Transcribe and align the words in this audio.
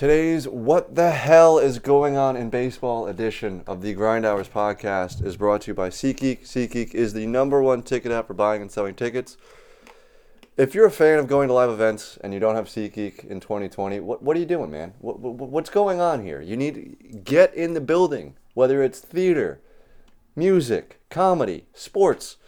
Today's 0.00 0.48
What 0.48 0.94
the 0.94 1.10
Hell 1.10 1.58
is 1.58 1.78
Going 1.78 2.16
On 2.16 2.34
in 2.34 2.48
Baseball 2.48 3.06
edition 3.06 3.62
of 3.66 3.82
the 3.82 3.92
Grind 3.92 4.24
Hours 4.24 4.48
podcast 4.48 5.22
is 5.22 5.36
brought 5.36 5.60
to 5.60 5.72
you 5.72 5.74
by 5.74 5.90
SeatGeek. 5.90 6.44
SeatGeek 6.44 6.94
is 6.94 7.12
the 7.12 7.26
number 7.26 7.60
one 7.60 7.82
ticket 7.82 8.10
app 8.10 8.26
for 8.26 8.32
buying 8.32 8.62
and 8.62 8.72
selling 8.72 8.94
tickets. 8.94 9.36
If 10.56 10.74
you're 10.74 10.86
a 10.86 10.90
fan 10.90 11.18
of 11.18 11.26
going 11.26 11.48
to 11.48 11.54
live 11.54 11.68
events 11.68 12.16
and 12.24 12.32
you 12.32 12.40
don't 12.40 12.54
have 12.54 12.64
SeatGeek 12.64 13.26
in 13.26 13.40
2020, 13.40 14.00
what, 14.00 14.22
what 14.22 14.38
are 14.38 14.40
you 14.40 14.46
doing, 14.46 14.70
man? 14.70 14.94
What, 15.00 15.20
what, 15.20 15.50
what's 15.50 15.68
going 15.68 16.00
on 16.00 16.24
here? 16.24 16.40
You 16.40 16.56
need 16.56 16.74
to 16.76 17.18
get 17.18 17.52
in 17.52 17.74
the 17.74 17.80
building, 17.82 18.36
whether 18.54 18.82
it's 18.82 19.00
theater, 19.00 19.60
music, 20.34 20.98
comedy, 21.10 21.66
sports. 21.74 22.38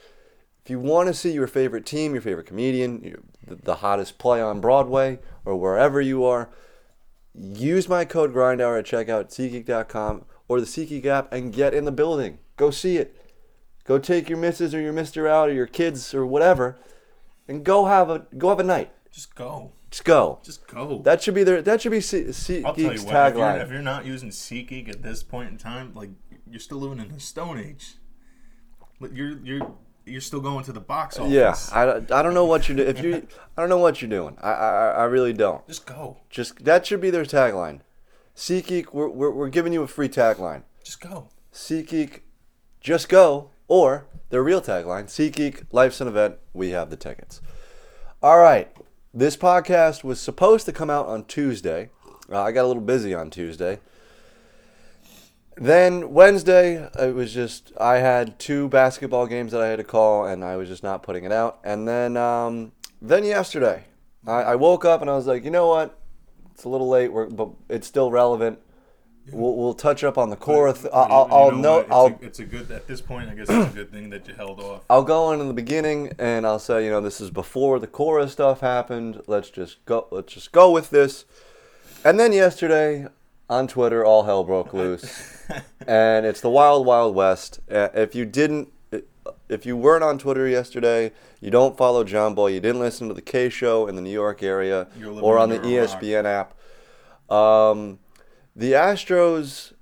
If 0.64 0.70
you 0.70 0.80
want 0.80 1.08
to 1.08 1.12
see 1.12 1.32
your 1.32 1.46
favorite 1.46 1.84
team, 1.84 2.14
your 2.14 2.22
favorite 2.22 2.46
comedian, 2.46 3.14
the 3.46 3.74
hottest 3.74 4.16
play 4.16 4.40
on 4.40 4.62
Broadway, 4.62 5.18
or 5.44 5.54
wherever 5.56 6.00
you 6.00 6.24
are, 6.24 6.48
use 7.34 7.88
my 7.88 8.04
code 8.04 8.32
GRINDHOUR 8.32 8.78
at 8.78 8.84
checkout, 8.84 9.30
SeatGeek.com 9.30 10.24
or 10.48 10.60
the 10.60 10.66
SeatGeek 10.66 11.06
app, 11.06 11.32
and 11.32 11.52
get 11.52 11.74
in 11.74 11.84
the 11.84 11.92
building. 11.92 12.38
Go 12.56 12.70
see 12.70 12.96
it. 12.96 13.16
Go 13.84 13.98
take 13.98 14.28
your 14.28 14.38
missus 14.38 14.74
or 14.74 14.80
your 14.80 14.92
mister 14.92 15.26
out 15.26 15.48
or 15.48 15.52
your 15.52 15.66
kids 15.66 16.14
or 16.14 16.24
whatever, 16.24 16.78
and 17.48 17.64
go 17.64 17.86
have 17.86 18.10
a 18.10 18.26
go 18.38 18.50
have 18.50 18.60
a 18.60 18.64
night. 18.64 18.92
Just 19.10 19.34
go. 19.34 19.72
Just 19.90 20.04
go. 20.04 20.38
Just 20.42 20.66
go. 20.68 21.02
That 21.02 21.22
should 21.22 21.34
be 21.34 21.42
their. 21.42 21.60
That 21.60 21.82
should 21.82 21.92
be 21.92 22.00
Se- 22.00 22.62
I'll 22.64 22.74
tell 22.74 22.84
you 22.84 22.90
SeatGeek's 22.90 23.04
what. 23.04 23.14
If 23.14 23.36
you're, 23.36 23.44
tagline. 23.44 23.62
if 23.62 23.70
you're 23.70 23.82
not 23.82 24.06
using 24.06 24.30
SeatGeek 24.30 24.88
at 24.88 25.02
this 25.02 25.22
point 25.22 25.50
in 25.50 25.58
time, 25.58 25.92
like 25.94 26.10
you're 26.48 26.60
still 26.60 26.78
living 26.78 27.00
in 27.04 27.12
the 27.12 27.20
Stone 27.20 27.58
Age. 27.58 27.94
Like, 29.00 29.10
You're 29.14 29.38
you're 29.44 29.74
you're 30.04 30.20
still 30.20 30.40
going 30.40 30.64
to 30.64 30.72
the 30.72 30.80
box 30.80 31.18
office. 31.18 31.32
Yeah, 31.32 31.54
I, 31.72 31.84
don't- 31.86 32.10
I 32.12 32.22
don't 32.22 32.34
know 32.34 32.44
what 32.44 32.68
you're 32.68 32.76
doing. 32.76 32.88
If 32.88 33.02
you, 33.04 33.26
I 33.56 33.60
don't 33.60 33.68
know 33.68 33.78
what 33.78 34.00
you're 34.02 34.10
doing. 34.10 34.36
I, 34.40 34.50
I, 34.52 34.88
I 34.90 35.04
really 35.04 35.32
don't. 35.32 35.66
Just 35.66 35.86
go. 35.86 36.18
Just 36.30 36.64
that 36.64 36.86
should 36.86 37.00
be 37.00 37.10
their 37.10 37.24
tagline. 37.24 37.80
SeatGeek, 38.34 38.92
we're, 38.92 39.08
we're, 39.08 39.30
we're 39.30 39.48
giving 39.48 39.72
you 39.72 39.82
a 39.82 39.86
free 39.86 40.08
tagline. 40.08 40.62
Just 40.82 41.00
go. 41.00 41.28
SeatGeek, 41.52 42.20
just 42.80 43.08
go, 43.08 43.50
or 43.68 44.06
their 44.30 44.42
real 44.42 44.60
tagline, 44.62 45.04
SeatGeek, 45.04 45.64
life's 45.70 46.00
an 46.00 46.08
event, 46.08 46.36
we 46.54 46.70
have 46.70 46.88
the 46.90 46.96
tickets. 46.96 47.42
All 48.22 48.38
right, 48.38 48.74
this 49.12 49.36
podcast 49.36 50.02
was 50.02 50.18
supposed 50.20 50.64
to 50.66 50.72
come 50.72 50.88
out 50.88 51.06
on 51.06 51.24
Tuesday. 51.26 51.90
Uh, 52.30 52.40
I 52.42 52.52
got 52.52 52.64
a 52.64 52.68
little 52.68 52.82
busy 52.82 53.14
on 53.14 53.28
Tuesday. 53.30 53.80
Then 55.56 56.12
Wednesday, 56.12 56.88
it 56.98 57.14
was 57.14 57.32
just 57.32 57.72
I 57.78 57.98
had 57.98 58.38
two 58.38 58.68
basketball 58.68 59.26
games 59.26 59.52
that 59.52 59.60
I 59.60 59.68
had 59.68 59.76
to 59.76 59.84
call, 59.84 60.26
and 60.26 60.44
I 60.44 60.56
was 60.56 60.68
just 60.68 60.82
not 60.82 61.02
putting 61.02 61.24
it 61.24 61.32
out. 61.32 61.60
And 61.62 61.86
then, 61.86 62.16
um, 62.16 62.72
then 63.00 63.24
yesterday, 63.24 63.84
I, 64.26 64.42
I 64.42 64.54
woke 64.56 64.84
up 64.84 65.00
and 65.00 65.10
I 65.10 65.14
was 65.14 65.26
like, 65.26 65.44
you 65.44 65.50
know 65.50 65.68
what? 65.68 65.98
It's 66.54 66.64
a 66.64 66.68
little 66.68 66.88
late, 66.88 67.12
we're, 67.12 67.26
but 67.26 67.50
it's 67.68 67.86
still 67.86 68.10
relevant. 68.10 68.58
We'll, 69.30 69.54
we'll 69.54 69.74
touch 69.74 70.02
up 70.02 70.18
on 70.18 70.30
the 70.30 70.36
core. 70.36 70.72
Th- 70.72 70.92
I'll, 70.92 71.04
I'll, 71.12 71.28
You 71.28 71.34
I'll 71.34 71.50
know 71.52 71.60
note. 71.60 71.80
It's, 71.84 71.92
I'll 71.92 72.06
a, 72.06 72.18
it's 72.22 72.38
a 72.40 72.44
good 72.44 72.70
at 72.72 72.88
this 72.88 73.00
point. 73.00 73.28
I 73.28 73.34
guess 73.34 73.48
it's 73.48 73.72
a 73.72 73.74
good 73.74 73.92
thing 73.92 74.10
that 74.10 74.26
you 74.26 74.34
held 74.34 74.58
off. 74.58 74.82
I'll 74.90 75.04
go 75.04 75.24
on 75.26 75.40
in 75.40 75.46
the 75.46 75.54
beginning 75.54 76.12
and 76.18 76.44
I'll 76.46 76.58
say, 76.58 76.84
you 76.84 76.90
know, 76.90 77.00
this 77.00 77.20
is 77.20 77.30
before 77.30 77.78
the 77.78 77.86
Cora 77.86 78.28
stuff 78.28 78.60
happened. 78.60 79.22
Let's 79.28 79.48
just 79.48 79.84
go. 79.84 80.08
Let's 80.10 80.32
just 80.32 80.50
go 80.50 80.72
with 80.72 80.90
this. 80.90 81.24
And 82.04 82.18
then 82.18 82.32
yesterday 82.32 83.06
on 83.52 83.68
Twitter, 83.68 84.04
all 84.04 84.22
hell 84.24 84.44
broke 84.44 84.72
loose, 84.82 85.44
and 85.86 86.24
it's 86.24 86.40
the 86.40 86.50
wild, 86.50 86.86
wild 86.86 87.14
west. 87.14 87.60
Uh, 87.70 87.88
If 87.94 88.14
you 88.14 88.24
didn't, 88.24 88.72
if 89.48 89.66
you 89.66 89.76
weren't 89.76 90.02
on 90.02 90.18
Twitter 90.18 90.48
yesterday, 90.48 91.12
you 91.40 91.50
don't 91.50 91.76
follow 91.76 92.02
Jomboy, 92.04 92.54
you 92.54 92.60
didn't 92.60 92.80
listen 92.80 93.08
to 93.08 93.14
the 93.14 93.22
Kay 93.22 93.48
Show 93.50 93.86
in 93.86 93.94
the 93.94 94.02
New 94.02 94.10
York 94.10 94.42
area, 94.42 94.88
or 95.20 95.38
on 95.38 95.50
the 95.50 95.64
E 95.66 95.76
a 95.76 95.82
rock. 95.86 96.00
ESPN 96.00 96.24
app. 96.24 96.54
Um, 97.30 97.98
the 98.56 98.72
Astros 98.72 99.72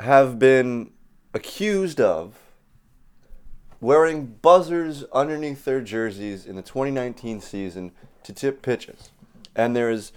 have 0.00 0.38
been 0.38 0.90
accused 1.32 2.00
of 2.00 2.38
wearing 3.80 4.26
buzzers 4.40 5.04
underneath 5.12 5.64
their 5.64 5.80
jerseys 5.80 6.46
in 6.46 6.56
the 6.56 6.62
2019 6.62 7.40
season 7.40 7.92
to 8.22 8.32
tip 8.32 8.62
pitches. 8.62 9.10
And 9.54 9.76
there 9.76 9.90
is 9.90 10.12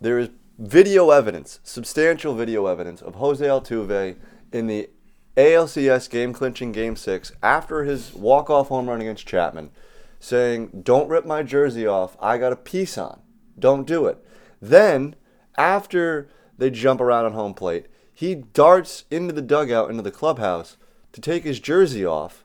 there 0.00 0.18
is 0.18 0.30
video 0.58 1.10
evidence, 1.10 1.60
substantial 1.62 2.34
video 2.34 2.66
evidence 2.66 3.00
of 3.00 3.14
Jose 3.14 3.44
Altuve 3.44 4.16
in 4.52 4.66
the 4.66 4.90
ALCS 5.36 6.10
game 6.10 6.32
clinching 6.32 6.72
game 6.72 6.96
6 6.96 7.32
after 7.42 7.84
his 7.84 8.12
walk-off 8.12 8.68
home 8.68 8.88
run 8.88 9.00
against 9.00 9.26
Chapman 9.26 9.70
saying, 10.18 10.82
"Don't 10.82 11.08
rip 11.08 11.24
my 11.24 11.44
jersey 11.44 11.86
off. 11.86 12.16
I 12.20 12.38
got 12.38 12.52
a 12.52 12.56
piece 12.56 12.98
on. 12.98 13.20
Don't 13.56 13.86
do 13.86 14.06
it." 14.06 14.18
Then, 14.60 15.14
after 15.56 16.28
they 16.56 16.70
jump 16.70 17.00
around 17.00 17.26
on 17.26 17.32
home 17.34 17.54
plate, 17.54 17.86
he 18.12 18.34
darts 18.34 19.04
into 19.12 19.32
the 19.32 19.42
dugout 19.42 19.90
into 19.90 20.02
the 20.02 20.10
clubhouse 20.10 20.76
to 21.12 21.20
take 21.20 21.44
his 21.44 21.60
jersey 21.60 22.04
off 22.04 22.44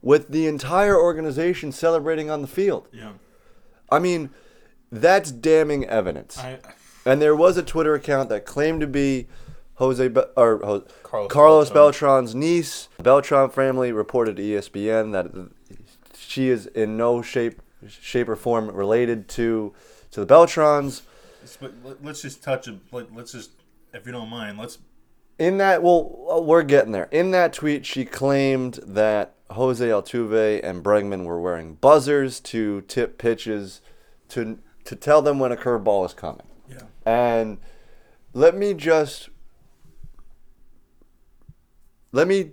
with 0.00 0.28
the 0.28 0.46
entire 0.46 0.98
organization 0.98 1.72
celebrating 1.72 2.30
on 2.30 2.40
the 2.40 2.48
field. 2.48 2.88
Yeah. 2.90 3.12
I 3.90 3.98
mean, 3.98 4.30
that's 4.90 5.30
damning 5.30 5.84
evidence. 5.84 6.38
I, 6.38 6.58
and 7.04 7.20
there 7.20 7.36
was 7.36 7.56
a 7.56 7.62
Twitter 7.62 7.94
account 7.94 8.28
that 8.30 8.44
claimed 8.46 8.80
to 8.80 8.86
be 8.86 9.26
Jose 9.74 10.06
Be- 10.08 10.22
or 10.36 10.58
Ho- 10.64 10.84
Carlos 11.02 11.30
Carlos, 11.32 11.70
Beltran. 11.70 12.24
Beltran's 12.24 12.34
niece. 12.34 12.88
Beltran 13.02 13.50
family 13.50 13.92
reported 13.92 14.36
to 14.36 14.42
ESPN 14.42 15.12
that 15.12 15.50
she 16.16 16.48
is 16.48 16.66
in 16.66 16.96
no 16.96 17.22
shape, 17.22 17.60
shape 17.88 18.28
or 18.28 18.36
form 18.36 18.70
related 18.70 19.28
to 19.30 19.72
to 20.12 20.20
the 20.20 20.26
Beltrans. 20.26 21.02
let- 21.60 22.04
let's 22.04 22.22
just 22.22 22.42
touch 22.42 22.68
let's 22.92 23.32
just, 23.32 23.50
if 23.92 24.06
you 24.06 24.12
don't 24.12 24.28
mind, 24.28 24.58
let's. 24.58 24.78
In 25.36 25.58
that, 25.58 25.82
well, 25.82 26.28
uh, 26.30 26.40
we're 26.40 26.62
getting 26.62 26.92
there. 26.92 27.08
In 27.10 27.32
that 27.32 27.52
tweet, 27.52 27.84
she 27.84 28.04
claimed 28.04 28.78
that 28.86 29.34
Jose 29.50 29.84
Altuve 29.84 30.60
and 30.62 30.84
Bregman 30.84 31.24
were 31.24 31.40
wearing 31.40 31.74
buzzers 31.74 32.38
to 32.40 32.82
tip 32.82 33.18
pitches 33.18 33.80
to 34.28 34.58
to 34.84 34.94
tell 34.94 35.20
them 35.22 35.38
when 35.40 35.50
a 35.50 35.56
curveball 35.56 36.06
is 36.06 36.14
coming. 36.14 36.46
And 37.06 37.58
let 38.32 38.56
me 38.56 38.74
just 38.74 39.28
let 42.12 42.28
me 42.28 42.52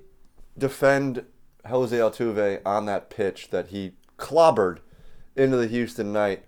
defend 0.57 1.25
Jose 1.67 1.95
Altuve 1.95 2.61
on 2.65 2.85
that 2.85 3.09
pitch 3.09 3.49
that 3.51 3.67
he 3.67 3.93
clobbered 4.17 4.79
into 5.35 5.57
the 5.57 5.67
Houston 5.67 6.11
Knight 6.11 6.43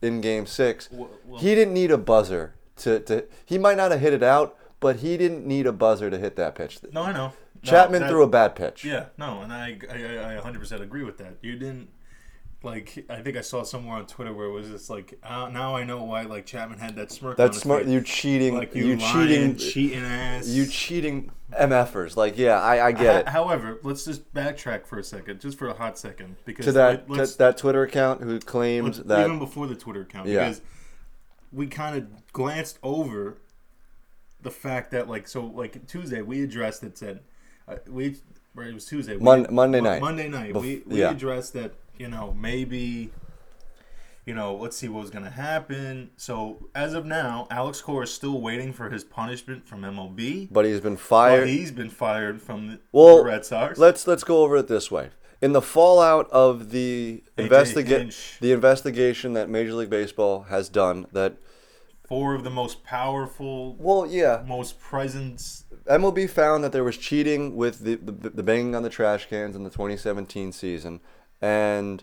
in 0.00 0.20
Game 0.20 0.46
Six. 0.46 0.88
Well- 0.90 1.10
well- 1.26 1.40
he 1.40 1.54
didn't 1.54 1.74
need 1.74 1.90
a 1.90 1.98
buzzer 1.98 2.54
to, 2.76 3.00
to. 3.00 3.26
He 3.44 3.58
might 3.58 3.76
not 3.76 3.90
have 3.90 4.00
hit 4.00 4.12
it 4.12 4.22
out, 4.22 4.56
but 4.80 4.96
he 4.96 5.16
didn't 5.16 5.46
need 5.46 5.66
a 5.66 5.72
buzzer 5.72 6.10
to 6.10 6.18
hit 6.18 6.36
that 6.36 6.54
pitch. 6.54 6.78
No, 6.92 7.02
I 7.02 7.12
know. 7.12 7.18
No, 7.28 7.70
Chapman 7.70 8.02
that- 8.02 8.10
threw 8.10 8.22
a 8.22 8.28
bad 8.28 8.54
pitch. 8.54 8.84
Yeah, 8.84 9.06
no, 9.18 9.40
and 9.42 9.52
I, 9.52 9.78
I, 9.90 10.36
I 10.36 10.40
100% 10.40 10.80
agree 10.80 11.02
with 11.04 11.18
that. 11.18 11.36
You 11.42 11.52
didn't, 11.56 11.88
like, 12.64 13.04
I 13.10 13.20
think 13.20 13.36
I 13.36 13.40
saw 13.42 13.62
somewhere 13.62 13.96
on 13.98 14.06
Twitter 14.06 14.32
where 14.32 14.46
it 14.46 14.52
was 14.52 14.68
just 14.68 14.88
like, 14.90 15.18
uh, 15.22 15.48
now 15.52 15.76
I 15.76 15.84
know 15.84 16.02
why, 16.04 16.22
like, 16.22 16.46
Chapman 16.46 16.78
had 16.78 16.96
that 16.96 17.12
smirk. 17.12 17.36
That 17.36 17.54
smirk. 17.54 17.86
You 17.86 18.00
cheating. 18.00 18.54
like 18.54 18.74
you 18.74 18.86
you, 18.86 18.96
cheating. 18.96 19.40
lying, 19.42 19.56
cheating 19.56 19.98
ass. 20.04 20.48
You 20.48 20.66
cheating 20.66 21.30
MFers. 21.52 22.16
Like, 22.16 22.36
yeah, 22.38 22.60
I, 22.60 22.86
I 22.86 22.92
get 22.92 23.16
it. 23.16 23.28
However, 23.28 23.78
let's 23.82 24.04
just 24.04 24.32
backtrack 24.34 24.86
for 24.86 24.98
a 24.98 25.04
second, 25.04 25.40
just 25.40 25.58
for 25.58 25.68
a 25.68 25.74
hot 25.74 25.98
second, 25.98 26.36
because 26.44 26.64
to 26.66 26.72
that 26.72 27.08
let, 27.10 27.28
to 27.28 27.38
that 27.38 27.58
Twitter 27.58 27.82
account 27.82 28.22
who 28.22 28.40
claimed 28.40 28.94
that 28.94 29.24
even 29.26 29.38
before 29.38 29.66
the 29.66 29.76
Twitter 29.76 30.00
account, 30.00 30.28
Yeah. 30.28 30.44
because 30.48 30.60
we 31.52 31.66
kind 31.66 31.96
of 31.96 32.32
glanced 32.32 32.78
over 32.82 33.38
the 34.42 34.50
fact 34.50 34.90
that, 34.90 35.08
like, 35.08 35.28
so 35.28 35.44
like 35.46 35.86
Tuesday 35.86 36.22
we 36.22 36.42
addressed 36.42 36.82
it 36.82 36.98
said 36.98 37.20
uh, 37.68 37.76
we 37.88 38.16
right, 38.54 38.68
it 38.68 38.74
was 38.74 38.84
Tuesday 38.86 39.16
we- 39.16 39.22
Mon- 39.22 39.46
Monday 39.50 39.80
Mon- 39.80 39.92
night. 39.92 40.00
Monday 40.02 40.28
night 40.28 40.52
Bef- 40.54 40.60
we 40.62 40.82
we 40.86 41.00
yeah. 41.00 41.10
addressed 41.10 41.52
that 41.54 41.72
you 41.98 42.08
know 42.08 42.34
maybe. 42.38 43.10
You 44.26 44.32
know, 44.32 44.54
let's 44.56 44.74
see 44.78 44.88
what 44.88 45.02
was 45.02 45.10
going 45.10 45.26
to 45.26 45.30
happen. 45.30 46.08
So, 46.16 46.70
as 46.74 46.94
of 46.94 47.04
now, 47.04 47.46
Alex 47.50 47.82
Cora 47.82 48.04
is 48.04 48.14
still 48.14 48.40
waiting 48.40 48.72
for 48.72 48.88
his 48.88 49.04
punishment 49.04 49.68
from 49.68 49.82
MLB. 49.82 50.48
but 50.50 50.64
he's 50.64 50.80
been 50.80 50.96
fired. 50.96 51.46
he's 51.46 51.70
been 51.70 51.90
fired 51.90 52.40
from 52.40 52.68
the, 52.68 52.80
well, 52.90 53.18
the 53.18 53.24
Red 53.24 53.44
Sox. 53.44 53.78
let's 53.78 54.06
let's 54.06 54.24
go 54.24 54.42
over 54.42 54.56
it 54.56 54.66
this 54.66 54.90
way. 54.90 55.10
In 55.42 55.52
the 55.52 55.60
fallout 55.60 56.30
of 56.30 56.70
the 56.70 57.22
AJ 57.36 57.48
investiga- 57.48 58.38
the 58.40 58.52
investigation 58.52 59.34
that 59.34 59.50
Major 59.50 59.74
League 59.74 59.90
Baseball 59.90 60.44
has 60.44 60.70
done, 60.70 61.06
that 61.12 61.36
Four 62.08 62.34
of 62.34 62.44
the 62.44 62.50
most 62.50 62.82
powerful, 62.84 63.76
well, 63.78 64.06
yeah, 64.06 64.42
most 64.46 64.80
presence 64.80 65.64
MLB 65.86 66.30
found 66.30 66.64
that 66.64 66.72
there 66.72 66.84
was 66.84 66.96
cheating 66.96 67.56
with 67.56 67.80
the, 67.80 67.96
the 67.96 68.30
the 68.30 68.42
banging 68.42 68.74
on 68.74 68.82
the 68.82 68.88
trash 68.90 69.28
cans 69.28 69.54
in 69.54 69.64
the 69.64 69.70
2017 69.70 70.50
season, 70.52 71.00
and 71.44 72.02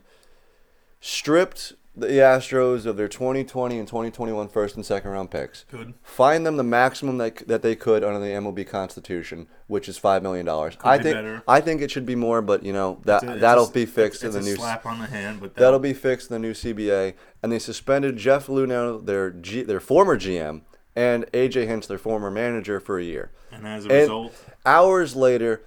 stripped 0.99 1.73
the 1.95 2.07
Astros 2.07 2.85
of 2.85 2.95
their 2.95 3.09
2020 3.09 3.77
and 3.77 3.88
2021 3.88 4.47
first 4.47 4.75
and 4.75 4.85
second 4.85 5.11
round 5.11 5.29
picks. 5.29 5.65
Good. 5.69 5.93
Fine 6.03 6.43
them 6.43 6.55
the 6.55 6.63
maximum 6.63 7.17
that, 7.17 7.45
that 7.47 7.61
they 7.63 7.75
could 7.75 8.01
under 8.03 8.19
the 8.19 8.27
MLB 8.27 8.65
Constitution, 8.65 9.47
which 9.67 9.89
is 9.89 9.97
five 9.97 10.23
million 10.23 10.45
dollars. 10.45 10.77
I 10.83 10.97
be 10.97 11.03
think 11.03 11.15
better. 11.15 11.43
I 11.47 11.59
think 11.59 11.81
it 11.81 11.91
should 11.91 12.05
be 12.05 12.15
more, 12.15 12.41
but 12.41 12.63
you 12.63 12.71
know 12.71 13.01
that 13.03 13.23
a- 13.23 13.39
that'll 13.39 13.67
a- 13.67 13.71
be 13.71 13.85
fixed 13.85 14.23
in 14.23 14.31
the 14.31 14.39
a 14.39 14.41
new 14.41 14.55
slap 14.55 14.85
on 14.85 14.99
the 14.99 15.07
hand, 15.07 15.41
but 15.41 15.55
that'll 15.55 15.79
be 15.79 15.93
fixed 15.93 16.29
in 16.31 16.35
the 16.35 16.47
new 16.47 16.53
CBA. 16.53 17.13
And 17.43 17.51
they 17.51 17.59
suspended 17.59 18.15
Jeff 18.15 18.47
Luhnow, 18.47 19.05
their 19.05 19.31
G, 19.31 19.63
their 19.63 19.79
former 19.81 20.17
GM, 20.17 20.61
and 20.95 21.25
AJ 21.33 21.67
Hinch, 21.67 21.88
their 21.88 21.97
former 21.97 22.31
manager, 22.31 22.79
for 22.79 22.99
a 22.99 23.03
year. 23.03 23.31
And 23.51 23.67
as 23.67 23.85
a 23.85 23.89
And 23.89 24.01
result, 24.03 24.33
hours 24.65 25.15
later, 25.17 25.61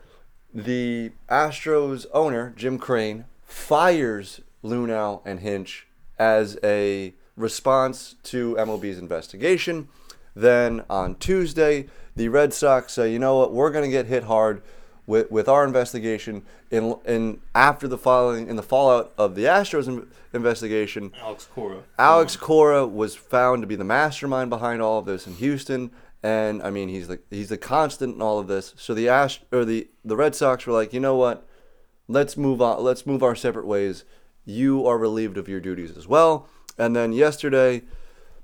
the 0.54 1.10
Astros 1.28 2.06
owner, 2.14 2.54
Jim 2.56 2.78
Crane, 2.78 3.26
fires 3.54 4.40
Luhnow 4.64 5.22
and 5.24 5.40
Hinch 5.40 5.86
as 6.18 6.58
a 6.64 7.14
response 7.36 8.16
to 8.24 8.56
MLB's 8.56 8.98
investigation. 8.98 9.88
Then 10.34 10.82
on 10.90 11.14
Tuesday, 11.14 11.86
the 12.16 12.28
Red 12.28 12.52
Sox 12.52 12.92
say, 12.92 13.12
you 13.12 13.20
know 13.20 13.38
what, 13.38 13.52
we're 13.52 13.70
going 13.70 13.84
to 13.84 13.90
get 13.90 14.06
hit 14.06 14.24
hard 14.24 14.60
with, 15.06 15.30
with 15.30 15.48
our 15.48 15.64
investigation. 15.64 16.42
In, 16.70 16.96
in 17.06 17.40
after 17.54 17.86
the 17.86 17.96
following 17.96 18.48
in 18.48 18.56
the 18.56 18.62
fallout 18.62 19.12
of 19.16 19.36
the 19.36 19.44
Astros 19.44 19.86
in- 19.86 20.08
investigation, 20.32 21.12
Alex 21.22 21.48
Cora. 21.54 21.82
Alex 21.96 22.36
Cora 22.36 22.84
was 22.84 23.14
found 23.14 23.62
to 23.62 23.68
be 23.68 23.76
the 23.76 23.84
mastermind 23.84 24.50
behind 24.50 24.82
all 24.82 24.98
of 24.98 25.06
this 25.06 25.28
in 25.28 25.34
Houston, 25.34 25.92
and 26.24 26.60
I 26.62 26.70
mean 26.70 26.88
he's 26.88 27.06
the 27.06 27.20
he's 27.30 27.50
the 27.50 27.58
constant 27.58 28.16
in 28.16 28.22
all 28.22 28.40
of 28.40 28.48
this. 28.48 28.74
So 28.76 28.92
the 28.92 29.08
Ash 29.08 29.40
or 29.52 29.64
the 29.64 29.86
the 30.04 30.16
Red 30.16 30.34
Sox 30.34 30.66
were 30.66 30.72
like, 30.72 30.92
you 30.92 30.98
know 30.98 31.14
what, 31.14 31.46
let's 32.08 32.36
move 32.36 32.60
on. 32.62 32.82
Let's 32.82 33.06
move 33.06 33.22
our 33.22 33.34
separate 33.34 33.66
ways. 33.66 34.04
You 34.44 34.86
are 34.86 34.98
relieved 34.98 35.36
of 35.38 35.48
your 35.48 35.60
duties 35.60 35.96
as 35.96 36.06
well. 36.06 36.48
And 36.78 36.94
then 36.94 37.12
yesterday, 37.12 37.82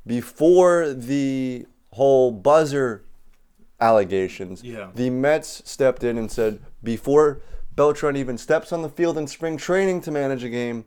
before 0.06 0.92
the 0.92 1.66
whole 1.92 2.30
buzzer 2.30 3.04
allegations, 3.80 4.62
Yeah. 4.62 4.90
the 4.94 5.10
Mets 5.10 5.62
stepped 5.64 6.04
in 6.04 6.16
and 6.18 6.30
said 6.30 6.60
before 6.82 7.40
Beltran 7.74 8.16
even 8.16 8.36
steps 8.38 8.72
on 8.72 8.82
the 8.82 8.88
field 8.88 9.16
in 9.18 9.26
spring 9.26 9.56
training 9.56 10.00
to 10.02 10.10
manage 10.10 10.44
a 10.44 10.48
game, 10.48 10.84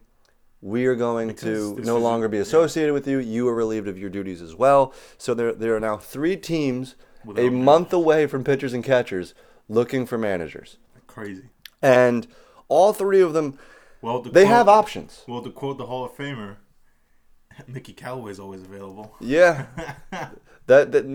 we 0.61 0.85
are 0.85 0.95
going 0.95 1.27
Because 1.27 1.73
to 1.73 1.81
no 1.81 1.97
is 1.97 2.03
longer 2.03 2.29
be 2.29 2.37
associated 2.37 2.93
with 2.93 3.07
you. 3.07 3.17
You 3.19 3.47
are 3.49 3.53
relieved 3.55 3.87
of 3.87 3.97
your 3.97 4.09
duties 4.09 4.41
as 4.41 4.55
well. 4.55 4.93
So 5.17 5.33
there, 5.33 5.53
there 5.53 5.75
are 5.75 5.79
now 5.79 5.97
three 5.97 6.37
teams 6.37 6.95
Without 7.25 7.45
a 7.45 7.49
month 7.51 7.91
away 7.93 8.27
from 8.27 8.43
pitchers 8.43 8.73
and 8.73 8.83
catchers 8.83 9.33
looking 9.67 10.05
for 10.05 10.17
managers. 10.17 10.77
Crazy. 11.07 11.49
And 11.81 12.27
all 12.73 12.91
three 12.93 13.21
of 13.21 13.33
them, 13.33 13.57
Well, 14.01 14.21
they 14.21 14.43
quote- 14.43 14.47
have 14.47 14.67
options. 14.67 15.23
Well, 15.27 15.41
to 15.41 15.51
quote 15.51 15.77
the 15.77 15.85
Hall 15.85 16.03
of 16.05 16.11
Famer, 16.17 16.57
Mickey 17.67 17.93
Callaway's 17.93 18.39
always 18.39 18.61
available. 18.63 19.15
Yeah. 19.19 19.67
that 20.67 20.91
that 20.91 21.05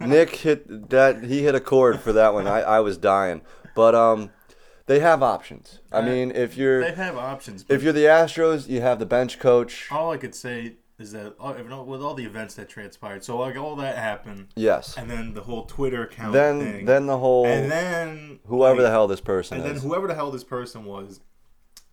Nick 0.00 0.30
hit 0.36 0.90
that 0.90 1.24
he 1.24 1.42
hit 1.42 1.54
a 1.54 1.60
chord 1.60 2.00
for 2.00 2.12
that 2.12 2.34
one. 2.34 2.46
I, 2.46 2.60
I 2.62 2.80
was 2.80 2.96
dying. 2.98 3.42
But 3.74 3.94
um 3.94 4.30
they 4.86 4.98
have 5.00 5.22
options. 5.22 5.78
I 5.92 5.98
Uh, 5.98 6.02
mean, 6.02 6.30
if 6.32 6.56
you're 6.56 6.80
They 6.82 6.92
have 6.94 7.16
options. 7.16 7.64
If 7.68 7.82
you're 7.82 7.92
the 7.92 8.04
Astros, 8.04 8.68
you 8.68 8.80
have 8.80 8.98
the 8.98 9.06
bench 9.06 9.38
coach. 9.38 9.88
all 9.90 10.10
I 10.12 10.16
could 10.16 10.34
say 10.34 10.74
is 11.02 11.12
that 11.12 11.34
uh, 11.38 11.84
with 11.84 12.00
all 12.00 12.14
the 12.14 12.24
events 12.24 12.54
that 12.54 12.68
transpired, 12.68 13.22
so 13.24 13.38
like 13.38 13.56
all 13.56 13.76
that 13.76 13.96
happened, 13.98 14.48
Yes. 14.56 14.96
and 14.96 15.10
then 15.10 15.34
the 15.34 15.42
whole 15.42 15.64
Twitter 15.64 16.04
account 16.04 16.32
Then 16.32 16.60
thing, 16.60 16.86
then 16.86 17.06
the 17.06 17.18
whole 17.18 17.44
and 17.44 17.70
then 17.70 18.38
whoever 18.46 18.76
like, 18.76 18.84
the 18.84 18.90
hell 18.90 19.08
this 19.08 19.20
person 19.20 19.58
and 19.58 19.66
then 19.66 19.76
whoever 19.82 20.06
the 20.06 20.14
hell 20.14 20.30
this 20.30 20.44
person 20.44 20.84
was, 20.84 21.20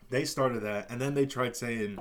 they 0.10 0.24
started 0.24 0.62
that, 0.62 0.90
and 0.90 1.02
then 1.02 1.14
they 1.16 1.26
tried 1.26 1.56
saying 1.58 2.00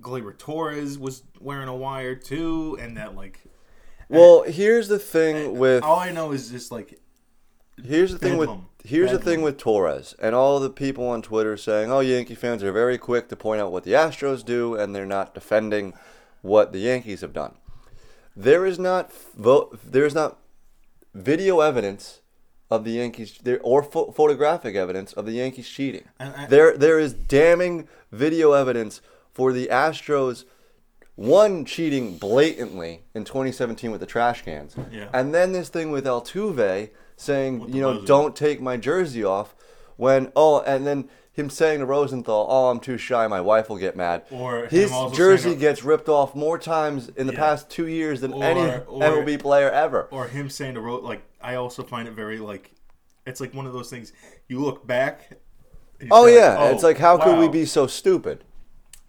Gleyber 0.00 0.36
Torres 0.38 0.98
was 0.98 1.24
wearing 1.40 1.68
a 1.68 1.76
wire 1.76 2.14
too, 2.14 2.78
and 2.80 2.96
that 2.96 3.16
like 3.16 3.40
well, 4.08 4.44
here's 4.44 4.86
the 4.86 5.00
thing 5.00 5.58
with 5.58 5.82
all 5.82 5.98
I 5.98 6.12
know 6.12 6.30
is 6.30 6.50
just 6.50 6.70
like 6.70 7.00
Here's 7.82 8.10
the 8.12 8.18
thing 8.18 8.38
with 8.38 8.50
here's 8.84 9.10
the 9.10 9.18
thing 9.18 9.42
with 9.42 9.58
Torres 9.58 10.14
and 10.18 10.34
all 10.34 10.60
the 10.60 10.70
people 10.70 11.06
on 11.08 11.20
Twitter 11.20 11.56
saying, 11.58 11.90
"Oh, 11.90 12.00
Yankee 12.00 12.34
fans 12.34 12.62
are 12.62 12.72
very 12.72 12.96
quick 12.96 13.28
to 13.28 13.36
point 13.36 13.60
out 13.60 13.70
what 13.70 13.84
the 13.84 13.92
Astros 13.92 14.44
do, 14.44 14.74
and 14.74 14.94
they're 14.94 15.04
not 15.04 15.34
defending 15.34 15.92
what 16.46 16.72
the 16.72 16.78
Yankees 16.80 17.20
have 17.20 17.32
done." 17.32 17.54
There 18.36 18.64
is 18.66 18.78
not 18.78 19.12
vo- 19.36 19.70
there 19.84 20.04
is 20.06 20.14
not 20.14 20.38
video 21.14 21.60
evidence 21.60 22.20
of 22.70 22.84
the 22.84 22.92
Yankees 22.92 23.38
there 23.42 23.60
or 23.62 23.82
pho- 23.82 24.10
photographic 24.12 24.74
evidence 24.74 25.12
of 25.12 25.24
the 25.26 25.32
Yankees 25.32 25.68
cheating. 25.68 26.04
I- 26.20 26.46
there 26.46 26.76
there 26.76 26.98
is 26.98 27.12
damning 27.14 27.88
video 28.12 28.52
evidence 28.52 29.00
for 29.32 29.52
the 29.52 29.68
Astros 29.68 30.44
one 31.14 31.64
cheating 31.64 32.18
blatantly 32.18 33.04
in 33.14 33.24
2017 33.24 33.90
with 33.90 34.00
the 34.00 34.06
trash 34.06 34.42
cans. 34.42 34.76
Yeah. 34.90 35.08
And 35.14 35.34
then 35.34 35.52
this 35.52 35.70
thing 35.70 35.90
with 35.90 36.04
Altuve 36.04 36.90
saying, 37.16 37.72
you 37.74 37.80
know, 37.80 37.94
buzzer. 37.94 38.06
don't 38.06 38.36
take 38.36 38.60
my 38.60 38.76
jersey 38.76 39.24
off 39.24 39.54
when 39.96 40.30
oh 40.36 40.60
and 40.60 40.86
then 40.86 41.08
him 41.36 41.50
saying 41.50 41.80
to 41.80 41.86
Rosenthal, 41.86 42.46
"Oh, 42.48 42.68
I'm 42.70 42.80
too 42.80 42.96
shy. 42.96 43.26
My 43.26 43.40
wife 43.40 43.68
will 43.68 43.76
get 43.76 43.94
mad." 43.94 44.22
Or 44.30 44.66
his 44.66 44.90
jersey 45.12 45.50
saying- 45.50 45.58
gets 45.58 45.84
ripped 45.84 46.08
off 46.08 46.34
more 46.34 46.58
times 46.58 47.10
in 47.16 47.26
the 47.26 47.34
Yeah. 47.34 47.38
past 47.38 47.68
2 47.70 47.86
years 47.86 48.22
than 48.22 48.32
Or- 48.32 48.42
any 48.44 48.60
or- 48.60 49.02
MLB 49.02 49.36
player 49.36 49.70
ever. 49.70 50.08
or 50.10 50.28
him 50.28 50.48
saying 50.48 50.74
to 50.74 50.80
Ro 50.80 50.96
like 50.96 51.22
I 51.40 51.54
also 51.54 51.82
find 51.82 52.08
it 52.08 52.12
very 52.14 52.38
like 52.38 52.72
it's 53.26 53.40
like 53.40 53.52
one 53.54 53.66
of 53.66 53.72
those 53.74 53.90
things 53.90 54.12
you 54.48 54.60
look 54.60 54.86
back. 54.86 55.32
Oh 56.10 56.26
yeah, 56.26 56.56
"Oh, 56.58 56.72
it's 56.72 56.82
like 56.82 56.98
how 56.98 57.18
could 57.18 57.38
we 57.38 57.48
be 57.48 57.66
so 57.66 57.86
stupid? 57.86 58.42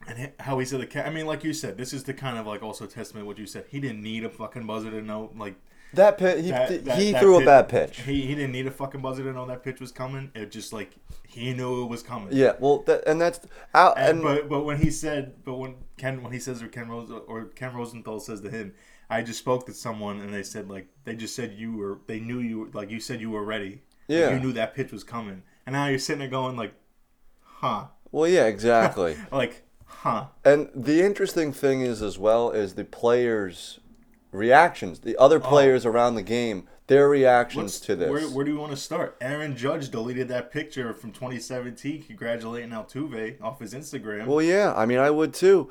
And 0.07 0.31
how 0.39 0.57
he 0.59 0.65
said 0.65 0.79
the 0.79 0.85
cat. 0.85 1.05
I 1.05 1.09
mean, 1.09 1.25
like 1.27 1.43
you 1.43 1.53
said, 1.53 1.77
this 1.77 1.91
is 1.91 2.03
the 2.05 2.13
kind 2.13 2.37
of 2.37 2.45
like 2.47 2.63
also 2.63 2.85
testament 2.85 3.23
to 3.23 3.27
what 3.27 3.37
you 3.37 3.45
said. 3.45 3.65
He 3.69 3.79
didn't 3.79 4.01
need 4.01 4.23
a 4.23 4.29
fucking 4.29 4.65
buzzer 4.65 4.89
to 4.91 5.01
know 5.01 5.31
like 5.37 5.55
That 5.93 6.17
pit, 6.17 6.43
he 6.43 6.51
that, 6.51 6.85
that- 6.85 6.97
he 6.97 7.11
that 7.13 7.21
threw 7.21 7.41
a 7.41 7.45
bad 7.45 7.69
pitch. 7.69 8.01
He 8.01 8.21
he 8.21 8.35
didn't 8.35 8.51
need 8.51 8.67
a 8.67 8.71
fucking 8.71 9.01
buzzer 9.01 9.23
to 9.23 9.31
know 9.33 9.45
that 9.47 9.63
pitch 9.63 9.79
was 9.79 9.91
coming. 9.91 10.31
It 10.35 10.51
just 10.51 10.73
like 10.73 10.91
he 11.27 11.53
knew 11.53 11.83
it 11.83 11.87
was 11.87 12.03
coming. 12.03 12.29
yeah, 12.31 12.53
well, 12.59 12.79
that, 12.87 13.07
and 13.07 13.19
that's 13.21 13.39
out 13.73 13.97
And, 13.97 14.09
and 14.19 14.21
but 14.23 14.49
but 14.49 14.63
when 14.65 14.77
he 14.77 14.91
said 14.91 15.43
but 15.45 15.55
when 15.55 15.75
Ken 15.97 16.21
when 16.21 16.33
he 16.33 16.39
says 16.39 16.61
or 16.61 16.67
Ken 16.67 16.89
Rose 16.89 17.09
or 17.27 17.45
Ken 17.45 17.73
Rosenthal 17.73 18.19
says 18.19 18.41
to 18.41 18.49
him, 18.49 18.73
I 19.09 19.21
just 19.21 19.39
spoke 19.39 19.65
to 19.67 19.73
someone 19.73 20.19
and 20.19 20.33
they 20.33 20.43
said 20.43 20.69
like 20.69 20.87
they 21.05 21.15
just 21.15 21.35
said 21.35 21.53
you 21.53 21.77
were 21.77 21.99
they 22.07 22.19
knew 22.19 22.39
you 22.39 22.59
were 22.59 22.67
like 22.73 22.89
you 22.91 22.99
said 22.99 23.21
you 23.21 23.31
were 23.31 23.43
ready. 23.45 23.81
Like, 24.09 24.19
Yeah. 24.19 24.33
you 24.33 24.39
knew 24.39 24.53
that 24.53 24.73
pitch 24.75 24.91
was 24.91 25.03
coming. 25.05 25.43
And 25.65 25.73
now 25.73 25.87
you're 25.87 25.99
sitting 25.99 26.19
there 26.19 26.29
going 26.29 26.55
like, 26.57 26.73
huh. 27.41 27.85
well, 28.11 28.27
yeah, 28.29 28.45
exactly. 28.45 29.17
Like, 29.31 29.63
huh. 29.85 30.27
And 30.45 30.69
the 30.75 31.01
interesting 31.01 31.51
thing 31.51 31.81
is, 31.81 32.01
as 32.01 32.17
well, 32.17 32.51
is 32.51 32.75
the 32.75 32.85
players' 32.85 33.79
reactions. 34.37 34.99
The 34.99 35.17
other 35.17 35.37
oh. 35.37 35.47
players 35.47 35.85
around 35.85 36.15
the 36.15 36.23
game, 36.23 36.67
their 36.87 37.09
reactions 37.09 37.57
Oh. 37.57 37.63
Let's- 37.63 37.79
to 37.81 37.95
this. 37.95 38.09
Where, 38.09 38.21
where 38.29 38.45
do 38.45 38.51
you 38.51 38.59
want 38.59 38.71
to 38.71 38.77
start? 38.77 39.17
Aaron 39.19 39.55
Judge 39.55 39.89
deleted 39.89 40.27
that 40.29 40.51
picture 40.51 40.93
from 40.93 41.11
2017 41.11 42.03
congratulating 42.03 42.69
Altuve 42.71 43.41
off 43.41 43.59
his 43.59 43.73
Instagram. 43.73 44.25
well, 44.25 44.41
yeah, 44.41 44.73
I 44.75 44.85
mean, 44.85 44.99
I 44.99 45.09
would 45.09 45.33
too. 45.33 45.69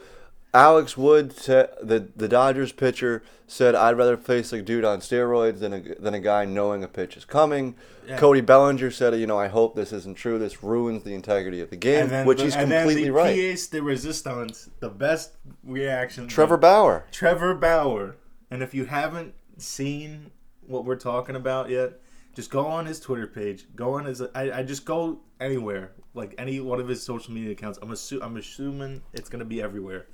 Alex 0.56 0.96
Wood, 0.96 1.32
the 1.32 2.08
the 2.16 2.28
Dodgers 2.28 2.72
pitcher, 2.72 3.22
said, 3.46 3.74
"I'd 3.74 3.98
rather 3.98 4.16
face 4.16 4.54
a 4.54 4.62
dude 4.62 4.84
on 4.86 5.00
steroids 5.00 5.58
than 5.58 5.74
a 5.74 5.80
than 6.00 6.14
a 6.14 6.20
guy 6.20 6.46
knowing 6.46 6.82
a 6.82 6.88
pitch 6.88 7.16
is 7.16 7.26
coming." 7.26 7.75
Yeah. 8.08 8.16
Cody 8.16 8.40
Bellinger 8.40 8.90
said, 8.90 9.14
"You 9.20 9.26
know, 9.26 9.38
I 9.38 9.49
hope 9.49 9.76
this 9.76 9.92
isn't 9.92 10.16
true. 10.16 10.38
This 10.38 10.62
ruins 10.62 11.02
the 11.02 11.12
integrity 11.12 11.61
of 11.61 11.68
the 11.68 11.76
game," 11.76 12.25
which 12.25 12.38
the, 12.38 12.44
he's 12.44 12.56
and 12.56 12.70
completely 12.70 13.02
then 13.02 13.12
the 13.12 13.12
right. 13.12 13.68
de 13.70 13.82
resistance, 13.82 14.70
the 14.80 14.88
best 14.88 15.32
reaction. 15.62 16.26
Trevor 16.26 16.56
Bauer. 16.56 17.04
Trevor 17.12 17.54
Bauer. 17.54 18.16
And 18.50 18.62
if 18.62 18.75
you 18.75 18.85
haven't 18.85 19.35
seen 19.59 20.31
what 20.67 20.85
we're 20.85 20.97
talking 20.97 21.37
about 21.37 21.69
yet, 21.71 22.00
just 22.35 22.50
go 22.50 22.67
on 22.67 22.87
his 22.87 23.00
Twitter 23.00 23.26
page. 23.26 23.67
Go 23.75 23.95
on 23.95 24.05
his. 24.05 24.21
I, 24.23 24.59
I 24.59 24.62
just 24.62 24.85
go 24.85 25.21
anywhere, 25.41 25.93
like 26.15 26.35
any 26.38 26.61
one 26.61 26.81
of 26.81 26.88
his 26.88 27.03
social 27.03 27.33
media 27.33 27.53
accounts. 27.53 27.79
I'm 27.83 27.88
assu- 27.88 28.23
I'm 28.23 28.37
assuming 28.37 29.03
it's 29.12 29.29
gonna 29.29 29.45
be 29.45 29.62
everywhere. 29.62 30.07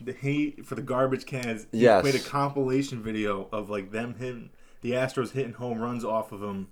The, 0.00 0.12
he 0.12 0.52
for 0.64 0.74
the 0.74 0.82
garbage 0.82 1.24
cans. 1.26 1.66
He 1.72 1.78
Yes. 1.78 2.02
played 2.02 2.14
a 2.14 2.18
compilation 2.20 3.02
video 3.02 3.48
of 3.52 3.70
like 3.70 3.90
them 3.90 4.14
hitting 4.18 4.50
the 4.82 4.92
Astros 4.92 5.30
hitting 5.30 5.54
home 5.54 5.78
runs 5.78 6.04
off 6.04 6.30
of 6.32 6.42
him. 6.42 6.68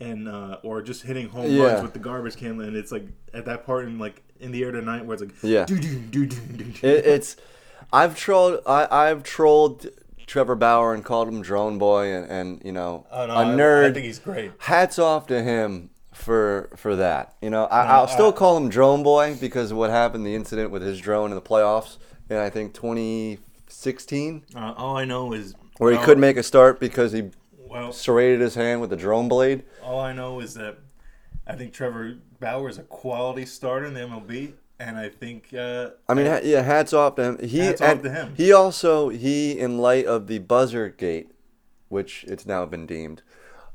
And 0.00 0.28
uh, 0.28 0.58
or 0.64 0.82
just 0.82 1.02
hitting 1.02 1.28
home 1.28 1.50
Yeah. 1.50 1.64
runs 1.66 1.82
with 1.82 1.92
the 1.92 2.00
garbage 2.00 2.36
can, 2.36 2.60
and 2.60 2.76
it's 2.76 2.90
like 2.90 3.06
at 3.32 3.44
that 3.46 3.64
part 3.64 3.84
in 3.86 3.98
like 3.98 4.22
in 4.40 4.50
the 4.50 4.62
air 4.64 4.72
tonight 4.72 5.04
where 5.06 5.14
it's 5.14 5.22
like 5.22 5.32
Yeah. 5.42 5.64
doo-doo, 5.64 6.00
doo-doo, 6.10 6.36
doo-doo. 6.56 6.86
It, 6.86 7.06
it's 7.06 7.36
I've 7.92 8.16
trolled 8.16 8.60
I, 8.66 8.86
I've 8.90 9.22
trolled 9.22 9.86
Trevor 10.26 10.54
Bauer 10.54 10.94
and 10.94 11.04
called 11.04 11.28
him 11.28 11.42
Drone 11.42 11.78
Boy 11.78 12.06
and, 12.14 12.30
and 12.30 12.62
you 12.64 12.72
know 12.72 13.06
Oh, 13.10 13.26
no, 13.26 13.34
a 13.34 13.36
I- 13.38 13.44
nerd. 13.44 13.90
I 13.90 13.92
think 13.92 14.06
he's 14.06 14.18
great. 14.18 14.52
Hats 14.58 14.98
off 14.98 15.26
to 15.28 15.42
him 15.42 15.90
for 16.12 16.70
for 16.76 16.96
that. 16.96 17.34
You 17.42 17.50
know, 17.50 17.64
I, 17.66 17.82
I'll 17.86 18.08
still 18.08 18.28
I- 18.28 18.32
call 18.32 18.56
him 18.56 18.68
Drone 18.68 19.02
Boy 19.02 19.36
because 19.40 19.70
of 19.70 19.76
what 19.76 19.90
happened, 19.90 20.24
the 20.26 20.34
incident 20.34 20.70
with 20.70 20.82
his 20.82 20.98
drone 21.00 21.30
in 21.30 21.34
the 21.34 21.42
playoffs 21.42 21.98
in 22.30 22.36
I 22.38 22.48
think 22.50 22.72
2016, 22.74 24.44
Uh, 24.54 24.74
all 24.76 24.96
I 24.96 25.04
know 25.04 25.32
is 25.32 25.54
where 25.78 25.90
he 25.90 25.96
well, 25.96 26.06
couldn't 26.06 26.20
make 26.20 26.36
a 26.36 26.42
start 26.42 26.80
because 26.80 27.12
he 27.12 27.30
Well, 27.58 27.92
serrated 27.92 28.40
his 28.40 28.54
hand 28.54 28.80
with 28.80 28.90
the 28.90 28.96
drone 28.96 29.28
blade. 29.28 29.64
all 29.82 30.00
I 30.00 30.12
know 30.12 30.40
is 30.40 30.54
that 30.54 30.78
I 31.46 31.54
think 31.56 31.72
Trevor 31.74 32.14
Bauer 32.40 32.68
is 32.70 32.78
a 32.78 32.82
quality 32.84 33.44
starter 33.44 33.84
in 33.86 33.92
the 33.94 34.00
MLB, 34.00 34.52
and 34.78 34.96
I 34.96 35.08
think 35.08 35.54
uh, 35.54 35.90
I 36.08 36.14
mean, 36.14 36.26
yeah, 36.42 36.62
hats 36.62 36.92
off 36.92 37.16
to 37.16 37.22
him. 37.22 37.38
He 37.48 37.58
Hats 37.58 37.80
off 37.80 38.02
to 38.02 38.10
him. 38.10 38.34
He 38.36 38.52
also 38.52 39.08
he 39.08 39.58
in 39.58 39.78
light 39.78 40.06
of 40.06 40.26
the 40.26 40.38
buzzer 40.38 40.88
gate, 40.88 41.30
which 41.88 42.24
it's 42.28 42.46
now 42.46 42.64
been 42.66 42.86
deemed. 42.86 43.22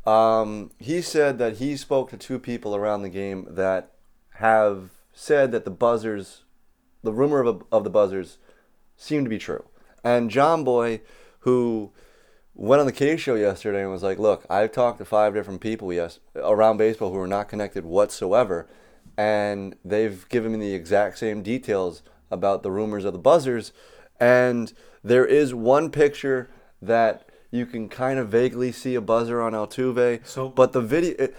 Um, 0.05 0.71
he 0.79 1.01
said 1.01 1.37
that 1.39 1.57
he 1.57 1.77
spoke 1.77 2.09
to 2.09 2.17
two 2.17 2.39
people 2.39 2.75
around 2.75 3.01
the 3.01 3.09
game 3.09 3.47
that 3.49 3.91
have 4.35 4.91
said 5.13 5.51
that 5.51 5.65
the 5.65 5.71
buzzers, 5.71 6.43
the 7.03 7.13
rumor 7.13 7.43
of, 7.43 7.63
of 7.71 7.83
the 7.83 7.89
buzzers, 7.89 8.37
seem 8.95 9.23
to 9.23 9.29
be 9.29 9.37
true. 9.37 9.65
And 10.03 10.31
Jomboy, 10.31 11.01
who 11.41 11.91
went 12.55 12.79
on 12.79 12.85
the 12.85 12.91
Kay 12.91 13.17
show 13.17 13.35
yesterday 13.35 13.81
and 13.81 13.91
was 13.91 14.03
like, 14.03 14.19
"Look, 14.19 14.45
I've 14.49 14.71
talked 14.71 14.97
to 14.99 15.05
five 15.05 15.33
different 15.33 15.61
people 15.61 15.93
yes 15.93 16.19
around 16.35 16.77
baseball 16.77 17.11
who 17.11 17.19
are 17.19 17.27
not 17.27 17.49
connected 17.49 17.85
whatsoever, 17.85 18.67
and 19.19 19.75
they've 19.83 20.27
given 20.29 20.53
me 20.53 20.59
the 20.59 20.73
exact 20.73 21.17
same 21.17 21.43
details 21.43 22.01
about 22.31 22.63
the 22.63 22.71
rumors 22.71 23.03
of 23.03 23.11
the 23.11 23.19
buzzers, 23.19 23.73
and 24.19 24.71
there 25.03 25.25
is 25.25 25.53
one 25.53 25.89
picture 25.91 26.49
that." 26.81 27.25
You 27.51 27.65
can 27.65 27.89
kind 27.89 28.19
of 28.19 28.29
vaguely 28.29 28.71
see 28.71 28.93
a 28.93 29.01
buzzer 29.01 29.41
on 29.41 29.53
Altuve, 29.53 30.19
So- 30.23 30.49
but 30.49 30.71
the 30.71 30.81
video, 30.81 31.15
it, 31.17 31.35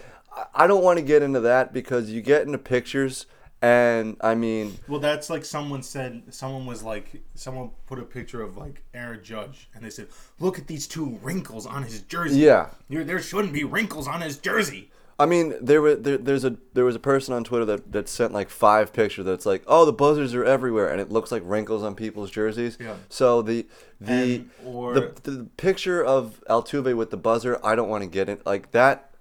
I- 0.53 0.67
don't 0.67 0.83
want 0.83 0.99
to 0.99 1.05
get 1.05 1.23
into 1.23 1.39
that 1.39 1.71
because 1.71 2.09
you 2.11 2.21
get 2.21 2.41
into 2.45 2.57
pictures, 2.57 3.27
and 3.61 4.17
I 4.19 4.35
mean, 4.35 4.77
Well, 4.89 4.99
that's 4.99 5.29
like 5.29 5.45
someone 5.45 5.83
said. 5.83 6.23
Someone 6.29 6.65
was 6.65 6.83
like, 6.83 7.21
someone 7.35 7.71
put 7.87 7.97
a 7.97 8.03
picture 8.03 8.41
of 8.41 8.57
like 8.57 8.83
Aaron 8.93 9.23
Judge, 9.23 9.69
and 9.73 9.85
they 9.85 9.89
said, 9.89 10.07
"Look 10.37 10.59
at 10.59 10.67
these 10.67 10.85
two 10.85 11.17
wrinkles 11.23 11.65
on 11.65 11.83
his 11.83 12.01
jersey." 12.01 12.39
yeah, 12.39 12.71
there 12.89 13.21
shouldn't 13.21 13.53
be 13.53 13.63
wrinkles 13.63 14.05
on 14.05 14.19
his 14.19 14.37
jersey. 14.37 14.91
I 15.19 15.25
mean, 15.27 15.53
there 15.61 15.81
were 15.81 15.95
there, 15.95 16.17
there's 16.17 16.43
a 16.43 16.57
there 16.73 16.83
was 16.85 16.95
a 16.95 16.99
person 16.99 17.33
on 17.33 17.43
Twitter 17.43 17.65
that, 17.65 17.91
that 17.91 18.09
sent 18.09 18.33
like 18.33 18.49
five 18.49 18.91
pictures 18.91 19.25
that's 19.25 19.45
like, 19.45 19.63
oh, 19.67 19.85
the 19.85 19.93
buzzers 19.93 20.33
are 20.33 20.43
everywhere, 20.43 20.89
and 20.89 20.99
it 20.99 21.11
looks 21.11 21.31
like 21.31 21.43
wrinkles 21.45 21.83
on 21.83 21.93
people's 21.95 22.31
jerseys. 22.31 22.77
Yeah. 22.79 22.95
So 23.09 23.41
the 23.41 23.67
the 23.99 24.45
or- 24.65 24.93
the, 24.95 25.13
the 25.23 25.43
picture 25.57 26.03
of 26.03 26.43
Altuve 26.49 26.95
with 26.95 27.11
the 27.11 27.17
buzzer, 27.17 27.59
I 27.63 27.75
don't 27.75 27.89
want 27.89 28.03
to 28.03 28.09
get 28.09 28.29
it 28.29 28.45
like 28.45 28.71
that. 28.71 29.11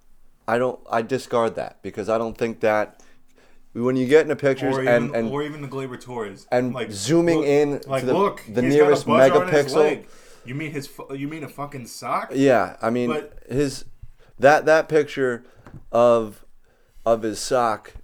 I 0.49 0.59
don't. 0.59 0.81
I 0.91 1.03
discard 1.03 1.55
that 1.57 1.83
because 1.83 2.09
I 2.09 2.17
don't 2.19 2.37
think 2.37 2.61
that 2.61 3.03
when 3.73 3.95
you 3.97 4.07
get 4.07 4.23
into 4.23 4.37
pictures 4.37 4.77
Or 4.77 4.83
even, 4.83 4.95
and 4.95 5.15
and 5.17 5.29
or 5.31 5.43
even 5.43 5.61
the 5.63 5.69
Gleyber 5.69 6.01
Torres. 6.01 6.47
and 6.51 6.75
zooming 6.93 7.45
in 7.45 7.81
to 7.81 7.89
like 7.91 8.05
the- 8.07 8.15
look, 8.15 8.43
the 8.49 8.63
nearest 8.63 9.07
got 9.07 9.27
a 9.27 9.31
buzzer 9.31 9.45
on 9.45 9.49
his 9.53 9.75
megapixel. 9.75 10.05
You 10.47 10.55
mean 10.55 10.73
his? 10.73 10.89
You 11.15 11.29
mean 11.29 11.45
a 11.45 11.49
fucking 11.49 11.87
sock? 11.87 12.31
Yeah, 12.35 12.77
I 12.81 12.89
mean 12.91 13.11
But- 13.11 13.43
his 13.51 13.85
that 14.39 14.65
that 14.65 14.89
picture 14.89 15.45
of 15.93 16.45
of 17.05 17.23
his 17.23 17.39
sock. 17.39 17.95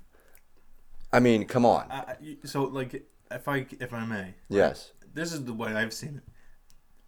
I 1.12 1.21
mean, 1.21 1.47
come 1.47 1.64
on. 1.64 1.90
I, 1.90 2.16
so 2.45 2.64
like, 2.64 3.07
if 3.31 3.49
I 3.49 3.66
if 3.81 3.93
I 3.93 4.05
may, 4.05 4.35
Yes. 4.49 4.93
this 5.14 5.33
is 5.33 5.45
the 5.45 5.52
way 5.55 5.73
I've 5.75 5.93
seen 5.93 6.16
it. 6.16 6.33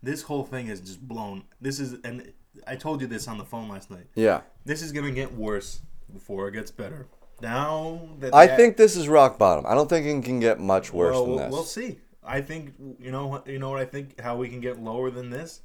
This 0.02 0.22
whole 0.22 0.44
thing 0.44 0.68
is 0.68 0.80
just 0.80 1.06
blown. 1.06 1.44
This 1.60 1.80
is, 1.80 1.96
and 2.04 2.32
I 2.66 2.76
told 2.76 3.00
you 3.00 3.06
this 3.06 3.26
on 3.26 3.36
the 3.38 3.44
phone 3.44 3.68
last 3.68 3.90
night. 3.90 4.06
Yeah. 4.14 4.42
This 4.64 4.82
is 4.82 4.92
gonna 4.92 5.10
get 5.10 5.34
worse 5.34 5.80
before 6.12 6.48
it 6.48 6.52
gets 6.52 6.70
better. 6.70 7.08
Now 7.40 8.08
that 8.20 8.34
I 8.34 8.46
think 8.46 8.76
this 8.76 8.96
is 8.96 9.08
rock 9.08 9.38
bottom. 9.38 9.64
I 9.66 9.74
don't 9.74 9.88
think 9.88 10.06
it 10.06 10.24
can 10.24 10.40
get 10.40 10.58
much 10.58 10.92
worse 10.92 11.14
well, 11.14 11.24
than 11.24 11.34
we'll, 11.34 11.38
this. 11.44 11.52
we'll 11.52 11.64
see. 11.64 11.98
I 12.24 12.40
think 12.40 12.74
you 12.98 13.10
know 13.10 13.26
what 13.26 13.46
you 13.46 13.58
know 13.58 13.70
what 13.70 13.80
I 13.80 13.84
think 13.84 14.20
how 14.20 14.36
we 14.36 14.48
can 14.48 14.60
get 14.60 14.80
lower 14.80 15.10
than 15.10 15.30
this. 15.30 15.60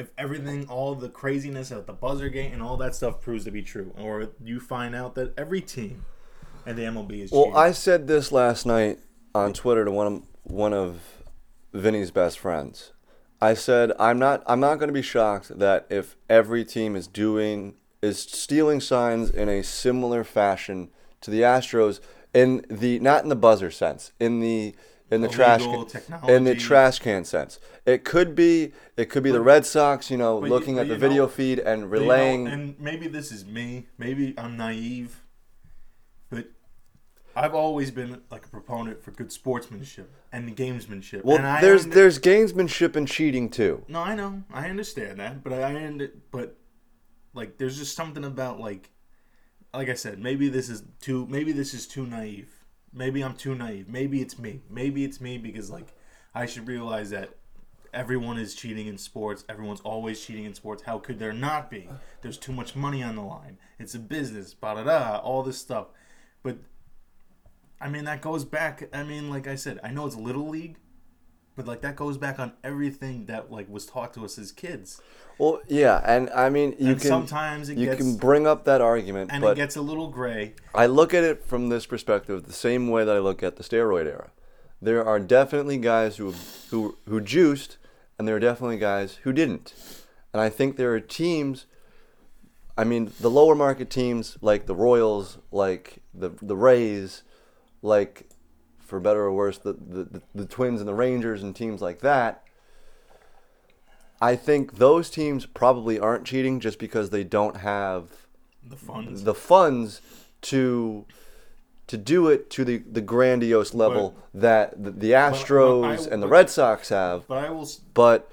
If 0.00 0.10
everything, 0.16 0.66
all 0.68 0.94
the 0.94 1.10
craziness 1.10 1.70
at 1.70 1.86
the 1.86 1.92
buzzer 1.92 2.30
game 2.30 2.54
and 2.54 2.62
all 2.62 2.78
that 2.78 2.94
stuff 2.94 3.20
proves 3.20 3.44
to 3.44 3.50
be 3.50 3.60
true, 3.60 3.92
or 3.98 4.30
you 4.42 4.58
find 4.58 4.94
out 4.94 5.14
that 5.16 5.38
every 5.38 5.60
team 5.60 6.06
and 6.64 6.78
the 6.78 6.82
MLB 6.84 7.24
is 7.24 7.30
Well, 7.30 7.44
cheating. 7.44 7.56
I 7.58 7.72
said 7.72 8.06
this 8.06 8.32
last 8.32 8.64
night 8.64 8.98
on 9.34 9.52
Twitter 9.52 9.84
to 9.84 9.90
one 9.90 10.06
of 10.06 10.22
one 10.44 10.72
of 10.72 11.02
Vinny's 11.74 12.10
best 12.10 12.38
friends. 12.38 12.92
I 13.42 13.52
said 13.52 13.92
I'm 13.98 14.18
not 14.18 14.42
I'm 14.46 14.60
not 14.60 14.76
going 14.76 14.88
to 14.88 14.94
be 14.94 15.02
shocked 15.02 15.58
that 15.58 15.86
if 15.90 16.16
every 16.30 16.64
team 16.64 16.96
is 16.96 17.06
doing 17.06 17.74
is 18.00 18.18
stealing 18.18 18.80
signs 18.80 19.28
in 19.28 19.50
a 19.50 19.62
similar 19.62 20.24
fashion 20.24 20.88
to 21.20 21.30
the 21.30 21.42
Astros 21.42 22.00
in 22.32 22.64
the 22.70 22.98
not 23.00 23.22
in 23.22 23.28
the 23.28 23.36
buzzer 23.36 23.70
sense 23.70 24.12
in 24.18 24.40
the 24.40 24.74
in 25.10 25.20
the 25.22 25.28
trash 25.28 25.62
Illegal 25.62 25.88
in 26.28 26.44
the 26.44 26.54
trash 26.54 26.98
can 27.00 27.24
sense. 27.24 27.58
It 27.86 28.04
could 28.04 28.34
be 28.34 28.72
it 28.96 29.06
could 29.10 29.22
be 29.22 29.30
the 29.30 29.40
Red 29.40 29.66
Sox, 29.66 30.10
you 30.10 30.16
know, 30.16 30.40
but 30.40 30.46
you- 30.46 30.52
looking 30.52 30.78
at 30.78 30.88
the 30.88 30.96
video 30.96 31.24
know- 31.24 31.28
feed 31.28 31.58
and 31.58 31.90
But, 31.90 31.96
you 32.00 32.02
know, 32.06 32.12
relaying. 32.12 32.46
and 32.48 32.78
maybe 32.78 33.08
this 33.08 33.32
is 33.32 33.44
me. 33.44 33.88
Maybe 33.98 34.34
I'm 34.38 34.56
naive, 34.56 35.22
but 36.30 36.48
I've 37.34 37.54
always 37.54 37.90
been 37.90 38.20
like 38.30 38.44
a 38.46 38.48
proponent 38.48 39.02
for 39.02 39.10
good 39.12 39.32
sportsmanship 39.32 40.10
and 40.32 40.56
gamesmanship. 40.56 41.24
well, 41.24 41.38
and 41.38 41.46
I 41.46 41.60
there's 41.60 41.84
under- 41.84 41.94
there's 41.96 42.18
gamesmanship 42.18 42.94
and 42.96 43.06
cheating 43.08 43.48
too. 43.48 43.84
No, 43.88 44.00
I 44.00 44.14
know, 44.14 44.44
I 44.52 44.68
understand 44.68 45.18
that, 45.20 45.42
but 45.42 45.52
I 45.52 45.86
under, 45.86 46.10
but 46.30 46.56
like, 47.34 47.58
there's 47.58 47.78
just 47.78 47.94
something 47.96 48.24
about 48.24 48.60
like, 48.60 48.90
like 49.72 49.88
I 49.88 49.94
said, 49.94 50.18
maybe 50.18 50.48
this 50.48 50.68
is 50.68 50.82
too, 51.00 51.26
maybe 51.28 51.52
this 51.52 51.74
is 51.74 51.86
too 51.86 52.04
naive. 52.06 52.59
Maybe 52.92 53.22
I'm 53.22 53.34
too 53.34 53.54
naive. 53.54 53.88
Maybe 53.88 54.20
it's 54.20 54.38
me. 54.38 54.62
Maybe 54.68 55.04
it's 55.04 55.20
me 55.20 55.38
because 55.38 55.70
like, 55.70 55.94
I 56.34 56.46
should 56.46 56.66
realize 56.66 57.10
that 57.10 57.30
everyone 57.92 58.38
is 58.38 58.54
cheating 58.54 58.86
in 58.86 58.98
sports. 58.98 59.44
Everyone's 59.48 59.80
always 59.80 60.24
cheating 60.24 60.44
in 60.44 60.54
sports. 60.54 60.82
How 60.82 60.98
could 60.98 61.18
there 61.18 61.32
not 61.32 61.70
be? 61.70 61.88
There's 62.22 62.38
too 62.38 62.52
much 62.52 62.76
money 62.76 63.02
on 63.02 63.16
the 63.16 63.22
line. 63.22 63.58
It's 63.78 63.94
a 63.94 63.98
business. 63.98 64.54
Ba 64.54 64.74
da 64.76 64.84
da. 64.84 65.16
All 65.18 65.42
this 65.42 65.58
stuff, 65.58 65.88
but. 66.42 66.58
I 67.82 67.88
mean 67.88 68.04
that 68.04 68.20
goes 68.20 68.44
back. 68.44 68.90
I 68.92 69.04
mean, 69.04 69.30
like 69.30 69.46
I 69.46 69.54
said, 69.54 69.80
I 69.82 69.90
know 69.90 70.04
it's 70.06 70.14
little 70.14 70.46
league, 70.46 70.76
but 71.60 71.68
like 71.68 71.80
that 71.82 71.96
goes 71.96 72.16
back 72.16 72.38
on 72.38 72.52
everything 72.64 73.26
that 73.26 73.50
like 73.50 73.68
was 73.68 73.86
taught 73.86 74.14
to 74.14 74.24
us 74.24 74.38
as 74.38 74.50
kids. 74.50 75.00
Well, 75.38 75.60
yeah, 75.68 76.00
and 76.04 76.30
I 76.30 76.48
mean 76.48 76.74
you 76.78 76.92
and 76.92 77.00
can 77.00 77.08
sometimes 77.08 77.68
it 77.68 77.76
you 77.76 77.86
gets 77.86 77.98
can 77.98 78.16
bring 78.16 78.46
up 78.46 78.64
that 78.64 78.80
argument, 78.80 79.30
and 79.32 79.42
but 79.42 79.52
it 79.52 79.56
gets 79.56 79.76
a 79.76 79.82
little 79.82 80.08
gray. 80.08 80.54
I 80.74 80.86
look 80.86 81.12
at 81.12 81.22
it 81.24 81.44
from 81.44 81.68
this 81.68 81.86
perspective 81.86 82.44
the 82.44 82.52
same 82.52 82.88
way 82.88 83.04
that 83.04 83.14
I 83.14 83.18
look 83.18 83.42
at 83.42 83.56
the 83.56 83.62
steroid 83.62 84.06
era. 84.06 84.30
There 84.80 85.06
are 85.06 85.20
definitely 85.20 85.76
guys 85.76 86.16
who 86.16 86.34
who 86.70 86.96
who 87.06 87.20
juiced, 87.20 87.76
and 88.18 88.26
there 88.26 88.36
are 88.36 88.40
definitely 88.40 88.78
guys 88.78 89.16
who 89.22 89.32
didn't. 89.32 89.74
And 90.32 90.40
I 90.40 90.48
think 90.48 90.76
there 90.76 90.94
are 90.94 91.00
teams. 91.00 91.66
I 92.78 92.84
mean, 92.84 93.12
the 93.20 93.30
lower 93.30 93.54
market 93.54 93.90
teams 93.90 94.38
like 94.40 94.64
the 94.64 94.74
Royals, 94.74 95.38
like 95.50 95.98
the 96.14 96.30
the 96.40 96.56
Rays, 96.56 97.22
like 97.82 98.30
for 98.90 99.00
better 99.00 99.22
or 99.22 99.32
worse, 99.32 99.56
the 99.56 99.72
the, 99.72 100.20
the, 100.34 100.44
Twins 100.44 100.80
and 100.80 100.88
the 100.88 100.94
Rangers 100.94 101.42
and 101.42 101.56
teams 101.56 101.80
like 101.80 102.00
that. 102.00 102.42
I 104.20 104.36
think 104.36 104.76
those 104.76 105.08
teams 105.08 105.46
probably 105.46 105.98
aren't 105.98 106.26
cheating 106.26 106.60
just 106.60 106.78
because 106.78 107.08
they 107.08 107.24
don't 107.24 107.56
have 107.58 108.10
The 108.68 108.76
funds. 108.76 109.24
the 109.24 109.32
funds 109.34 110.02
to 110.42 111.06
to 111.86 111.96
do 111.96 112.28
it 112.28 112.50
to 112.50 112.64
the, 112.64 112.78
the 112.78 113.00
grandiose 113.00 113.74
level 113.74 114.14
that 114.32 114.80
the, 114.84 114.90
the 114.92 115.10
Astros 115.12 116.06
I- 116.06 116.12
and 116.12 116.22
the 116.22 116.26
but- 116.26 116.32
Red 116.32 116.50
Sox 116.50 116.90
have. 116.90 117.26
but 117.26 117.38
I 117.38 117.50
will. 117.50 117.68
But 117.94 118.30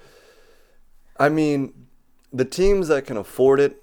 I 1.18 1.28
mean, 1.28 1.86
the 2.32 2.44
teams 2.44 2.86
that 2.88 3.06
can 3.06 3.16
afford 3.16 3.58
it, 3.58 3.82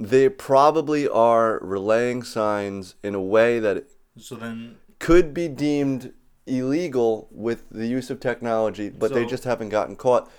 they 0.00 0.28
probably 0.28 1.06
are 1.08 1.60
relaying 1.62 2.22
signs 2.24 2.94
in 3.04 3.14
a 3.14 3.20
way 3.22 3.60
that 3.60 3.84
So 4.18 4.34
then, 4.34 4.76
could 4.98 5.34
be 5.34 5.48
deemed 5.48 6.12
illegal 6.46 7.28
with 7.30 7.68
the 7.70 7.86
use 7.86 8.10
of 8.10 8.20
technology, 8.20 8.88
but 8.88 9.12
they 9.12 9.26
just 9.26 9.44
haven't 9.44 9.70
gotten 9.70 9.96
caught. 9.96 10.30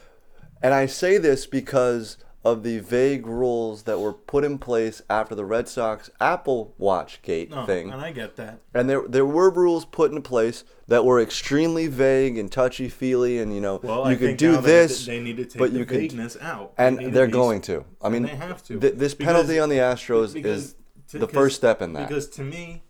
And 0.62 0.74
I 0.74 0.86
say 0.86 1.18
this 1.18 1.46
because 1.46 2.18
of 2.46 2.64
the 2.64 2.80
vague 2.80 3.28
rules 3.28 3.84
that 3.84 4.00
were 4.00 4.14
put 4.14 4.46
in 4.46 4.58
place 4.58 5.02
after 5.10 5.36
the 5.36 5.44
Red 5.44 5.68
Sox 5.68 6.10
Apple 6.22 6.74
Watch 6.78 7.22
Gate 7.22 7.50
no, 7.52 7.66
thing. 7.66 7.92
and 7.92 8.00
I 8.00 8.12
get 8.14 8.38
that. 8.38 8.62
And 8.74 8.90
there 8.90 9.06
there 9.08 9.26
were 9.26 9.50
rules 9.50 9.84
put 9.84 10.12
in 10.14 10.22
place 10.22 10.64
that 10.88 11.04
were 11.04 11.20
extremely 11.20 11.88
vague 11.88 12.38
and 12.38 12.50
touchy 12.50 12.88
feely 12.88 13.40
and 13.40 13.54
you 13.54 13.60
know 13.60 13.82
Well, 13.84 14.06
you 14.06 14.12
I 14.12 14.16
could 14.16 14.38
do 14.38 14.62
this 14.62 15.06
They 15.06 15.20
need 15.20 15.38
to 15.38 15.46
take 15.46 15.60
but 15.60 15.74
the 15.74 15.80
you 15.80 15.86
could 15.86 15.98
vagueness 16.00 16.38
out, 16.40 16.74
and 16.78 16.98
need 16.98 17.14
they're 17.14 17.28
going 17.28 17.62
to. 17.64 17.84
I 18.02 18.08
mean 18.10 18.24
they 18.24 18.30
have 18.36 18.64
to. 18.68 18.80
th- 18.80 18.94
this 18.96 19.14
Because- 19.14 19.34
penalty 19.34 19.60
on 19.60 19.68
the 19.68 19.78
Astros 19.80 20.42
is 20.46 20.76
the 21.12 21.28
first 21.28 21.58
step 21.58 21.82
in 21.82 21.94
that. 21.94 22.08
Because 22.08 22.30
to 22.30 22.44
me, 22.44 22.84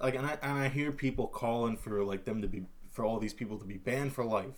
like, 0.00 0.14
and 0.14 0.26
I 0.26 0.38
and 0.42 0.58
I 0.58 0.68
hear 0.68 0.92
people 0.92 1.26
calling 1.26 1.76
for 1.76 2.02
like 2.04 2.24
them 2.24 2.40
to 2.42 2.48
be 2.48 2.64
for 2.90 3.04
all 3.04 3.18
these 3.18 3.34
people 3.34 3.58
to 3.58 3.64
be 3.64 3.76
banned 3.76 4.12
for 4.12 4.24
life. 4.24 4.56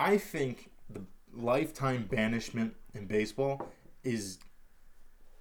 I 0.00 0.18
think 0.18 0.70
the 0.90 1.02
lifetime 1.34 2.06
banishment 2.10 2.74
in 2.94 3.06
baseball 3.06 3.68
is, 4.04 4.38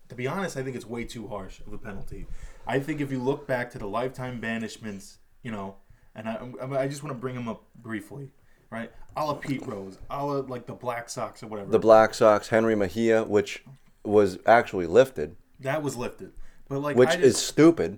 to 0.09 0.15
be 0.15 0.27
honest, 0.27 0.55
I 0.57 0.63
think 0.63 0.75
it's 0.75 0.85
way 0.85 1.03
too 1.03 1.27
harsh 1.27 1.59
of 1.65 1.73
a 1.73 1.77
penalty. 1.77 2.25
I 2.67 2.79
think 2.79 3.01
if 3.01 3.11
you 3.11 3.19
look 3.19 3.47
back 3.47 3.71
to 3.71 3.77
the 3.79 3.87
lifetime 3.87 4.39
banishments, 4.41 5.17
you 5.43 5.51
know, 5.51 5.75
and 6.15 6.27
I 6.29 6.81
I- 6.83 6.87
just 6.87 7.03
want 7.03 7.15
to 7.15 7.19
bring 7.19 7.35
them 7.35 7.47
up 7.47 7.63
briefly, 7.75 8.31
right? 8.69 8.91
A 9.17 9.25
la 9.25 9.33
Pete 9.33 9.65
Rose, 9.65 9.97
a 10.09 10.25
la 10.25 10.33
like 10.39 10.65
the 10.67 10.73
Black 10.73 11.09
Sox 11.09 11.41
or 11.43 11.47
whatever. 11.47 11.71
the 11.71 11.79
Black 11.79 12.13
Sox 12.13 12.49
Jenrry 12.49 12.77
Mejia 12.77 13.23
which 13.23 13.63
was 14.03 14.37
actually 14.45 14.85
lifted, 14.85 15.35
that 15.61 15.81
was 15.81 15.95
lifted, 15.95 16.31
but 16.69 16.79
like 16.79 16.95
which 16.95 17.09
I 17.09 17.15
is 17.15 17.37
stupid. 17.37 17.97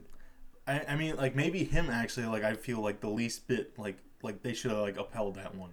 I, 0.68 0.84
I 0.90 0.96
mean, 0.96 1.16
like 1.16 1.36
maybe 1.36 1.64
him 1.64 1.90
actually. 1.90 2.26
Like 2.28 2.44
I 2.44 2.54
feel 2.56 2.80
like 2.82 3.00
the 3.00 3.10
least 3.10 3.48
bit 3.48 3.78
like 3.78 3.98
like 4.22 4.44
they 4.44 4.54
should 4.54 4.72
have 4.72 4.82
like 4.82 4.98
upheld 4.98 5.36
that 5.36 5.56
one. 5.56 5.70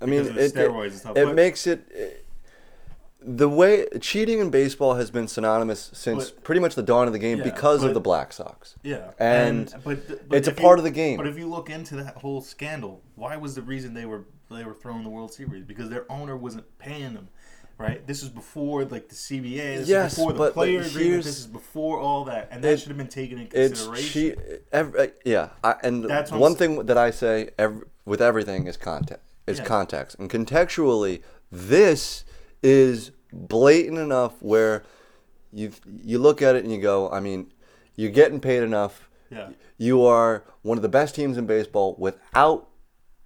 I 0.00 0.06
mean, 0.06 0.26
it, 0.26 0.34
steroids 0.54 0.84
it, 0.86 0.90
and 0.90 0.94
stuff, 0.94 1.16
it 1.16 1.24
but- 1.26 1.34
makes 1.34 1.66
it, 1.66 1.86
it- 1.90 2.22
the 3.28 3.48
way 3.48 3.86
cheating 4.00 4.38
in 4.40 4.50
baseball 4.50 4.94
has 4.94 5.10
been 5.10 5.26
synonymous 5.26 5.90
since 5.94 6.30
But- 6.30 6.44
pretty 6.44 6.60
much 6.60 6.74
the 6.74 6.82
dawn 6.82 7.06
of 7.06 7.12
the 7.14 7.18
game 7.18 7.38
Yeah, 7.38 7.44
because 7.44 7.80
but- 7.80 7.88
of 7.88 7.94
the 7.94 8.00
Black 8.00 8.32
Sox. 8.32 8.76
Yeah, 8.82 9.10
And 9.18 9.74
but, 9.84 10.28
but 10.28 10.36
it's 10.36 10.46
a 10.48 10.52
part 10.52 10.78
you- 10.78 10.80
of 10.80 10.84
the 10.84 10.90
game. 10.90 11.16
But 11.16 11.26
if 11.26 11.38
you 11.38 11.48
look 11.48 11.70
into 11.70 11.96
that 11.96 12.16
whole 12.16 12.40
scandal, 12.42 13.00
why 13.14 13.36
was 13.36 13.54
the 13.54 13.62
reason 13.62 13.94
they 13.94 14.04
were 14.06 14.24
they 14.50 14.64
were 14.64 14.74
throwing 14.74 15.02
the 15.02 15.08
World 15.08 15.32
Series? 15.32 15.64
Because 15.64 15.88
their 15.88 16.10
owner 16.12 16.36
wasn't 16.36 16.66
paying 16.78 17.14
them. 17.14 17.28
Right? 17.78 18.06
This 18.06 18.22
is 18.22 18.28
before 18.28 18.84
like 18.84 19.08
the 19.08 19.14
CBA. 19.14 19.78
This 19.78 19.88
Yes, 19.88 20.12
is 20.12 20.18
before 20.18 20.32
the 20.32 20.38
but- 20.38 20.54
but 20.54 20.68
agreement. 20.68 21.24
This 21.24 21.38
is 21.38 21.46
before 21.46 21.98
all 21.98 22.24
that, 22.24 22.48
and 22.50 22.62
that 22.64 22.72
It- 22.74 22.78
should 22.80 22.88
have 22.88 22.96
been 22.96 23.08
taken 23.08 23.38
in 23.38 23.48
It's 23.52 23.80
consideration. 23.84 24.06
she. 24.08 24.34
Every, 24.72 25.00
uh, 25.00 25.06
yeah, 25.24 25.48
I, 25.62 25.76
and 25.82 26.04
That's 26.04 26.30
one 26.32 26.54
thing 26.54 26.86
that 26.86 26.98
I 26.98 27.10
say 27.10 27.50
every, 27.58 27.86
with 28.04 28.20
everything 28.22 28.66
is 28.66 28.76
context. 28.76 29.22
Is 29.46 29.58
Yeah. 29.58 29.64
context, 29.64 30.18
and 30.18 30.28
contextually, 30.28 31.22
this 31.52 32.24
is 32.62 33.12
blatant 33.32 33.98
enough 33.98 34.32
where 34.42 34.82
you 35.52 35.70
you 36.02 36.18
look 36.18 36.42
at 36.42 36.56
it 36.56 36.64
and 36.64 36.72
you 36.72 36.80
go, 36.80 37.08
I 37.10 37.20
mean, 37.20 37.52
you're 37.94 38.10
getting 38.10 38.40
paid 38.40 38.62
enough. 38.64 39.08
Yeah. 39.30 39.50
You 39.78 40.04
are 40.04 40.44
one 40.62 40.78
of 40.78 40.82
the 40.82 40.88
best 40.88 41.14
teams 41.14 41.36
in 41.36 41.46
baseball 41.46 41.94
without 41.98 42.68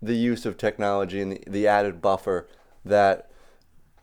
the 0.02 0.14
use 0.14 0.45
of 0.45 0.57
technology 0.59 1.21
and 1.23 1.33
the, 1.33 1.42
the 1.47 1.66
added 1.66 2.02
buffer 2.02 2.49
that 2.85 3.30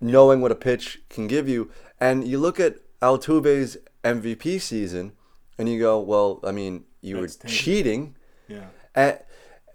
knowing 0.01 0.41
what 0.41 0.51
a 0.51 0.55
pitch 0.55 1.01
can 1.09 1.27
give 1.27 1.47
you. 1.49 1.71
And 1.99 2.27
you 2.27 2.37
look 2.39 2.59
at 2.59 2.75
Altuve's 3.01 3.77
MVP 4.03 4.59
season, 4.61 5.13
and 5.57 5.67
you 5.69 5.79
go, 5.79 5.99
well, 5.99 6.39
I 6.43 6.51
mean, 6.51 6.83
you 7.01 7.19
That's 7.21 7.41
were 7.43 7.49
cheating. 7.49 8.15
yeah. 8.47 8.65
And 8.95 9.19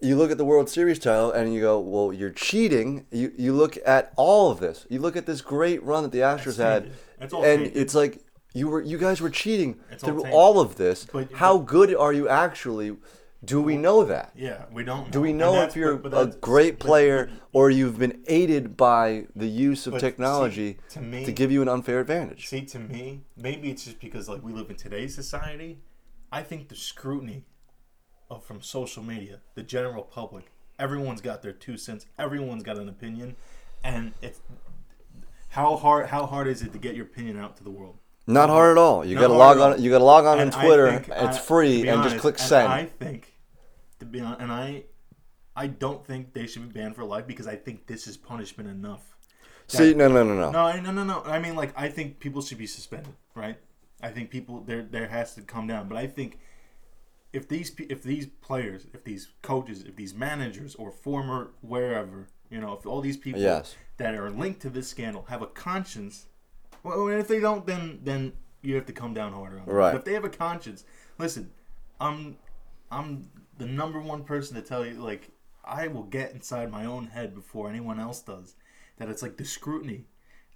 you 0.00 0.16
look 0.16 0.30
at 0.32 0.38
the 0.38 0.44
World 0.44 0.68
Series 0.68 0.98
title, 0.98 1.30
and 1.30 1.54
you 1.54 1.60
go, 1.60 1.78
well, 1.78 2.12
you're 2.12 2.30
cheating. 2.30 3.06
You 3.12 3.32
you 3.36 3.52
look 3.52 3.78
at 3.86 4.12
all 4.16 4.50
of 4.50 4.58
this. 4.58 4.84
You 4.90 4.98
look 5.00 5.16
at 5.16 5.26
this 5.26 5.40
great 5.40 5.82
run 5.84 6.02
that 6.02 6.10
the 6.12 6.18
Astros 6.20 6.56
had. 6.58 6.90
All 7.32 7.44
and 7.44 7.62
tainted. 7.62 7.76
it's 7.76 7.94
like 7.94 8.24
you 8.52 8.68
were 8.68 8.80
you 8.82 8.98
guys 8.98 9.20
were 9.20 9.30
cheating 9.30 9.78
It's 9.92 10.02
all 10.02 10.08
through 10.10 10.18
tainted. 10.22 10.34
all 10.34 10.60
of 10.60 10.74
this. 10.76 11.06
But- 11.12 11.32
How 11.34 11.58
good 11.58 11.94
are 11.94 12.12
you 12.12 12.28
actually? 12.28 12.96
Do 13.44 13.60
we 13.60 13.76
know 13.76 14.04
that? 14.04 14.30
Yeah, 14.36 14.66
we 14.72 14.84
don't. 14.84 15.06
Know. 15.06 15.10
Do 15.10 15.20
we 15.20 15.32
know 15.32 15.62
if 15.62 15.74
you're 15.74 15.96
but- 15.96 16.12
but 16.12 16.28
a 16.28 16.36
great 16.38 16.78
player 16.78 17.26
but- 17.26 17.34
or 17.52 17.70
you've 17.70 17.98
been 17.98 18.22
aided 18.28 18.76
by 18.76 19.26
the 19.34 19.48
use 19.48 19.86
of 19.86 19.92
But 19.94 20.00
see, 20.00 20.06
technology 20.06 20.78
to 20.90 21.00
me- 21.00 21.24
to 21.24 21.32
give 21.32 21.50
you 21.50 21.60
an 21.60 21.68
unfair 21.68 21.98
advantage? 22.00 22.46
See, 22.48 22.64
to 22.66 22.78
me, 22.78 23.22
maybe 23.36 23.70
it's 23.70 23.84
just 23.84 23.98
because 24.00 24.28
like 24.28 24.42
we 24.44 24.52
live 24.52 24.70
in 24.70 24.76
today's 24.76 25.14
society. 25.14 25.80
I 26.30 26.42
think 26.44 26.68
the 26.68 26.76
scrutiny 26.76 27.44
of 28.30 28.44
from 28.44 28.60
social 28.62 29.02
media, 29.02 29.40
the 29.54 29.62
general 29.64 30.04
public, 30.04 30.52
everyone's 30.78 31.20
got 31.20 31.42
their 31.42 31.52
two 31.52 31.76
cents. 31.76 32.06
Everyone's 32.18 32.62
got 32.62 32.78
an 32.78 32.88
opinion, 32.88 33.34
and 33.82 34.12
it's 34.22 34.40
how 35.48 35.76
hard 35.76 36.06
how 36.06 36.26
hard 36.26 36.46
is 36.46 36.62
it 36.62 36.72
to 36.72 36.78
get 36.78 36.94
your 36.94 37.06
opinion 37.06 37.38
out 37.38 37.56
to 37.56 37.64
the 37.64 37.70
world? 37.70 37.96
Not 38.26 38.50
hard 38.50 38.70
at 38.78 38.80
all. 38.80 39.04
You 39.04 39.16
got 39.16 39.26
to 39.26 39.32
log 39.34 39.58
on. 39.58 39.82
You 39.82 39.90
got 39.90 39.98
to 39.98 40.04
log 40.04 40.26
on 40.26 40.38
on 40.38 40.42
And 40.44 40.52
Twitter. 40.52 40.90
think 40.92 41.08
It's 41.08 41.36
I- 41.38 41.40
free, 41.40 41.80
and 41.88 41.98
honest, 41.98 42.10
just 42.14 42.20
click 42.22 42.38
send. 42.38 42.72
I 42.72 42.84
think 42.84 43.31
to 44.02 44.06
be 44.06 44.20
honest, 44.20 44.40
and 44.40 44.52
I, 44.52 44.84
I 45.56 45.68
don't 45.68 46.04
think 46.06 46.34
they 46.34 46.46
should 46.46 46.72
be 46.72 46.80
banned 46.80 46.96
for 46.96 47.04
life 47.04 47.26
because 47.26 47.46
I 47.46 47.56
think 47.56 47.86
this 47.86 48.06
is 48.06 48.16
punishment 48.16 48.68
enough. 48.68 49.02
See, 49.68 49.94
no, 49.94 50.08
no, 50.08 50.24
no, 50.24 50.34
no. 50.34 50.50
No, 50.50 50.80
no, 50.80 50.90
no, 50.90 51.04
no. 51.04 51.22
I 51.24 51.38
mean, 51.38 51.54
like, 51.54 51.72
I 51.76 51.88
think 51.88 52.18
people 52.18 52.42
should 52.42 52.58
be 52.58 52.66
suspended, 52.66 53.14
right? 53.34 53.56
I 54.02 54.10
think 54.10 54.30
people 54.30 54.60
there 54.60 54.82
there 54.82 55.06
has 55.06 55.34
to 55.36 55.42
come 55.42 55.68
down. 55.68 55.88
But 55.88 55.96
I 55.96 56.08
think 56.08 56.38
if 57.32 57.48
these 57.48 57.72
if 57.78 58.02
these 58.02 58.26
players, 58.26 58.86
if 58.92 59.04
these 59.04 59.28
coaches, 59.40 59.84
if 59.84 59.94
these 59.94 60.14
managers 60.14 60.74
or 60.74 60.90
former 60.90 61.52
wherever, 61.60 62.26
you 62.50 62.60
know, 62.60 62.72
if 62.72 62.84
all 62.84 63.00
these 63.00 63.16
people 63.16 63.40
Yes. 63.40 63.76
that 63.98 64.14
are 64.16 64.30
linked 64.30 64.60
to 64.62 64.70
this 64.70 64.88
scandal 64.88 65.26
have 65.28 65.40
a 65.42 65.46
conscience, 65.46 66.26
well, 66.82 67.06
if 67.08 67.28
they 67.28 67.38
don't, 67.38 67.64
then 67.66 68.00
then 68.02 68.32
you 68.62 68.74
have 68.74 68.86
to 68.86 68.92
come 68.92 69.14
down 69.14 69.32
harder 69.32 69.60
on 69.60 69.66
them. 69.66 69.74
Right. 69.76 69.92
But 69.92 69.98
if 69.98 70.04
they 70.04 70.14
have 70.14 70.24
a 70.24 70.28
conscience, 70.28 70.84
listen, 71.18 71.52
I'm 72.00 72.36
I'm 72.90 73.30
the 73.62 73.68
number 73.68 74.00
one 74.00 74.24
person 74.24 74.56
to 74.56 74.62
tell 74.62 74.84
you 74.84 74.94
like 74.94 75.30
I 75.64 75.86
will 75.86 76.02
get 76.02 76.32
inside 76.32 76.72
my 76.72 76.84
own 76.84 77.06
head 77.06 77.32
before 77.32 77.68
anyone 77.70 78.00
else 78.00 78.20
does. 78.20 78.56
That 78.96 79.08
it's 79.08 79.22
like 79.22 79.36
the 79.36 79.44
scrutiny, 79.44 80.06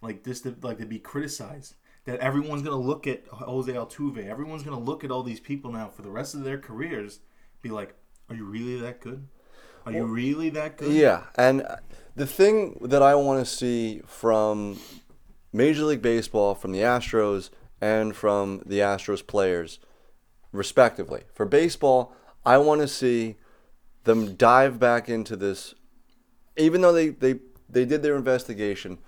like 0.02 0.24
this, 0.24 0.40
to, 0.40 0.56
like 0.60 0.78
to 0.78 0.86
be 0.86 0.98
criticized. 0.98 1.74
That 2.04 2.18
everyone's 2.18 2.62
gonna 2.62 2.76
look 2.76 3.06
at 3.06 3.24
Jose 3.28 3.72
Altuve. 3.72 4.26
Everyone's 4.26 4.64
gonna 4.64 4.80
look 4.80 5.04
at 5.04 5.12
all 5.12 5.22
these 5.22 5.38
people 5.38 5.70
now 5.70 5.88
for 5.88 6.02
the 6.02 6.10
rest 6.10 6.34
of 6.34 6.42
their 6.42 6.58
careers. 6.58 7.20
Be 7.62 7.68
like, 7.68 7.94
are 8.28 8.34
you 8.34 8.44
really 8.44 8.80
that 8.80 9.00
good? 9.00 9.28
Are 9.84 9.92
you 9.92 10.04
really 10.04 10.50
that 10.50 10.76
good? 10.76 10.92
Yeah, 10.92 11.24
and 11.36 11.62
uh, 11.62 11.76
the 12.16 12.26
thing 12.26 12.76
that 12.82 13.02
I 13.02 13.14
want 13.14 13.38
to 13.38 13.46
see 13.48 14.02
from 14.04 14.80
Major 15.52 15.84
League 15.84 16.02
Baseball, 16.02 16.56
from 16.56 16.72
the 16.72 16.80
Astros, 16.80 17.50
and 17.80 18.16
from 18.16 18.62
the 18.66 18.80
Astros 18.80 19.24
players, 19.24 19.78
respectively. 20.50 21.22
For 21.32 21.46
baseball, 21.46 22.12
I 22.46 22.58
want 22.58 22.80
to 22.80 22.88
see 22.88 23.36
them 24.04 24.36
dive 24.36 24.78
back 24.78 25.08
into 25.08 25.36
this. 25.36 25.74
Even 26.56 26.80
though 26.80 26.92
they, 26.92 27.08
they, 27.08 27.40
they 27.68 27.84
did 27.84 28.02
their 28.02 28.16
investigation, 28.16 28.98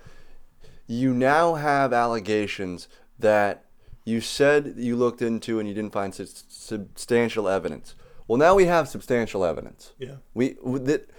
you 0.85 1.13
now 1.13 1.55
have 1.55 1.93
allegations 1.93 2.87
that 3.17 3.65
you 4.03 4.21
said 4.21 4.73
you 4.77 4.95
looked 4.95 5.21
into 5.21 5.59
and 5.59 5.67
you 5.67 5.73
didn't 5.73 5.93
find 5.93 6.13
substantial 6.13 7.47
evidence. 7.47 7.95
Well, 8.27 8.37
now 8.37 8.55
we 8.55 8.65
have 8.65 8.87
substantial 8.87 9.45
evidence. 9.45 9.93
Yeah. 9.97 10.15
We 10.33 10.57
that 10.63 11.09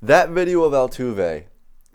that 0.00 0.30
video 0.30 0.62
of 0.64 0.72
Altuve 0.72 1.44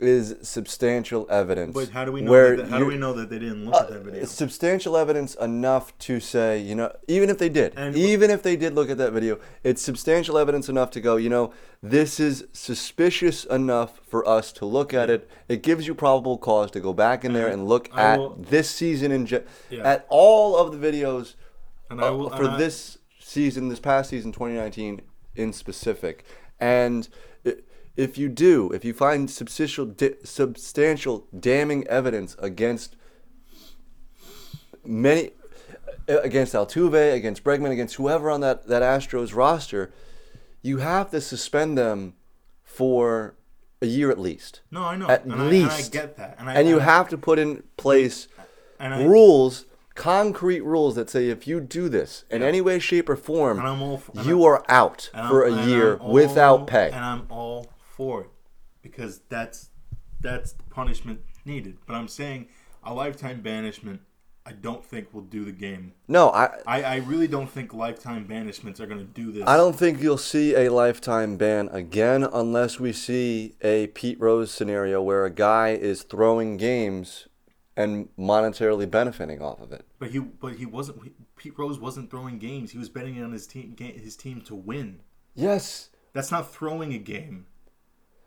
is 0.00 0.36
substantial 0.42 1.26
evidence. 1.28 1.74
But 1.74 1.88
how 1.90 2.04
do 2.04 2.12
we 2.12 2.20
know? 2.20 2.30
where 2.30 2.56
That, 2.56 2.68
how 2.68 2.78
do 2.78 2.86
we 2.86 2.96
know 2.96 3.12
that 3.14 3.30
they 3.30 3.38
didn't 3.38 3.64
look 3.64 3.74
at 3.82 3.88
that 3.90 4.02
video? 4.04 4.22
it's 4.22 4.32
substantial 4.32 4.96
evidence 4.96 5.34
enough 5.34 5.96
to 6.00 6.20
say, 6.20 6.60
you 6.60 6.74
know, 6.74 6.92
even 7.08 7.30
if 7.30 7.38
they 7.38 7.48
did, 7.48 7.72
And- 7.76 7.96
even 7.96 8.30
if 8.30 8.42
they 8.42 8.54
did 8.56 8.74
look 8.74 8.90
at 8.90 8.98
that 8.98 9.12
video, 9.12 9.38
it's 9.64 9.82
substantial 9.82 10.38
evidence 10.38 10.68
enough 10.68 10.90
to 10.92 11.00
go, 11.00 11.16
you 11.16 11.28
know, 11.28 11.52
this 11.82 12.20
is 12.20 12.44
suspicious 12.52 13.44
enough 13.46 14.00
for 14.08 14.26
us 14.28 14.52
to 14.52 14.64
look 14.64 14.94
at 14.94 15.10
it. 15.10 15.28
It 15.48 15.62
gives 15.62 15.86
you 15.86 15.94
probable 15.94 16.38
cause 16.38 16.70
to 16.72 16.80
go 16.80 16.92
back 16.92 17.24
in 17.24 17.32
there 17.32 17.48
And 17.48 17.66
look 17.66 17.88
I 17.92 18.02
at 18.02 18.18
will- 18.20 18.36
this 18.38 18.70
season 18.70 19.10
in 19.10 19.26
ge- 19.26 19.42
Yeah. 19.70 19.82
at 19.84 20.06
all 20.08 20.56
of 20.56 20.78
the 20.78 20.78
videos 20.86 21.34
And 21.90 22.00
I 22.00 22.08
uh, 22.08 22.12
will- 22.14 22.30
for 22.30 22.44
I- 22.50 22.56
this 22.56 22.98
season, 23.18 23.68
this 23.68 23.80
past 23.80 24.10
season, 24.10 24.30
2019 24.32 25.00
in 25.34 25.52
specific. 25.52 26.24
And 26.60 27.08
if 27.98 28.16
you 28.16 28.28
do, 28.28 28.70
if 28.72 28.84
you 28.84 28.94
find 28.94 29.28
substantial, 29.28 29.84
di- 29.84 30.14
substantial 30.22 31.26
damning 31.38 31.84
evidence 31.88 32.36
against 32.38 32.94
many, 34.84 35.32
uh, 36.08 36.20
against 36.20 36.54
Altuve, 36.54 37.12
against 37.12 37.42
Bregman, 37.44 37.72
against 37.72 37.96
whoever 37.96 38.30
on 38.30 38.40
that, 38.40 38.68
that 38.68 38.82
Astros 38.82 39.34
roster, 39.34 39.90
you 40.62 40.78
have 40.78 41.10
to 41.10 41.20
suspend 41.20 41.76
them 41.76 42.14
for 42.64 43.34
a 43.82 43.86
year 43.86 44.10
at 44.10 44.18
least. 44.18 44.60
no, 44.70 44.82
I 44.84 44.96
know. 44.96 45.08
At 45.08 45.24
and 45.24 45.32
I, 45.32 45.36
and 45.36 45.42
I 45.44 45.50
least. 45.50 45.92
get 45.92 46.16
that. 46.16 46.36
And, 46.38 46.48
I, 46.48 46.54
And 46.54 46.68
you 46.68 46.80
I- 46.80 46.84
have 46.84 47.08
to 47.10 47.18
put 47.18 47.38
in 47.38 47.62
place 47.76 48.28
rules, 48.80 49.66
concrete 49.96 50.60
rules 50.60 50.94
that 50.94 51.10
say 51.10 51.28
if 51.30 51.46
you 51.48 51.60
do 51.60 51.88
this 51.88 52.24
in 52.30 52.42
any 52.44 52.60
way, 52.60 52.78
shape, 52.78 53.08
or 53.08 53.16
form, 53.16 53.58
And 53.58 53.66
I'm 53.66 53.82
all 53.82 54.00
and 54.14 54.24
you 54.26 54.44
I'm- 54.44 54.46
are 54.52 54.64
out 54.68 55.10
for 55.28 55.44
a 55.44 55.64
year 55.66 55.96
all- 55.96 56.12
without 56.12 56.66
pay. 56.68 56.86
And 56.92 57.04
I'm 57.04 57.26
all 57.28 57.66
for 57.98 58.20
it 58.22 58.30
because 58.80 59.22
that's 59.28 59.70
that's 60.20 60.52
the 60.52 60.62
punishment 60.70 61.20
needed. 61.44 61.78
But 61.84 61.94
I'm 61.94 62.06
saying 62.08 62.46
a 62.84 62.94
lifetime 62.94 63.42
banishment. 63.42 64.00
I 64.46 64.52
don't 64.52 64.82
think 64.82 65.12
will 65.12 65.20
do 65.20 65.44
the 65.44 65.52
game. 65.52 65.92
No, 66.06 66.30
I. 66.30 66.60
I, 66.66 66.82
I 66.82 66.96
really 66.98 67.26
don't 67.28 67.50
think 67.50 67.74
lifetime 67.74 68.26
banishments 68.26 68.80
are 68.80 68.86
going 68.86 69.00
to 69.00 69.04
do 69.04 69.30
this. 69.30 69.44
I 69.46 69.58
don't 69.58 69.76
think 69.76 70.00
you'll 70.00 70.16
see 70.16 70.54
a 70.54 70.70
lifetime 70.70 71.36
ban 71.36 71.68
again 71.70 72.24
unless 72.24 72.80
we 72.80 72.94
see 72.94 73.56
a 73.60 73.88
Pete 73.88 74.18
Rose 74.18 74.50
scenario 74.50 75.02
where 75.02 75.26
a 75.26 75.30
guy 75.30 75.70
is 75.70 76.02
throwing 76.02 76.56
games 76.56 77.28
and 77.76 78.08
monetarily 78.18 78.90
benefiting 78.90 79.42
off 79.42 79.60
of 79.60 79.70
it. 79.70 79.84
But 79.98 80.12
he 80.12 80.20
but 80.20 80.54
he 80.54 80.64
wasn't. 80.64 81.12
Pete 81.36 81.58
Rose 81.58 81.78
wasn't 81.78 82.10
throwing 82.10 82.38
games. 82.38 82.70
He 82.70 82.78
was 82.78 82.88
betting 82.88 83.22
on 83.22 83.32
his 83.32 83.46
team 83.46 83.76
his 83.76 84.16
team 84.16 84.40
to 84.42 84.54
win. 84.54 85.00
Yes, 85.34 85.90
That's 86.14 86.32
not 86.32 86.50
throwing 86.50 86.94
a 86.94 86.98
game. 86.98 87.47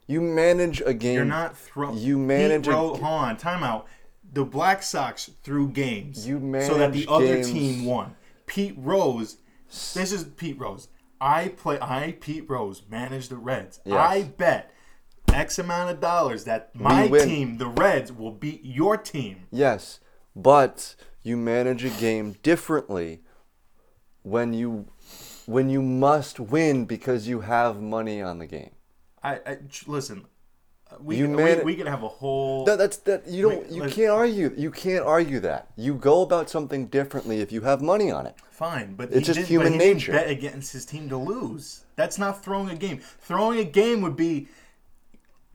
You 0.07 0.21
manage 0.21 0.81
a 0.85 0.93
game. 0.93 1.15
You're 1.15 1.25
not 1.25 1.57
throwing. 1.57 1.97
You 1.97 2.17
manage 2.17 2.65
Pete 2.65 2.73
a 2.73 2.77
hold 2.77 3.01
on, 3.01 3.37
timeout. 3.37 3.85
The 4.33 4.45
Black 4.45 4.81
Sox 4.83 5.29
threw 5.43 5.69
games. 5.69 6.27
You 6.27 6.39
manage 6.39 6.67
so 6.67 6.77
that 6.77 6.93
the 6.93 7.05
other 7.09 7.35
games. 7.35 7.51
team 7.51 7.85
won. 7.85 8.15
Pete 8.45 8.75
Rose. 8.77 9.37
This 9.69 10.11
is 10.11 10.23
Pete 10.23 10.59
Rose. 10.59 10.87
I 11.19 11.49
play. 11.49 11.77
I 11.81 12.15
Pete 12.19 12.49
Rose 12.49 12.83
manage 12.89 13.29
the 13.29 13.37
Reds. 13.37 13.79
Yes. 13.85 13.95
I 13.97 14.23
bet 14.23 14.71
X 15.33 15.59
amount 15.59 15.91
of 15.91 16.01
dollars 16.01 16.43
that 16.45 16.75
my 16.75 17.07
team, 17.07 17.57
the 17.57 17.67
Reds, 17.67 18.11
will 18.11 18.31
beat 18.31 18.61
your 18.63 18.97
team. 18.97 19.47
Yes, 19.51 19.99
but 20.35 20.95
you 21.23 21.37
manage 21.37 21.85
a 21.85 21.89
game 21.89 22.35
differently 22.43 23.21
when 24.23 24.53
you 24.53 24.87
when 25.45 25.69
you 25.69 25.81
must 25.81 26.39
win 26.39 26.85
because 26.85 27.27
you 27.27 27.41
have 27.41 27.81
money 27.81 28.21
on 28.21 28.39
the 28.39 28.47
game. 28.47 28.71
I, 29.23 29.36
I 29.45 29.57
listen. 29.88 30.25
uh, 30.91 30.95
We, 30.99 31.17
You 31.17 31.29
we, 31.29 31.36
man- 31.36 31.63
we 31.65 31.75
could 31.75 31.88
have 31.88 32.03
a 32.03 32.07
whole. 32.07 32.65
That, 32.65 32.77
that's 32.77 32.97
that 32.97 33.27
you 33.27 33.43
don't 33.49 33.63
Wait, 33.63 33.71
you 33.71 33.84
can't 33.89 34.10
argue 34.12 34.53
you 34.57 34.71
can't 34.71 35.05
argue 35.05 35.39
that. 35.41 35.67
You 35.75 35.95
go 35.95 36.21
about 36.23 36.49
something 36.49 36.88
differently 36.88 37.39
if 37.41 37.51
you 37.51 37.62
have 37.62 37.81
money 37.81 38.12
on 38.12 38.25
it. 38.25 38.36
Fine, 38.49 38.95
but 38.95 39.12
It's 39.12 39.25
just 39.27 39.47
human 39.47 39.67
but 39.67 39.73
he 39.73 39.77
didn't 39.79 39.97
nature. 39.97 40.12
Bet 40.12 40.29
against 40.29 40.71
his 40.73 40.86
team 40.86 41.10
to 41.10 41.17
lose. 41.17 41.86
That's 41.95 42.17
not 42.19 42.43
throwing 42.43 42.69
a 42.69 42.75
game. 42.75 42.99
Throwing 43.21 43.60
a 43.60 43.63
game 43.63 44.01
would 44.01 44.15
be 44.15 44.47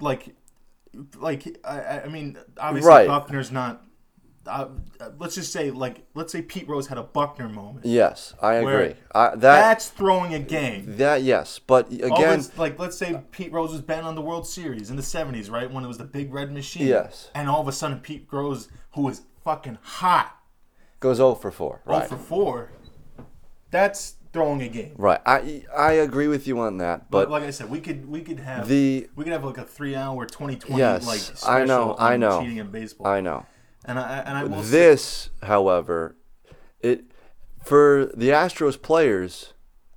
like 0.00 0.34
like 1.18 1.58
I, 1.64 1.80
I- 1.80 2.02
I 2.04 2.08
mean, 2.08 2.38
obviously 2.58 2.88
Right. 2.88 3.06
Buckner's 3.08 3.50
not. 3.52 3.82
Uh, 4.46 4.68
let's 5.18 5.34
just 5.34 5.52
say, 5.52 5.70
like, 5.70 6.06
let's 6.14 6.32
say 6.32 6.42
Pete 6.42 6.68
Rose 6.68 6.86
had 6.86 6.98
a 6.98 7.02
Buckner 7.02 7.48
moment. 7.48 7.84
Yes, 7.86 8.34
I 8.40 8.54
agree. 8.54 8.94
I, 9.14 9.30
that 9.30 9.40
That's 9.40 9.88
throwing 9.88 10.34
a 10.34 10.38
game. 10.38 10.96
that 10.96 11.22
yes, 11.22 11.58
but 11.58 11.90
again, 11.92 12.44
like, 12.56 12.78
let's 12.78 12.96
say 12.96 13.20
Pete 13.32 13.52
Rose 13.52 13.72
was 13.72 13.80
banned 13.82 14.06
on 14.06 14.14
the 14.14 14.22
World 14.22 14.46
Series 14.46 14.90
in 14.90 14.96
the 14.96 15.02
'70s, 15.02 15.50
right 15.50 15.70
when 15.70 15.84
it 15.84 15.88
was 15.88 15.98
the 15.98 16.04
Big 16.04 16.32
Red 16.32 16.52
Machine. 16.52 16.86
Yes. 16.86 17.30
And 17.34 17.48
all 17.48 17.60
of 17.60 17.68
a 17.68 17.72
sudden, 17.72 18.00
Pete 18.00 18.26
Rose, 18.30 18.68
who 18.94 19.02
was 19.02 19.22
fucking 19.44 19.78
hot, 19.82 20.36
goes 21.00 21.16
0 21.18 21.34
for 21.34 21.50
4. 21.50 21.82
right. 21.84 21.98
Right. 22.00 22.08
for 22.08 22.16
four. 22.16 22.70
That's 23.70 24.14
throwing 24.32 24.60
a 24.62 24.68
game. 24.68 24.94
Right. 24.96 25.20
I 25.26 25.64
I 25.76 25.92
agree 25.92 26.28
with 26.28 26.46
you 26.46 26.58
on 26.60 26.78
that, 26.78 27.10
But 27.10 27.24
but 27.24 27.30
like 27.30 27.42
I 27.44 27.50
said, 27.50 27.70
we 27.70 27.80
could 27.80 28.06
we 28.06 28.20
could 28.20 28.40
have 28.40 28.68
the 28.68 29.08
we 29.16 29.24
could 29.24 29.32
have 29.32 29.44
like 29.44 29.58
a 29.58 29.64
three-hour 29.64 30.26
2020 30.26 30.78
Yes, 30.78 31.06
like 31.06 31.18
special 31.20 31.48
I 31.48 31.64
know, 31.64 31.96
I 31.98 32.16
know. 32.16 32.40
cheating 32.40 32.58
in 32.58 32.70
baseball. 32.70 33.06
I 33.06 33.20
know. 33.20 33.46
And 33.86 33.98
I 33.98 34.18
and 34.18 34.36
I 34.38 34.44
will 34.44 34.62
say, 34.62 34.70
This, 34.70 35.30
however, 35.42 36.16
it 36.80 37.04
for 37.64 38.10
the 38.14 38.28
Astros 38.30 38.80
players, 38.80 39.52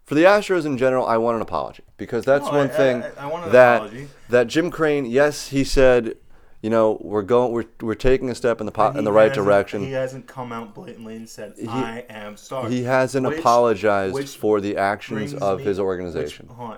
for 0.06 0.15
the 0.15 0.23
Astros 0.23 0.65
in 0.65 0.78
general, 0.78 1.06
I 1.06 1.17
want 1.17 1.36
an 1.36 1.41
apology 1.41 1.84
because 1.97 2.25
that's 2.25 2.45
No, 2.45 2.52
one 2.52 2.69
I- 2.69 2.73
thing 2.73 3.04
I- 3.04 3.28
I 3.28 3.49
that 3.49 3.75
apology. 3.78 4.08
that 4.30 4.47
Jim 4.47 4.71
Crane. 4.71 5.06
Yes, 5.06 5.49
he 5.49 5.63
said, 5.63 6.15
you 6.62 6.69
know, 6.69 6.97
we're 7.02 7.21
going, 7.21 7.52
we're 7.52 7.65
we're 7.82 7.93
taking 7.95 8.30
a 8.30 8.36
step 8.36 8.60
in 8.60 8.65
the 8.65 8.71
po- 8.71 8.91
in 8.91 9.04
the 9.04 9.12
right 9.12 9.34
direction. 9.34 9.84
He 9.84 9.91
hasn't 9.91 10.28
come 10.28 10.52
out 10.52 10.73
blatantly 10.75 11.15
and 11.15 11.30
said, 11.30 11.54
"I 11.67 12.06
am 12.10 12.38
sorry." 12.38 12.71
He 12.71 12.84
hasn't 12.84 13.25
Which- 13.28 13.39
apologized 13.39 14.13
which 14.13 14.36
for 14.36 14.60
the 14.62 14.78
actions 14.78 15.34
of 15.34 15.60
me- 15.60 15.63
his 15.65 15.78
which- 15.78 15.84
organization. 15.86 16.47
hold 16.47 16.71
on. 16.71 16.78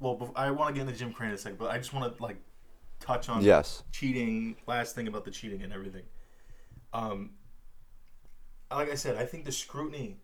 Well, 0.00 0.32
I 0.34 0.50
want 0.50 0.74
to 0.74 0.80
get 0.80 0.88
into 0.88 0.98
Jim 0.98 1.12
Crane 1.12 1.28
in 1.30 1.34
a 1.36 1.38
second, 1.38 1.58
but 1.58 1.70
I 1.70 1.78
just 1.78 1.92
want 1.92 2.16
to 2.16 2.22
like 2.22 2.36
touch 3.00 3.28
on 3.28 3.42
Yes. 3.42 3.82
cheating. 3.92 4.56
Last 4.66 4.94
thing 4.94 5.06
about 5.08 5.24
the 5.24 5.30
cheating 5.30 5.62
and 5.62 5.72
everything. 5.72 6.02
Um, 6.92 7.30
like 8.70 8.90
I 8.90 8.94
said, 8.94 9.16
I 9.16 9.24
think 9.24 9.44
the 9.44 9.52
scrutiny. 9.52 10.16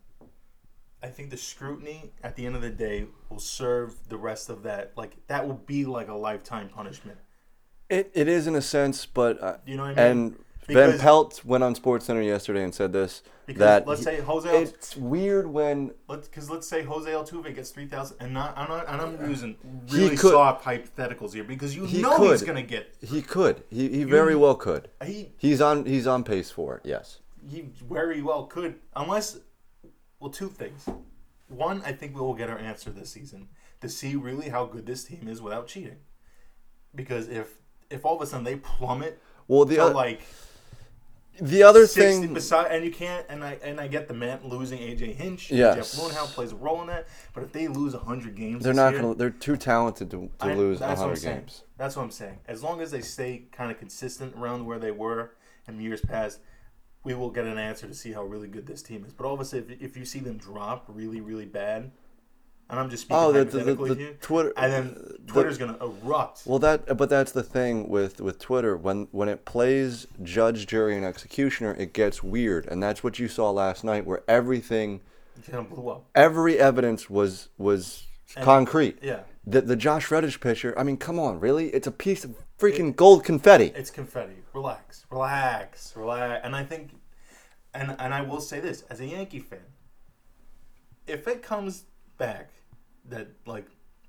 I 1.03 1.07
think 1.09 1.31
the 1.31 1.37
scrutiny 1.37 2.13
at 2.25 2.35
the 2.35 2.45
end 2.45 2.57
of 2.57 2.63
the 2.63 2.71
day 2.71 3.07
will 3.31 3.39
serve 3.39 3.95
the 4.09 4.17
rest 4.17 4.49
of 4.51 4.65
that. 4.65 4.93
Like 4.97 5.17
that 5.29 5.47
will 5.47 5.55
be 5.55 5.85
like 5.85 6.09
a 6.09 6.15
lifetime 6.15 6.69
punishment. 6.69 7.19
It 7.89 8.11
it 8.15 8.27
is 8.29 8.47
in 8.47 8.55
a 8.57 8.63
sense, 8.63 9.07
but 9.07 9.41
uh, 9.43 9.57
You 9.65 9.77
know 9.77 9.85
what 9.85 9.99
I 9.99 10.13
mean? 10.13 10.23
and 10.35 10.45
Van 10.75 10.99
Pelt 10.99 11.45
went 11.45 11.65
on 11.65 11.75
Sports 11.75 12.05
Center 12.07 12.23
yesterday 12.23 12.63
and 12.63 12.75
said 12.75 12.93
this 12.93 13.23
Because 13.47 13.61
that 13.61 13.87
let's 13.87 14.03
say 14.03 14.21
Jose 14.21 14.49
Alt- 14.49 14.63
it's 14.69 14.97
weird 14.97 15.47
when 15.47 15.93
because 16.09 16.51
let's 16.51 16.69
say 16.69 16.83
Jose 16.83 17.11
Altuve 17.11 17.55
gets 17.55 17.71
three 17.71 17.87
thousand, 17.87 18.19
and 18.21 18.35
not 18.35 18.57
I'm 18.57 18.69
not 18.69 18.87
and 18.89 19.01
I'm 19.01 19.31
using 19.31 19.57
He 19.87 19.97
really 20.05 20.17
could- 20.17 20.31
soft 20.33 20.65
hypotheticals 20.65 21.33
here 21.35 21.45
because 21.45 21.75
you 21.75 21.87
He 21.87 22.03
know 22.03 22.31
he's 22.31 22.43
gonna 22.43 22.63
get 22.63 22.95
he 23.01 23.23
could. 23.23 23.63
He, 23.71 23.89
he 23.89 24.05
very 24.05 24.37
well 24.37 24.55
could. 24.55 24.89
he 25.05 25.33
he's 25.39 25.61
on 25.61 25.85
he's 25.87 26.07
on 26.07 26.25
pace 26.25 26.51
for 26.51 26.77
it 26.77 26.83
yes. 26.85 27.19
He 27.49 27.69
very 27.89 28.21
well 28.23 28.45
could 28.45 28.75
unless 28.95 29.39
well 30.21 30.31
two 30.31 30.49
things. 30.49 30.89
One, 31.49 31.81
I 31.87 31.93
think 31.93 32.15
we 32.15 32.21
will 32.21 32.35
get 32.35 32.51
our 32.51 32.59
answer 32.59 32.91
this 32.91 33.11
season 33.11 33.49
to 33.81 33.89
see 33.89 34.17
really 34.17 34.51
how 34.51 34.67
good 34.67 34.85
this 34.85 35.05
team 35.05 35.29
is 35.29 35.41
without 35.41 35.67
cheating, 35.67 35.97
because 36.95 37.29
if 37.29 37.55
if 37.91 38.05
all 38.05 38.17
of 38.17 38.21
a 38.23 38.27
sudden 38.27 38.45
they 38.45 38.57
plummet 38.57 39.19
well 39.47 39.65
the 39.65 39.79
other 39.79 39.95
like 39.95 40.21
the 41.41 41.63
other 41.63 41.87
60 41.87 42.01
thing 42.27 42.35
beside 42.35 42.71
and 42.73 42.85
you 42.85 42.91
can't 42.91 43.25
and 43.29 43.45
I 43.45 43.59
and 43.63 43.81
I 43.81 43.87
get 43.89 44.09
the 44.09 44.15
man 44.15 44.41
losing 44.45 44.79
AJ 44.81 45.15
Hinch 45.17 45.51
Yes. 45.51 45.97
Jeff 45.97 46.03
Luhnow 46.03 46.27
plays 46.27 46.53
a 46.53 46.57
role 46.57 46.81
in 46.81 46.87
that 46.89 47.07
but 47.35 47.43
if 47.45 47.53
they 47.53 47.69
lose 47.69 47.95
100 47.95 48.35
games 48.35 48.65
they're 48.65 48.75
not 48.75 48.93
year, 48.93 49.03
gonna 49.03 49.15
they're 49.15 49.31
too 49.31 49.57
talented 49.57 50.11
to, 50.11 50.31
to 50.41 50.47
I- 50.47 50.55
lose 50.55 50.81
I'm 50.83 50.91
100 50.91 51.17
saying. 51.19 51.37
games 51.39 51.63
That's 51.77 51.97
what 51.97 52.03
I'm 52.03 52.11
saying. 52.11 52.39
As 52.47 52.63
long 52.63 52.81
as 52.81 52.91
they 52.91 53.01
stay 53.01 53.45
kind 53.53 53.71
of 53.71 53.79
consistent 53.79 54.35
around 54.37 54.67
where 54.67 54.79
they 54.79 54.91
were 54.91 55.33
in 55.69 55.81
years 55.81 56.01
past, 56.01 56.41
we 57.05 57.15
will 57.15 57.31
get 57.31 57.45
an 57.47 57.57
answer 57.59 57.87
to 57.87 57.95
see 57.95 58.13
how 58.13 58.25
really 58.25 58.49
good 58.49 58.67
this 58.67 58.83
team 58.83 59.05
is. 59.07 59.13
But 59.13 59.27
all 59.27 59.35
of 59.35 59.41
a 59.41 59.45
sudden, 59.45 59.71
if, 59.71 59.81
if 59.83 59.97
you 59.97 60.05
see 60.05 60.19
them 60.19 60.39
drop 60.39 60.87
really, 60.89 61.21
really 61.21 61.45
bad, 61.47 61.93
and 62.71 62.79
I'm 62.79 62.91
just 62.91 63.03
speaking 63.05 63.17
oh 63.23 63.33
the, 63.33 63.45
the, 63.45 63.59
the, 63.65 63.75
the 63.95 64.15
Twitter 64.21 64.53
and 64.57 64.73
then 64.73 64.95
the- 65.27 65.33
Twitter's 65.33 65.59
gonna 65.59 65.77
erupt. 65.81 66.43
well 66.47 66.59
that 66.59 66.97
but 66.97 67.09
that's 67.09 67.33
the 67.33 67.43
thing 67.43 67.89
with 67.89 68.21
with 68.21 68.39
Twitter 68.39 68.77
when 68.77 69.09
when 69.11 69.29
it 69.29 69.45
plays 69.45 70.07
judge 70.23 70.67
jury 70.67 70.97
and 70.97 71.05
executioner 71.05 71.75
it 71.79 71.93
gets 71.93 72.23
weird 72.23 72.67
and 72.67 72.83
that's 72.83 73.03
what 73.05 73.19
you 73.19 73.29
saw 73.29 73.51
last 73.51 73.85
night 73.85 74.05
where 74.07 74.23
everything 74.29 75.01
It 75.37 75.51
kind 75.51 75.59
of 75.65 75.71
blew 75.71 75.89
up. 75.91 76.05
every 76.15 76.59
evidence 76.59 77.09
was 77.11 77.49
was 77.59 78.05
concrete 78.41 78.99
Yeah, 79.03 79.21
the 79.47 79.61
the 79.63 79.77
Josh 79.77 80.11
Reddick 80.11 80.39
picture 80.41 80.79
I 80.79 80.83
mean 80.83 80.97
come 80.99 81.19
on 81.19 81.41
really 81.41 81.69
it's 81.71 81.87
a 81.87 81.93
piece 81.93 82.25
of 82.25 82.35
freaking 82.59 82.95
gold 82.95 83.25
confetti 83.25 83.73
it's 83.75 83.91
confetti. 83.91 84.35
Relax, 84.53 85.07
relax, 85.11 85.95
relax. 85.97 86.41
And 86.45 86.57
I 86.57 86.65
think, 86.65 86.91
and 87.73 87.95
and 88.01 88.13
I 88.13 88.23
will 88.23 88.41
say 88.41 88.59
this 88.59 88.83
as 88.91 88.99
a 88.99 89.07
Yankee 89.07 89.39
fan, 89.39 89.61
if 91.07 91.29
it 91.29 91.43
comes 91.43 91.85
back 92.17 92.51
that 93.09 93.29
like 93.47 93.67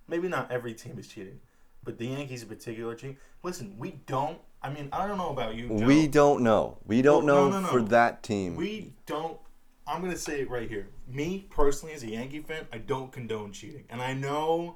maybe 0.08 0.28
not 0.28 0.52
every 0.52 0.74
team 0.74 0.98
is 1.00 1.08
cheating, 1.08 1.40
but 1.84 1.98
the 1.98 2.08
Yankees 2.08 2.44
in 2.44 2.50
particular 2.50 2.96
cheat. 2.96 3.18
Listen, 3.44 3.76
we 3.78 4.00
don't. 4.06 4.40
I 4.62 4.70
mean, 4.70 4.90
I 4.92 5.08
don't 5.08 5.18
know 5.18 5.30
about 5.30 5.56
you. 5.56 5.70
Joe. 5.70 5.86
We 5.86 6.08
don't 6.08 6.44
know. 6.44 6.78
We 6.86 7.02
don't 7.02 7.26
No, 7.26 7.46
know 7.46 7.52
no, 7.52 7.62
no, 7.62 7.68
for 7.68 7.82
that 7.84 8.24
team. 8.24 8.56
We 8.56 8.94
don't. 9.06 9.38
I'm 9.88 10.02
gonna 10.02 10.18
say 10.18 10.42
it 10.42 10.50
right 10.50 10.70
here. 10.70 10.88
Me 11.08 11.48
personally, 11.50 11.96
as 11.96 12.04
a 12.04 12.10
Yankee 12.12 12.42
fan, 12.42 12.68
I 12.72 12.78
don't 12.78 13.12
condone 13.12 13.52
cheating, 13.52 13.86
and 13.90 14.02
I 14.02 14.14
know, 14.14 14.76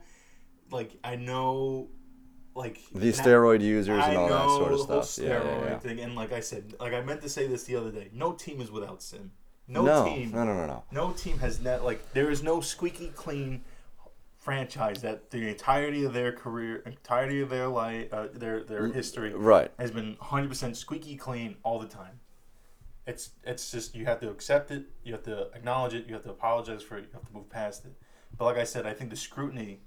like, 0.72 0.92
I 1.04 1.16
know, 1.16 1.90
like 2.56 2.80
the 2.94 3.12
steroid 3.12 3.62
users 3.62 4.02
I 4.04 4.10
and 4.10 4.18
all 4.18 4.30
that 4.30 4.50
sort 4.50 4.72
of 4.74 4.80
stuff. 5.06 5.24
Yeah, 5.24 5.34
yeah, 5.34 5.40
steroid 5.40 5.70
yeah. 5.70 5.80
thing, 5.80 6.00
and 6.00 6.16
like 6.16 6.32
I 6.32 6.40
said, 6.40 6.74
like 6.80 6.94
I 6.94 7.02
meant 7.02 7.22
to 7.22 7.30
say 7.30 7.46
this 7.48 7.64
the 7.66 7.76
other 7.76 7.92
day. 7.92 8.10
No 8.14 8.32
team 8.34 8.60
is 8.62 8.72
without 8.72 9.04
sin. 9.04 9.32
No, 9.68 9.84
No, 9.84 10.06
team. 10.06 10.32
no, 10.32 10.44
no, 10.44 10.54
no, 10.56 10.66
no. 10.66 10.84
No 10.92 11.12
team 11.12 11.38
has 11.40 11.60
net 11.62 11.84
like 11.84 12.14
there 12.14 12.30
is 12.32 12.42
no 12.42 12.60
squeaky 12.62 13.12
clean 13.16 13.64
franchise 14.47 15.01
that 15.01 15.32
the 15.32 15.47
entirety 15.47 16.03
of 16.03 16.12
their 16.13 16.34
career, 16.34 16.84
entirety 16.86 17.39
of 17.39 17.49
their 17.49 17.69
life, 17.69 18.13
uh, 18.13 18.27
their 18.34 18.62
their 18.63 18.88
history, 18.88 19.34
Right. 19.34 19.71
has 19.79 19.89
been 19.91 20.17
100% 20.17 20.75
squeaky 20.75 21.15
clean 21.15 21.56
all 21.63 21.79
the 21.79 21.88
time. 21.88 22.19
It's 23.08 23.32
it's 23.43 23.71
just 23.71 23.95
you 23.95 24.06
have 24.06 24.19
to 24.19 24.29
accept 24.29 24.69
it, 24.71 24.84
you 25.03 25.13
have 25.13 25.23
to 25.23 25.49
acknowledge 25.56 25.93
it, 25.93 26.08
you 26.08 26.13
have 26.13 26.23
to 26.23 26.29
apologize 26.29 26.84
for 26.84 26.97
it, 26.97 27.06
you 27.06 27.10
have 27.13 27.25
to 27.25 27.34
move 27.34 27.49
past 27.49 27.86
it. 27.86 27.93
But 28.38 28.45
like 28.45 28.58
I 28.58 28.65
said, 28.65 28.86
I 28.86 28.93
think 28.93 29.10
the 29.10 29.15
scrutiny 29.15 29.79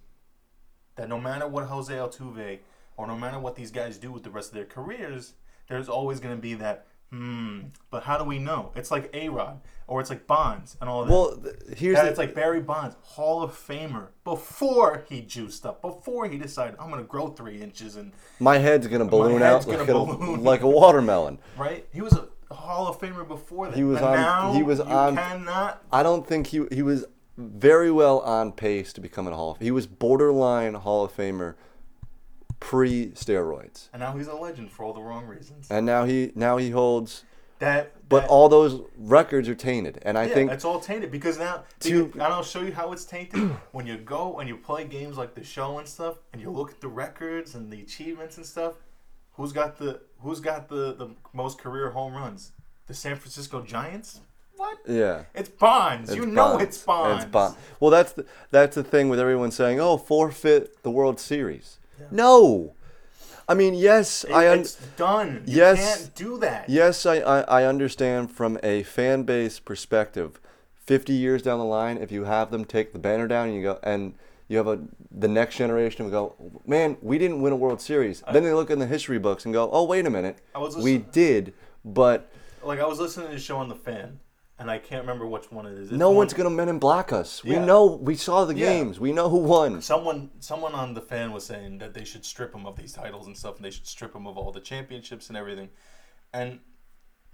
that 0.96 1.08
no 1.08 1.20
matter 1.20 1.46
what 1.46 1.64
Jose 1.66 1.92
Altuve 1.92 2.60
or 2.96 3.06
no 3.06 3.16
matter 3.16 3.38
what 3.38 3.56
these 3.56 3.70
guys 3.70 3.98
do 3.98 4.10
with 4.10 4.22
the 4.22 4.30
rest 4.30 4.48
of 4.48 4.54
their 4.54 4.64
careers, 4.64 5.34
there's 5.68 5.88
always 5.90 6.18
going 6.20 6.34
to 6.34 6.40
be 6.40 6.54
that 6.54 6.86
hmm. 7.10 7.60
But 7.90 8.02
how 8.04 8.18
do 8.18 8.24
we 8.24 8.38
know? 8.38 8.72
It's 8.74 8.90
like 8.90 9.10
A 9.14 9.28
Rod 9.28 9.60
or 9.88 10.00
it's 10.00 10.10
like 10.10 10.26
Bonds 10.26 10.76
and 10.80 10.90
all 10.90 11.04
that. 11.04 11.10
Well, 11.12 11.36
th- 11.36 11.78
here's 11.78 11.96
That 11.96 12.04
the, 12.04 12.08
it's 12.10 12.18
like 12.18 12.34
Barry 12.34 12.60
Bonds, 12.60 12.96
Hall 13.02 13.42
of 13.42 13.52
Famer, 13.52 14.08
before 14.24 15.04
he 15.08 15.22
juiced 15.22 15.64
up, 15.64 15.80
before 15.80 16.28
he 16.28 16.36
decided 16.38 16.76
I'm 16.80 16.90
gonna 16.90 17.04
grow 17.04 17.28
three 17.28 17.60
inches 17.62 17.96
and 17.96 18.12
my 18.40 18.58
head's 18.58 18.86
gonna 18.88 19.04
balloon 19.04 19.40
head's 19.42 19.66
out 19.66 19.68
like, 19.78 19.86
gonna 19.86 20.00
a, 20.00 20.16
balloon. 20.16 20.42
like 20.44 20.62
a 20.62 20.68
watermelon. 20.68 21.38
right. 21.56 21.86
He 21.92 22.00
was 22.00 22.14
a 22.14 22.28
Hall 22.54 22.86
of 22.88 22.98
Famer 23.00 23.26
before 23.26 23.68
that. 23.68 23.76
He 23.76 23.84
was 23.84 23.98
but 24.00 24.08
on- 24.08 24.20
Now 24.20 24.52
he 24.52 24.62
was 24.62 24.80
on- 24.80 25.16
Cannot. 25.16 25.82
I 25.92 26.02
don't 26.02 26.26
think 26.26 26.48
he 26.48 26.64
he 26.72 26.82
was 26.82 27.04
very 27.38 27.90
well 27.90 28.20
on 28.20 28.50
pace 28.52 28.92
to 28.94 29.00
become 29.00 29.26
a 29.28 29.34
Hall 29.34 29.52
of 29.52 29.58
He 29.58 29.70
was 29.70 29.86
borderline 29.86 30.74
Hall 30.74 31.04
of 31.04 31.16
Famer 31.16 31.54
pre 32.60 33.08
steroids. 33.10 33.88
And 33.92 34.00
now 34.00 34.16
he's 34.16 34.28
a 34.28 34.34
legend 34.34 34.70
for 34.72 34.84
all 34.84 34.92
the 34.92 35.00
wrong 35.02 35.26
reasons. 35.26 35.68
And 35.70 35.84
now 35.86 36.04
he 36.04 36.32
now 36.34 36.56
he 36.56 36.70
holds 36.70 37.24
That. 37.58 37.92
but 38.08 38.26
all 38.26 38.48
those 38.48 38.80
records 38.96 39.48
are 39.48 39.54
tainted. 39.54 39.98
And 40.02 40.16
I 40.18 40.24
yeah, 40.26 40.34
think 40.34 40.50
it's 40.50 40.64
all 40.64 40.80
tainted 40.80 41.10
because 41.10 41.38
now, 41.38 41.64
To- 41.80 42.10
and 42.14 42.22
I'll 42.22 42.42
show 42.42 42.62
you 42.62 42.72
how 42.72 42.92
it's 42.92 43.04
tainted. 43.04 43.40
when 43.72 43.86
you 43.86 43.96
go 43.96 44.38
and 44.38 44.48
you 44.48 44.56
play 44.56 44.84
games 44.84 45.16
like 45.16 45.34
the 45.34 45.44
show 45.44 45.78
and 45.78 45.86
stuff, 45.88 46.16
and 46.32 46.40
you 46.40 46.50
look 46.50 46.70
at 46.70 46.80
the 46.80 46.88
records 46.88 47.54
and 47.54 47.70
the 47.70 47.80
achievements 47.80 48.36
and 48.36 48.46
stuff, 48.46 48.74
who's 49.34 49.52
got 49.52 49.78
the 49.78 50.00
who's 50.20 50.40
got 50.40 50.68
the 50.68 50.94
the 50.94 51.08
most 51.32 51.58
career 51.58 51.90
home 51.90 52.14
runs? 52.14 52.52
The 52.86 52.94
San 52.94 53.16
Francisco 53.16 53.62
Giants. 53.62 54.20
What? 54.56 54.78
yeah. 54.88 55.24
It's 55.34 55.50
Bonds. 55.50 56.14
you 56.14 56.24
know 56.24 56.52
Bonds. 56.52 56.64
it's 56.64 56.78
Bonds. 56.82 57.24
It's 57.24 57.30
Bonds. 57.30 57.56
Well, 57.78 57.90
that's 57.90 58.12
the 58.12 58.24
that's 58.50 58.74
the 58.76 58.84
thing 58.84 59.10
with 59.10 59.20
everyone 59.20 59.50
saying, 59.50 59.80
"Oh, 59.80 59.98
forfeit 59.98 60.82
the 60.82 60.90
World 60.90 61.20
Series." 61.20 61.78
No, 62.11 62.74
I 63.48 63.54
mean, 63.54 63.74
yes, 63.74 64.24
It- 64.24 64.32
I 64.32 64.50
un- 64.50 64.61
it's 64.61 64.74
done. 64.96 65.42
You 65.46 65.56
Yes. 65.59 65.78
can't 65.98 66.14
do 66.14 66.38
that. 66.38 66.68
yes, 66.68 67.06
I, 67.06 67.16
I 67.18 67.40
I 67.62 67.64
understand 67.64 68.30
from 68.32 68.59
a 68.62 68.82
fan 68.82 69.22
base 69.22 69.61
perspective. 69.61 70.40
Fifty 70.74 71.12
years 71.14 71.42
down 71.42 71.59
the 71.59 71.64
line, 71.64 71.96
if 71.98 72.11
you 72.12 72.24
have 72.24 72.50
them 72.50 72.64
take 72.64 72.92
the 72.92 72.98
banner 72.98 73.26
down 73.26 73.48
and 73.48 73.56
you 73.56 73.62
go 73.62 73.78
and 73.82 74.14
you 74.48 74.56
have 74.59 74.68
a 74.68 74.78
the 75.11 75.26
next 75.28 75.56
generation 75.56 76.04
will 76.04 76.12
go, 76.12 76.35
man, 76.66 76.96
we 77.02 77.18
didn't 77.18 77.40
win 77.42 77.52
a 77.52 77.56
World 77.56 77.80
Series. 77.80 78.22
then 78.32 78.44
they 78.44 78.52
look 78.52 78.70
in 78.70 78.78
the 78.78 78.87
history 78.87 79.18
books 79.18 79.44
and 79.44 79.52
go, 79.54 79.68
oh, 79.72 79.82
wait 79.85 80.06
a 80.06 80.11
minute, 80.11 80.38
I 80.54 80.59
was 80.59 80.76
we 80.76 80.98
did, 80.98 81.52
but 81.85 82.28
Like 82.62 82.78
I 82.80 82.87
was 82.87 82.98
listening 83.00 83.28
to 83.28 83.35
the 83.35 83.40
show 83.40 83.56
on 83.59 83.68
the 83.68 83.74
fan, 83.74 84.18
and 84.58 84.70
I 84.70 84.78
can't 84.78 85.02
remember 85.02 85.26
which 85.26 85.50
one 85.52 85.66
it 85.66 85.74
is. 85.78 85.90
It's 85.90 85.98
No 85.98 86.08
one- 86.08 86.16
one's 86.18 86.32
gonna 86.34 86.50
men 86.50 86.68
in 86.68 86.78
black 86.78 87.12
us. 87.12 87.44
We 87.44 87.52
Yeah. 87.52 87.64
know. 87.64 87.84
We 87.86 88.14
saw 88.16 88.44
the 88.44 88.54
Yeah. 88.56 88.66
games. 88.66 88.98
We 88.98 89.12
know 89.12 89.28
who 89.28 89.38
won. 89.38 89.82
Someone, 89.82 90.30
someone 90.40 90.74
on 90.74 90.94
the 90.94 91.02
fan 91.02 91.32
was 91.32 91.44
saying 91.44 91.78
that 91.78 91.92
they 91.94 92.04
should 92.04 92.24
strip 92.24 92.54
him 92.54 92.64
of 92.66 92.76
these 92.76 92.92
titles 92.92 93.26
and 93.26 93.36
stuff, 93.36 93.56
and 93.56 93.64
they 93.64 93.70
should 93.70 93.86
strip 93.86 94.14
him 94.14 94.26
of 94.26 94.38
all 94.38 94.52
the 94.52 94.60
championships 94.60 95.28
and 95.28 95.36
everything. 95.36 95.68
And 96.32 96.60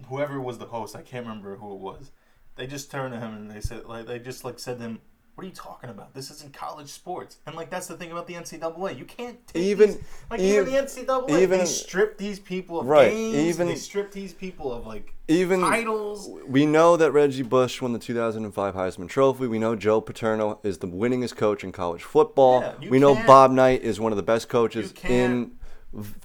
whoever 0.07 0.39
was 0.41 0.57
the 0.57 0.65
host, 0.65 0.95
I 0.95 1.01
can't 1.01 1.25
remember 1.25 1.55
who 1.57 1.73
it 1.73 1.79
was. 1.79 2.11
They 2.55 2.67
just 2.67 2.91
turned 2.91 3.13
to 3.13 3.19
him 3.19 3.33
and 3.33 3.49
they 3.49 3.61
said, 3.61 3.85
like, 3.85 4.05
they 4.05 4.19
just 4.19 4.43
like 4.43 4.59
said 4.59 4.77
to 4.77 4.83
him, 4.83 5.01
"What 5.35 5.43
are 5.43 5.47
you 5.47 5.53
talking 5.53 5.89
about? 5.89 6.13
This 6.13 6.29
isn't 6.31 6.53
college 6.53 6.89
sports." 6.89 7.37
And 7.45 7.55
like 7.55 7.69
that's 7.69 7.87
the 7.87 7.95
thing 7.97 8.11
about 8.11 8.27
the 8.27 8.35
NCAA. 8.35 8.97
You 8.97 9.05
can't 9.05 9.45
take 9.47 9.61
Even- 9.63 9.89
these, 9.91 9.99
like 10.29 10.39
ev- 10.39 10.45
even 10.45 10.65
the 10.65 10.77
NCAA. 10.77 11.41
even- 11.41 11.59
they 11.59 11.65
strip 11.65 12.17
these 12.17 12.39
people 12.39 12.79
of 12.79 12.87
Right, 12.87 13.11
games. 13.11 13.35
even- 13.35 13.67
they 13.67 13.75
strip 13.75 14.11
these 14.11 14.33
people 14.33 14.71
of 14.71 14.85
like 14.85 15.13
Even 15.27 15.61
titles. 15.61 16.29
we 16.47 16.65
know 16.65 16.97
that 16.97 17.11
Reggie 17.11 17.41
Bush 17.43 17.81
won 17.81 17.93
the 17.93 17.99
2005 17.99 18.75
Heisman 18.75 19.07
Trophy. 19.09 19.47
We 19.47 19.59
know 19.59 19.75
Joe 19.75 20.01
Paterno 20.01 20.59
is 20.63 20.77
the 20.79 20.87
winningest 20.87 21.35
coach 21.35 21.63
in 21.63 21.71
college 21.71 22.03
football. 22.03 22.61
Yeah, 22.61 22.89
we 22.89 22.99
know 22.99 23.15
Bob 23.25 23.51
Knight 23.51 23.81
is 23.81 23.99
one 23.99 24.11
of 24.11 24.17
the 24.17 24.23
best 24.23 24.49
coaches 24.49 24.93
in 25.03 25.53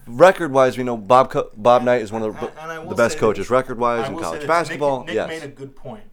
record-wise. 0.07 0.77
We 0.79 0.85
know 0.85 0.97
Bob 0.97 1.31
Co- 1.31 1.51
Bob 1.57 1.83
Knight 1.83 2.03
is 2.03 2.11
one 2.13 2.23
of 2.23 2.35
the, 2.35 2.87
the 2.89 2.95
best 2.95 3.19
coaches 3.19 3.51
record-wise 3.51 4.09
in 4.09 4.19
college 4.19 4.47
basketball. 4.47 4.99
Nick, 5.01 5.07
Nick 5.09 5.15
yes. 5.15 5.29
made 5.29 5.43
a 5.43 5.49
good 5.49 5.77
point 5.77 6.05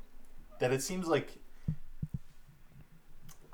that 0.60 0.72
it 0.72 0.82
seems 0.82 1.08
like. 1.08 1.38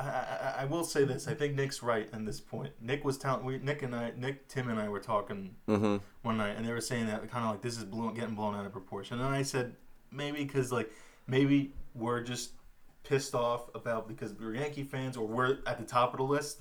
I, 0.01 0.55
I, 0.59 0.61
I 0.63 0.65
will 0.65 0.83
say 0.83 1.03
this. 1.05 1.27
I 1.27 1.33
think 1.33 1.55
Nick's 1.55 1.81
right 1.83 2.07
in 2.13 2.25
this 2.25 2.39
point. 2.39 2.71
Nick 2.81 3.03
was 3.05 3.17
telling 3.17 3.45
we 3.45 3.57
Nick 3.59 3.83
and 3.83 3.95
I, 3.95 4.11
Nick, 4.17 4.47
Tim 4.47 4.69
and 4.69 4.79
I 4.79 4.89
were 4.89 4.99
talking 4.99 5.55
hmm 5.67 5.97
one 6.23 6.37
night, 6.37 6.55
and 6.57 6.65
they 6.65 6.71
were 6.71 6.81
saying 6.81 7.07
that 7.07 7.29
kind 7.31 7.45
of 7.45 7.51
like 7.51 7.61
this 7.61 7.77
is 7.77 7.83
blown, 7.83 8.13
getting 8.13 8.35
blown 8.35 8.55
out 8.55 8.65
of 8.65 8.71
proportion. 8.71 9.19
And 9.19 9.27
I 9.29 9.41
said 9.43 9.75
maybe 10.11 10.43
because 10.43 10.71
like 10.71 10.91
maybe 11.27 11.73
we're 11.95 12.21
just 12.21 12.51
pissed 13.03 13.33
off 13.35 13.69
about 13.75 14.07
because 14.07 14.33
we're 14.33 14.55
Yankee 14.55 14.83
fans 14.83 15.17
or 15.17 15.25
we're 15.27 15.57
at 15.65 15.77
the 15.79 15.85
top 15.85 16.13
of 16.13 16.17
the 16.17 16.23
list. 16.23 16.59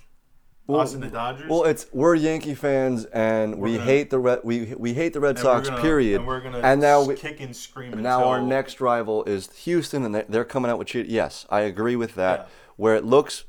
Well- 0.67 0.81
us 0.83 0.95
and 0.95 1.03
the 1.03 1.09
Dodgers. 1.09 1.51
Well, 1.51 1.65
it's 1.65 1.87
we're 1.93 2.15
Yankee 2.15 2.55
fans 2.55 3.05
and 3.07 3.59
we 3.59 3.73
gonna- 3.75 3.85
hate 3.85 4.11
the 4.11 4.19
Red 4.21 4.41
we 4.45 4.73
we 4.77 4.95
hate 4.95 5.13
the 5.13 5.19
Red 5.21 5.39
Sox. 5.39 5.69
gonna- 5.69 5.83
period. 5.83 6.19
And 6.21 6.27
we're 6.29 6.41
gonna 6.41 6.59
And 6.59 6.81
now 6.81 7.03
we, 7.05 7.17
kick 7.17 7.41
and 7.41 7.55
scream. 7.57 7.91
now 8.03 8.19
until, 8.19 8.29
our 8.29 8.41
next 8.43 8.81
rival 8.81 9.25
is 9.25 9.51
Houston, 9.65 10.05
and 10.05 10.15
they- 10.15 10.27
they're 10.29 10.45
coming 10.45 10.71
out 10.71 10.79
with 10.79 10.87
cheat. 10.89 11.07
Yes, 11.07 11.45
I 11.51 11.61
agree 11.63 11.97
with 11.97 12.15
that. 12.15 12.41
Yeah. 12.41 12.47
Where 12.81 12.97
it 12.97 13.05
looks, 13.05 13.45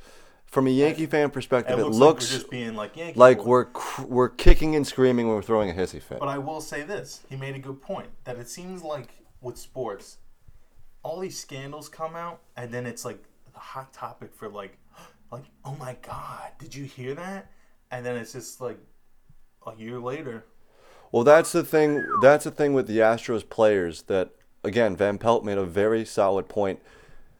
from 0.45 0.67
a 0.67 0.69
Yankee 0.69 1.05
fan 1.05 1.29
perspective, 1.31 1.79
It 1.79 1.81
it 1.81 1.85
looks, 1.85 1.97
looks, 1.97 2.23
like 2.25 2.31
we're 2.33 2.37
just 2.39 2.51
being 2.51 2.75
like 2.75 2.97
Yankee. 2.97 3.17
like 3.17 3.45
we're 3.45 3.65
cr- 3.65 4.01
we're 4.03 4.27
kicking 4.29 4.75
and 4.75 4.85
screaming 4.85 5.27
when 5.27 5.37
we're 5.37 5.41
throwing 5.41 5.69
a 5.69 5.73
hissy 5.73 6.01
fit. 6.01 6.19
But 6.19 6.27
I 6.27 6.37
will 6.37 6.59
say 6.59 6.83
this: 6.83 7.21
he 7.29 7.37
made 7.37 7.55
a 7.55 7.59
good 7.59 7.81
point 7.81 8.09
that 8.25 8.35
it 8.37 8.49
seems 8.49 8.83
like 8.83 9.13
with 9.39 9.57
sports, 9.57 10.17
all 11.01 11.19
these 11.21 11.39
scandals 11.39 11.87
come 11.87 12.17
out, 12.17 12.41
and 12.57 12.73
then 12.73 12.85
it's 12.85 13.05
like 13.05 13.23
the 13.53 13.59
hot 13.59 13.93
topic 13.93 14.35
for 14.35 14.49
like, 14.49 14.77
like, 15.31 15.45
oh 15.63 15.77
my 15.79 15.95
god, 16.01 16.51
did 16.59 16.75
you 16.75 16.83
hear 16.83 17.15
that? 17.15 17.49
And 17.89 18.05
then 18.05 18.17
it's 18.17 18.33
just 18.33 18.59
like 18.59 18.79
a 19.65 19.73
year 19.77 19.97
later. 19.99 20.43
Well, 21.13 21.23
that's 21.23 21.53
the 21.53 21.63
thing. 21.63 22.05
That's 22.21 22.43
the 22.43 22.51
thing 22.51 22.73
with 22.73 22.87
the 22.87 22.97
Astros 22.99 23.47
players. 23.49 24.01
That 24.03 24.31
again, 24.63 24.97
Van 24.97 25.17
Pelt 25.17 25.45
made 25.45 25.57
a 25.57 25.63
very 25.65 26.03
solid 26.03 26.49
point. 26.49 26.81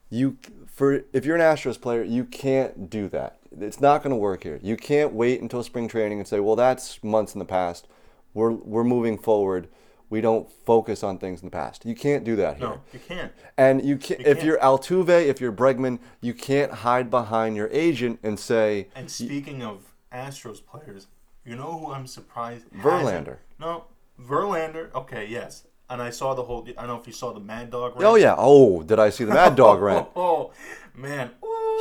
You 0.10 0.38
for 0.82 1.04
if 1.14 1.26
you're 1.26 1.36
an 1.36 1.44
Astros 1.44 1.80
player, 1.80 2.02
you 2.02 2.26
can't 2.26 2.90
do 2.90 3.08
that. 3.10 3.38
It's 3.60 3.80
not 3.80 4.02
going 4.02 4.10
to 4.10 4.18
work 4.18 4.42
here. 4.42 4.60
You 4.64 4.76
can't 4.76 5.14
wait 5.14 5.40
until 5.40 5.62
spring 5.62 5.88
training 5.88 6.18
and 6.18 6.28
say, 6.28 6.40
"Well, 6.40 6.56
that's 6.56 7.04
months 7.04 7.36
in 7.36 7.40
the 7.40 7.46
past. 7.46 7.88
We're 8.34 8.50
we're 8.50 8.84
moving 8.84 9.20
forward. 9.20 9.68
We 10.10 10.22
don't 10.22 10.52
focus 10.52 11.04
on 11.04 11.20
things 11.20 11.42
in 11.42 11.46
the 11.46 11.52
past." 11.52 11.86
You 11.86 11.94
can't 11.94 12.24
do 12.24 12.36
that 12.38 12.58
here. 12.58 12.68
No, 12.68 12.82
you 12.92 13.00
can't. 13.00 13.32
And 13.60 13.86
you 13.86 13.96
can 13.96 14.22
You 14.22 14.26
if 14.26 14.38
can't. 14.38 14.48
you're 14.48 14.58
Altuve, 14.58 15.24
if 15.28 15.40
you're 15.40 15.52
Bregman, 15.52 16.00
you 16.20 16.34
can't 16.34 16.72
hide 16.72 17.12
behind 17.12 17.56
your 17.56 17.70
agent 17.72 18.18
and 18.24 18.40
say 18.40 18.88
And 18.96 19.12
speaking 19.12 19.62
of 19.62 19.94
Astros 20.12 20.66
players, 20.66 21.06
you 21.46 21.56
know 21.56 21.78
who 21.78 21.92
I'm 21.92 22.08
surprised? 22.08 22.66
Verlander. 22.72 23.38
No, 23.60 23.84
Verlander. 24.20 24.92
Okay, 24.96 25.28
yes. 25.28 25.68
And 25.92 26.02
I 26.02 26.10
saw 26.10 26.34
the 26.34 26.44
whole. 26.44 26.66
I 26.70 26.72
don't 26.82 26.88
know 26.88 27.02
if 27.02 27.06
you 27.06 27.14
saw 27.14 27.34
the 27.34 27.40
Mad 27.42 27.70
Dog. 27.70 27.92
Oh, 27.96 28.00
rant. 28.00 28.06
Oh 28.06 28.16
yeah. 28.16 28.36
Oh, 28.38 28.82
did 28.82 28.98
I 28.98 29.10
see 29.10 29.26
the 29.26 29.34
Mad 29.34 29.56
Dog 29.58 29.82
rant? 29.82 30.08
Oh, 30.16 30.52
man. 30.96 31.32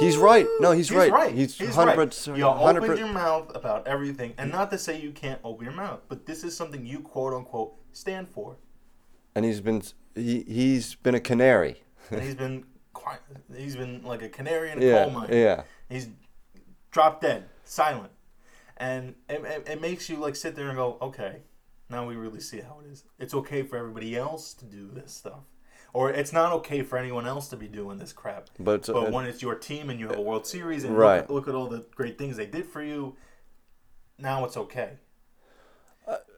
He's 0.01 0.17
right. 0.17 0.47
No, 0.61 0.73
he's 0.73 0.91
right. 0.91 1.13
right. 1.13 1.33
He's 1.35 1.57
He's 1.57 1.77
100, 1.77 1.97
right. 1.99 2.27
You 2.39 2.45
100% 2.45 2.77
open 2.83 2.97
your 2.97 3.07
mouth 3.07 3.55
about 3.55 3.87
everything, 3.87 4.35
and 4.39 4.51
not 4.51 4.71
to 4.73 4.79
say 4.79 5.01
you 5.01 5.13
can't 5.13 5.41
open 5.45 5.65
your 5.67 5.75
mouth, 5.75 6.01
but 6.09 6.27
this 6.27 6.43
is 6.43 6.57
something 6.57 6.85
you 6.85 7.01
quote 7.01 7.35
unquote 7.35 7.75
stand 7.93 8.29
for, 8.29 8.57
and 9.35 9.45
he's 9.45 9.61
been 9.61 9.83
he 10.15 10.43
he's 10.43 10.95
been 10.97 11.15
a 11.15 11.21
canary. 11.21 11.83
and 12.11 12.21
he's 12.23 12.35
been 12.35 12.65
quiet. 12.95 13.21
He's 13.57 13.77
been 13.77 14.03
like 14.03 14.23
a 14.23 14.29
canary 14.29 14.71
in 14.73 14.83
a 14.83 14.87
Yeah, 14.87 15.05
coal 15.05 15.11
mine. 15.13 15.29
yeah. 15.31 15.63
He's 15.89 16.09
dropped 16.91 17.21
dead, 17.23 17.45
silent, 17.65 18.11
and 18.77 19.15
it, 19.29 19.43
it, 19.45 19.69
it 19.73 19.81
makes 19.81 20.09
you 20.09 20.17
like 20.17 20.35
sit 20.35 20.57
there 20.57 20.69
and 20.69 20.77
go, 20.77 20.99
okay, 21.03 21.43
now 21.91 22.07
we 22.07 22.17
really 22.17 22.41
see 22.41 22.61
how 22.61 22.81
it 22.85 22.91
is. 22.91 23.05
It's 23.19 23.35
okay 23.35 23.63
for 23.63 23.77
everybody 23.77 24.17
else 24.17 24.55
to 24.55 24.65
do 24.65 24.91
this 24.93 25.13
stuff. 25.13 25.45
Or 25.93 26.11
it's 26.11 26.33
not 26.33 26.53
okay 26.53 26.83
for 26.83 26.97
anyone 26.97 27.27
else 27.27 27.49
to 27.49 27.57
be 27.57 27.67
doing 27.67 27.99
this 27.99 28.13
crap. 28.13 28.49
But, 28.61 28.89
uh, 28.89 29.11
when 29.11 29.27
it's 29.27 29.43
your 29.43 29.57
team 29.57 29.91
and 29.91 29.99
you 29.99 30.07
have 30.09 30.19
a 30.19 30.23
World 30.23 30.47
Series 30.47 30.85
and 30.85 30.97
Right. 30.97 31.29
look, 31.29 31.47
look 31.47 31.49
at 31.49 31.55
all 31.55 31.67
the 31.67 31.85
great 31.97 32.17
things 32.17 32.37
they 32.37 32.47
did 32.47 32.67
for 32.67 32.83
you, 32.83 33.17
now 34.19 34.45
it's 34.45 34.57
okay. 34.57 34.99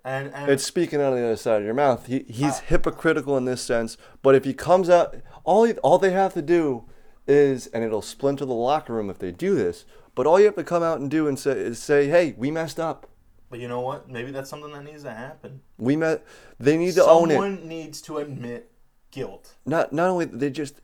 And, 0.05 0.33
and 0.35 0.51
It's 0.51 0.65
speaking 0.65 1.01
out 1.01 1.12
of 1.12 1.19
the 1.19 1.25
other 1.25 1.37
side 1.37 1.61
of 1.61 1.65
your 1.65 1.75
mouth. 1.75 2.07
He 2.07 2.25
he's 2.29 2.59
hypocritical 2.59 3.37
in 3.37 3.45
this 3.45 3.62
sense. 3.62 3.97
But 4.21 4.35
if 4.35 4.45
he 4.45 4.53
comes 4.53 4.91
out, 4.91 5.15
all 5.45 5.65
he, 5.65 5.75
all 5.75 5.99
they 5.99 6.11
have 6.11 6.35
to 6.35 6.43
do 6.43 6.85
is, 7.29 7.69
and 7.69 7.85
it'll 7.85 8.03
splinter 8.03 8.45
the 8.45 8.53
locker 8.53 8.93
room 8.95 9.09
if 9.11 9.19
they 9.19 9.31
do 9.31 9.55
this. 9.55 9.85
But 10.15 10.27
all 10.27 10.41
you 10.41 10.47
have 10.47 10.57
to 10.57 10.65
come 10.65 10.83
out 10.83 10.99
and 10.99 11.09
do 11.11 11.29
and 11.29 11.38
say 11.38 11.53
is 11.53 11.79
say, 11.79 12.09
hey, 12.09 12.35
we 12.37 12.51
messed 12.51 12.81
up. 12.81 13.09
But 13.53 13.61
you 13.61 13.69
know 13.69 13.81
what? 13.81 14.09
Maybe 14.09 14.31
that's 14.33 14.49
something 14.49 14.73
that 14.73 14.83
needs 14.83 15.03
to 15.03 15.12
happen. 15.12 15.61
We 15.77 15.95
met. 15.95 16.25
They 16.59 16.79
need 16.79 16.95
to 16.95 17.05
own 17.05 17.31
it. 17.31 17.35
Someone 17.35 17.69
needs 17.69 18.01
to 18.03 18.17
admit 18.17 18.73
guilt. 19.11 19.55
Not 19.67 19.93
not 19.93 20.09
only 20.09 20.25
they 20.25 20.49
just 20.49 20.81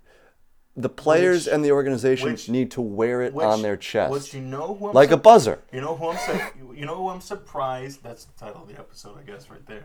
the 0.76 0.90
players 0.90 1.46
Which- 1.46 1.54
and 1.54 1.64
the 1.64 1.72
organization 1.72 2.28
which- 2.32 2.50
need 2.50 2.70
to 2.72 2.82
wear 2.82 3.22
it 3.22 3.32
Which, 3.32 3.44
on 3.46 3.62
their 3.62 3.78
chest, 3.78 4.12
Which 4.12 4.34
you 4.34 4.42
know 4.42 4.74
who 4.74 4.88
I'm 4.88 4.92
like 4.94 5.10
a 5.12 5.16
buzzer. 5.16 5.60
You 5.72 5.80
know 5.80 5.96
who 5.96 6.08
I'm 6.10 6.18
su- 6.18 6.74
you 6.74 6.84
know 6.84 6.94
who 6.94 7.08
I'm 7.08 7.22
surprised. 7.22 8.02
That's 8.02 8.26
the 8.26 8.38
title 8.38 8.62
of 8.64 8.68
the 8.68 8.78
episode, 8.78 9.18
I 9.18 9.22
guess, 9.22 9.48
right 9.48 9.64
there. 9.66 9.84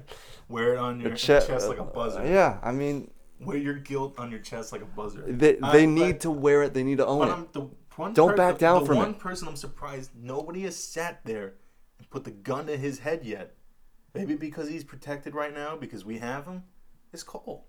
Wear 0.50 0.74
it 0.74 0.78
on 0.78 1.00
your 1.00 1.12
Che- 1.15 1.39
chest 1.48 1.69
like 1.69 1.80
a 1.80 1.84
buzzer. 1.86 2.19
uh, 2.19 2.26
yeah, 2.26 2.60
I 2.62 2.74
mean, 2.74 3.10
Wear 3.39 3.58
your 3.58 3.74
guilt 3.76 4.19
on 4.19 4.30
your 4.30 4.39
chest 4.41 4.72
like 4.74 4.82
a 4.82 4.86
buzzer. 4.86 5.22
they 5.26 5.58
Uh, 5.58 5.72
they 5.72 5.86
but- 5.86 5.91
need 6.02 6.19
to 6.22 6.30
wear 6.32 6.63
it. 6.63 6.74
They 6.74 6.84
need 6.84 6.98
to 6.98 7.06
own 7.08 7.19
But 7.19 7.30
it. 7.30 7.32
I'm, 7.32 7.48
the 7.54 7.62
one 7.96 8.12
Don't 8.13 8.32
per- 8.32 8.36
back 8.38 8.58
down 8.58 8.82
the 8.82 8.86
from 8.88 8.98
one 8.98 9.10
it. 9.12 9.19
person 9.19 9.48
I'm 9.48 9.56
surprised 9.56 10.12
nobody 10.19 10.62
has 10.63 10.76
sat 10.76 11.22
there 11.26 11.54
put 12.10 12.24
the 12.24 12.32
gun 12.32 12.68
to 12.68 12.78
his 12.78 13.00
head 13.00 13.24
yet. 13.24 13.56
Maybe 14.13 14.36
because 14.36 14.70
he's 14.70 14.84
protected 14.84 15.34
right 15.34 15.54
now 15.54 15.76
because 15.76 16.06
we 16.06 16.20
have 16.20 16.46
him. 16.46 16.63
Is 17.12 17.24
Cole. 17.24 17.68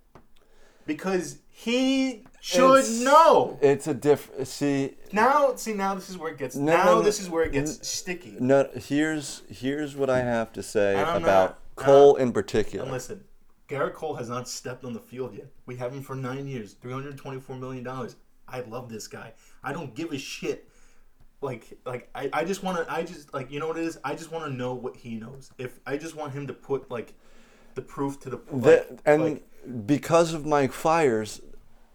Because 0.87 1.39
he 1.49 2.27
should 2.41 2.79
It's- 2.81 3.01
know. 3.01 3.59
It's 3.63 3.87
a 3.87 3.95
diff. 3.95 4.31
See, 4.47 4.97
Now, 5.13 5.55
see, 5.55 5.73
now 5.73 5.95
this 5.95 6.11
is 6.11 6.19
where 6.19 6.31
it 6.33 6.39
gets. 6.39 6.57
No, 6.57 6.77
now 6.77 6.85
no, 6.85 6.95
no. 6.97 7.03
this 7.03 7.21
is 7.21 7.31
where 7.31 7.45
it 7.45 7.53
gets 7.53 7.87
sticky. 7.89 8.37
no. 8.39 8.69
Here's 8.75 9.43
here's 9.49 9.97
what 9.97 10.11
I 10.11 10.19
have 10.21 10.53
to 10.53 10.63
say 10.63 10.95
about 11.01 11.23
not- 11.23 11.59
Cole 11.77 12.17
uh, 12.17 12.23
in 12.23 12.33
particular. 12.33 12.85
And 12.85 12.93
listen, 12.93 13.25
Gerrit 13.69 13.95
Cole 13.95 14.15
has 14.17 14.29
not 14.29 14.47
stepped 14.47 14.85
on 14.85 14.93
the 14.93 15.01
field 15.01 15.35
yet. 15.35 15.47
We 15.65 15.77
have 15.77 15.95
him 15.95 16.03
for 16.03 16.15
nine 16.15 16.47
years, 16.47 16.75
three 16.75 16.93
hundred 16.93 17.17
twenty-four 17.17 17.57
million 17.57 17.83
dollars. 17.85 18.17
I 18.47 18.61
love 18.61 18.91
this 18.91 19.09
guy. 19.09 19.33
I 19.63 19.73
don't 19.73 19.95
give 19.95 20.13
a 20.13 20.19
shit. 20.19 20.69
Like, 21.45 21.79
like 21.85 22.09
I, 22.15 22.31
I 22.33 22.45
just 22.45 22.63
want 22.63 22.79
to. 22.79 22.93
I 22.93 23.03
just 23.03 23.33
like 23.35 23.51
you 23.51 23.61
know 23.61 23.69
what 23.69 23.77
it 23.77 23.85
is. 23.85 23.99
I 24.03 24.15
just 24.15 24.33
want 24.33 24.45
to 24.47 24.53
know 24.53 24.75
what 24.75 24.97
he 24.97 25.17
knows. 25.17 25.51
If 25.59 25.79
I 25.87 25.97
just 25.97 26.17
want 26.17 26.33
him 26.33 26.47
to 26.47 26.55
put 26.55 26.91
like 26.91 27.13
the 27.75 27.83
proof 27.83 28.19
to 28.21 28.31
the 28.31 28.41
like, 28.51 28.63
That- 28.63 28.99
and 29.05 29.23
like, 29.23 29.87
because 29.87 30.33
of 30.33 30.47
Mike 30.47 30.73
Fiers, 30.73 31.41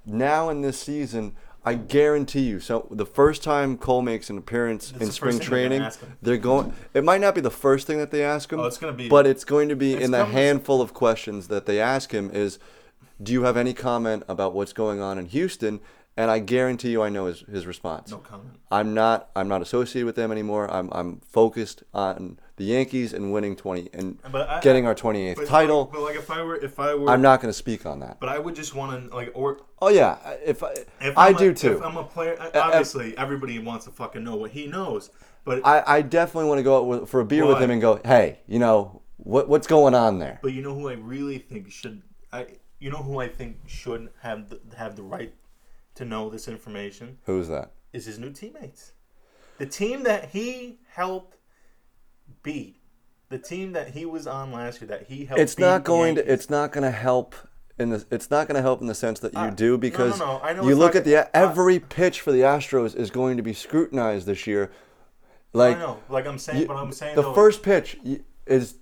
now 0.06 0.50
in 0.50 0.62
this 0.62 0.80
season, 0.80 1.36
I 1.66 1.74
guarantee 1.74 2.42
you. 2.44 2.60
So 2.60 2.88
the 2.92 3.06
first 3.06 3.44
time 3.44 3.78
Cole 3.78 4.02
makes 4.02 4.30
an 4.30 4.38
appearance 4.38 4.92
in 5.00 5.10
spring 5.12 5.32
thing 5.32 5.40
they're 5.40 5.48
training, 5.48 5.92
they're 6.22 6.38
going. 6.38 6.74
It 6.94 7.04
might 7.04 7.22
not 7.22 7.34
be 7.36 7.42
the 7.42 7.52
first 7.52 7.88
thing 7.88 7.98
that 7.98 8.12
they 8.12 8.24
ask 8.24 8.52
him. 8.52 8.60
Oh, 8.60 8.66
it's 8.66 8.78
gonna 8.78 8.94
be- 8.94 9.10
But 9.10 9.26
it's 9.28 9.44
going 9.44 9.70
to 9.70 9.76
be 9.76 9.94
in 9.96 10.12
the 10.12 10.26
handful 10.26 10.82
of 10.82 10.94
questions 10.94 11.48
that 11.48 11.66
they 11.66 11.80
ask 11.80 12.12
him. 12.12 12.30
Is, 12.32 12.60
do 13.22 13.34
you 13.34 13.44
have 13.44 13.58
any 13.58 13.74
comment 13.74 14.24
about 14.30 14.54
what's 14.54 14.74
going 14.74 15.02
on 15.02 15.18
in 15.18 15.26
Houston? 15.26 15.80
And 16.20 16.30
I 16.30 16.40
guarantee 16.40 16.92
you, 16.92 17.02
I 17.02 17.08
know 17.08 17.28
his, 17.28 17.40
his 17.50 17.66
response. 17.66 18.12
no 18.12 18.18
comment. 18.18 18.60
I'm 18.70 18.94
not. 18.94 19.30
I'm 19.38 19.48
not 19.48 19.62
associated 19.62 20.06
with 20.06 20.18
them 20.18 20.34
anymore. 20.34 20.70
I'm. 20.70 20.90
I'm 20.92 21.22
focused 21.22 21.84
on 21.94 22.38
the 22.58 22.66
Yankees 22.66 23.14
and 23.14 23.32
winning 23.32 23.56
20 23.56 23.90
and 23.94 24.20
I- 24.26 24.60
getting 24.62 24.86
our 24.86 24.94
28th 24.94 25.38
But, 25.38 25.48
title. 25.48 25.86
But 25.86 26.02
like 26.02 26.18
if 26.18 26.30
I 26.30 26.44
were, 26.44 26.58
if 26.58 26.78
I 26.78 26.94
were, 26.94 27.10
I'm 27.10 27.22
not 27.22 27.40
going 27.40 27.48
to 27.50 27.58
speak 27.58 27.86
on 27.86 28.02
that. 28.02 28.20
But 28.20 28.28
I 28.28 28.38
would 28.38 28.54
just 28.54 28.76
want 28.76 29.10
to 29.10 29.16
like 29.16 29.32
or 29.34 29.62
Oh 29.82 29.88
yeah, 29.88 30.18
if 30.46 30.62
I, 30.62 30.74
If 31.00 31.18
I 31.18 31.30
I'm 31.30 31.36
a- 31.36 31.40
do 31.40 31.54
too. 31.54 31.78
If 31.78 31.84
I'm 31.84 31.96
a 31.96 32.04
player, 32.04 32.36
obviously 32.54 33.18
everybody 33.18 33.58
wants 33.60 33.86
to 33.86 33.92
fucking 33.92 34.22
know 34.22 34.36
what 34.36 34.52
he 34.52 34.68
knows. 34.68 35.12
But 35.46 35.66
I, 35.66 35.84
I 35.88 36.02
definitely 36.02 36.50
want 36.50 36.60
to 36.60 36.64
go 36.64 36.80
out 36.80 36.86
with, 36.88 37.10
for 37.10 37.22
a 37.22 37.26
beer 37.26 37.46
with 37.46 37.62
him 37.62 37.72
and 37.72 37.80
go, 37.80 38.02
hey, 38.04 38.40
you 38.46 38.60
know 38.60 39.04
what 39.16 39.48
what's 39.48 39.68
going 39.68 39.96
on 39.96 40.20
there? 40.20 40.40
but 40.42 40.52
you 40.52 40.62
know 40.62 40.76
who 40.76 40.90
I 40.90 40.94
really 40.96 41.38
think 41.38 41.72
should 41.72 42.02
I 42.34 42.48
you 42.80 42.90
know 42.92 42.98
who 42.98 43.20
I 43.20 43.30
think 43.30 43.58
should 43.68 44.10
have 44.22 44.50
the, 44.50 44.60
have 44.78 44.98
the 44.98 45.04
right 45.04 45.34
to 46.00 46.06
know 46.06 46.30
this 46.30 46.48
information 46.48 47.18
Who's 47.26 47.48
that? 47.50 47.72
is 47.94 48.06
his 48.06 48.18
new 48.18 48.32
teammates. 48.32 48.94
The 49.58 49.66
team 49.66 50.04
that 50.04 50.30
he 50.30 50.80
helped 50.94 51.36
beat, 52.44 52.78
the 53.28 53.38
team 53.38 53.74
that 53.74 53.90
he 53.90 54.06
was 54.06 54.26
on 54.26 54.52
last 54.52 54.80
year, 54.82 54.88
that 54.88 55.08
he 55.08 55.26
helped. 55.26 55.42
It's 55.42 55.56
beat 55.56 55.64
not 55.64 55.84
going 55.84 56.16
to. 56.16 56.32
It's 56.32 56.50
not 56.50 56.72
going 56.72 56.84
to 56.84 56.92
help. 56.92 57.36
In 57.78 57.92
the, 57.92 58.06
it's 58.12 58.30
not 58.30 58.48
going 58.48 58.56
to 58.56 58.62
help 58.62 58.82
in 58.82 58.88
the 58.88 58.94
sense 58.96 59.22
that 59.22 59.34
you 59.34 59.40
Uh, 59.40 59.50
do 59.52 59.72
no, 59.72 59.78
because 59.78 60.20
no, 60.20 60.40
I 60.44 60.52
know 60.52 60.68
you 60.68 60.76
look 60.76 60.96
at 60.96 61.06
the 61.06 61.16
uh, 61.16 61.26
every 61.34 61.80
pitch 61.80 62.20
for 62.20 62.32
the 62.34 62.42
Astros 62.42 62.94
is 62.96 63.10
going 63.10 63.38
to 63.38 63.44
be 63.44 63.54
scrutinized 63.54 64.26
this 64.26 64.46
year. 64.48 64.70
I 65.54 65.58
Like 65.58 65.80
know, 65.80 66.00
like 66.10 66.28
I'm 66.28 66.38
saying, 66.40 66.62
you- 66.62 66.68
but 66.68 66.76
I'm 66.76 66.92
saying 66.92 67.16
the 67.16 67.22
though, 67.22 67.34
first 67.34 67.64
pitch 67.64 67.98
is 68.46 68.76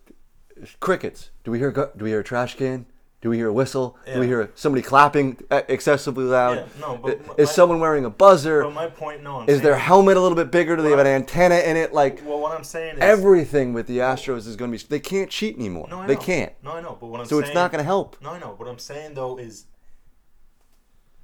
crickets. 0.80 1.30
Do 1.44 1.52
we 1.52 1.60
hear? 1.60 1.72
Do 1.72 2.04
we 2.06 2.10
hear 2.10 2.22
a 2.22 2.24
trash 2.24 2.56
can? 2.56 2.86
Do 3.20 3.32
we 3.32 3.38
hear 3.38 3.48
a 3.48 3.54
whistle? 3.54 3.98
Do 4.06 4.20
we 4.20 4.28
hear 4.28 4.52
somebody 4.54 4.84
clapping 4.84 5.40
excessively 5.50 6.26
loud? 6.26 6.58
Yeah, 6.58 6.66
no, 6.80 6.98
but 6.98 7.20
I- 7.20 7.28
my- 7.28 7.34
is 7.40 7.50
someone 7.50 7.80
wearing 7.80 8.06
a 8.06 8.12
buzzer? 8.12 8.62
But 8.64 8.74
my 8.74 8.88
point, 8.88 9.24
no, 9.24 9.38
I'm 9.40 9.50
is 9.50 9.62
their 9.62 9.76
helmet 9.76 10.18
a 10.18 10.22
little 10.22 10.36
bit 10.36 10.52
bigger? 10.52 10.76
Do 10.76 10.84
they 10.84 10.92
have 10.92 11.00
an 11.00 11.08
antenna 11.08 11.56
in 11.56 11.78
it? 11.78 11.94
Like 11.94 12.22
Well, 12.24 12.40
what 12.40 12.56
I'm 12.56 12.64
saying 12.64 12.98
is 12.98 13.02
everything 13.02 13.74
with 13.74 13.88
the 13.88 13.98
Astros 14.00 14.46
is 14.48 14.56
going 14.56 14.72
to 14.72 14.78
be. 14.78 14.84
They 14.88 15.00
can't 15.00 15.32
cheat 15.32 15.56
anymore. 15.58 15.88
No, 15.90 16.02
I 16.02 16.08
they 16.08 16.14
know. 16.14 16.22
can't. 16.22 16.54
No, 16.64 16.72
I 16.74 16.82
know, 16.82 16.96
but 17.00 17.08
what 17.08 17.20
I'm 17.20 17.26
So 17.26 17.40
saying, 17.40 17.46
it's 17.50 17.56
not 17.56 17.72
going 17.72 17.80
to 17.80 17.86
help. 17.86 18.18
No, 18.22 18.30
I 18.30 18.40
know. 18.40 18.54
What 18.56 18.70
I'm 18.70 18.78
saying 18.78 19.16
though 19.16 19.38
is, 19.40 19.66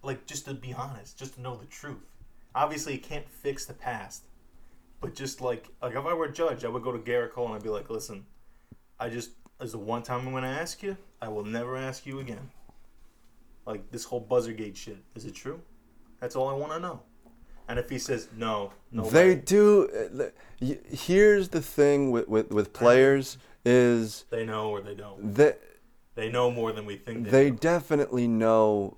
like, 0.01 0.25
just 0.25 0.45
to 0.45 0.55
be 0.55 0.73
honest, 0.73 1.17
just 1.19 1.35
to 1.35 1.41
know 1.41 1.55
the 1.55 1.65
truth. 1.67 1.97
Obviously, 2.55 2.93
you 2.93 2.99
can't 2.99 3.29
fix 3.29 3.65
the 3.65 3.73
past, 3.73 4.25
but 4.99 5.13
just 5.15 5.41
like, 5.41 5.67
like 5.81 5.93
if 5.95 6.05
I 6.05 6.13
were 6.13 6.25
a 6.25 6.31
judge, 6.31 6.65
I 6.65 6.69
would 6.69 6.83
go 6.83 6.91
to 6.91 6.97
Gerrit 6.99 7.31
Cole 7.33 7.45
and 7.45 7.55
I'd 7.55 7.63
be 7.63 7.69
like, 7.69 7.89
"Listen, 7.89 8.25
I 8.99 9.09
just 9.09 9.31
is 9.63 9.71
the 9.71 9.77
one 9.77 10.03
time 10.03 10.21
I'm 10.27 10.31
going 10.31 10.43
to 10.43 10.49
ask 10.49 10.83
you. 10.83 10.97
I 11.21 11.29
will 11.29 11.45
never 11.45 11.77
ask 11.77 12.05
you 12.05 12.19
again." 12.19 12.49
Like 13.65 13.89
this 13.91 14.03
whole 14.03 14.25
buzzergate 14.25 14.75
shit, 14.75 14.97
is 15.15 15.25
it 15.25 15.33
true? 15.35 15.61
That's 16.19 16.35
all 16.35 16.49
I 16.49 16.53
want 16.53 16.73
to 16.73 16.79
know. 16.79 17.01
And 17.69 17.79
if 17.79 17.89
he 17.89 17.97
says 17.97 18.27
no, 18.35 18.73
no, 18.91 19.09
they 19.09 19.29
way, 19.29 19.35
do. 19.35 19.89
uh, 20.19 20.25
Here's 20.59 21.49
the 21.49 21.61
thing 21.61 22.11
with 22.11 22.27
with, 22.27 22.51
with 22.51 22.73
players 22.73 23.37
is 23.63 24.25
they 24.29 24.45
know 24.45 24.69
or 24.69 24.81
they 24.81 24.95
don't. 24.95 25.33
that 25.35 25.61
They 26.15 26.29
know 26.29 26.51
more 26.51 26.73
than 26.73 26.85
we 26.85 26.97
think. 26.97 27.23
They, 27.25 27.31
they 27.31 27.49
do. 27.51 27.57
definitely 27.57 28.27
know. 28.27 28.97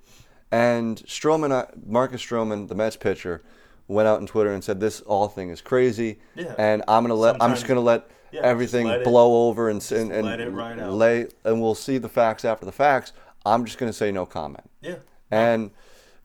And 0.51 0.97
Stroman, 1.05 1.85
Marcus 1.85 2.21
Stroman, 2.21 2.67
the 2.67 2.75
Mets 2.75 2.95
pitcher, 2.95 3.43
went 3.87 4.07
out 4.07 4.19
on 4.19 4.27
Twitter 4.27 4.53
and 4.53 4.63
said 4.63 4.79
this 4.79 5.01
all 5.01 5.27
thing 5.27 5.49
is 5.49 5.61
crazy. 5.61 6.19
Yeah. 6.35 6.55
And 6.57 6.83
I'm 6.87 7.03
gonna 7.03 7.15
let. 7.15 7.41
I'm 7.41 7.51
just 7.51 7.67
gonna 7.67 7.81
let 7.81 8.09
yeah, 8.31 8.41
everything 8.41 8.87
let 8.87 9.01
it- 9.01 9.03
blow 9.03 9.47
over 9.47 9.69
and 9.69 9.85
and, 9.91 10.11
and 10.11 10.25
let 10.27 10.39
it 10.39 10.49
ride 10.49 10.79
out. 10.79 10.93
lay. 10.93 11.27
And 11.43 11.61
we'll 11.61 11.75
see 11.75 11.97
the 11.97 12.09
facts 12.09 12.43
after 12.45 12.65
the 12.65 12.71
facts. 12.71 13.13
I'm 13.45 13.65
just 13.65 13.77
gonna 13.77 13.93
say 13.93 14.11
no 14.11 14.25
comment. 14.25 14.69
yeah. 14.81 14.95
And 15.31 15.71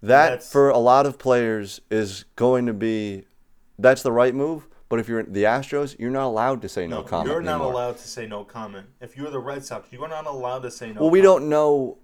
that 0.03 0.29
That's- 0.31 0.51
for 0.53 0.71
a 0.71 0.79
lot 0.79 1.05
of 1.07 1.19
players 1.19 1.81
is 1.91 2.25
going 2.37 2.67
to 2.67 2.73
be 2.73 3.25
that's 3.79 4.03
the 4.03 4.13
right 4.13 4.35
move. 4.35 4.67
But 4.89 4.99
if 4.99 5.09
you're 5.09 5.23
the 5.23 5.45
Astros, 5.45 5.97
you're 6.01 6.11
not 6.11 6.27
allowed 6.27 6.63
to 6.63 6.69
say 6.69 6.87
no, 6.89 6.97
No, 6.97 7.03
comment. 7.05 7.31
you're 7.31 7.41
not 7.43 7.57
anymore. 7.57 7.73
allowed 7.75 7.99
to 7.99 8.09
say 8.09 8.27
no 8.27 8.43
comment. 8.45 8.87
If 9.01 9.17
you're 9.17 9.31
the 9.31 9.39
Red 9.39 9.65
Sox, 9.65 9.93
you 9.93 10.03
are 10.03 10.09
not 10.09 10.27
allowed 10.27 10.63
to 10.63 10.71
say 10.71 10.93
no. 10.93 11.03
Well, 11.03 11.11
we 11.11 11.21
comment. 11.21 11.43
don't 11.43 11.49
know 11.51 11.99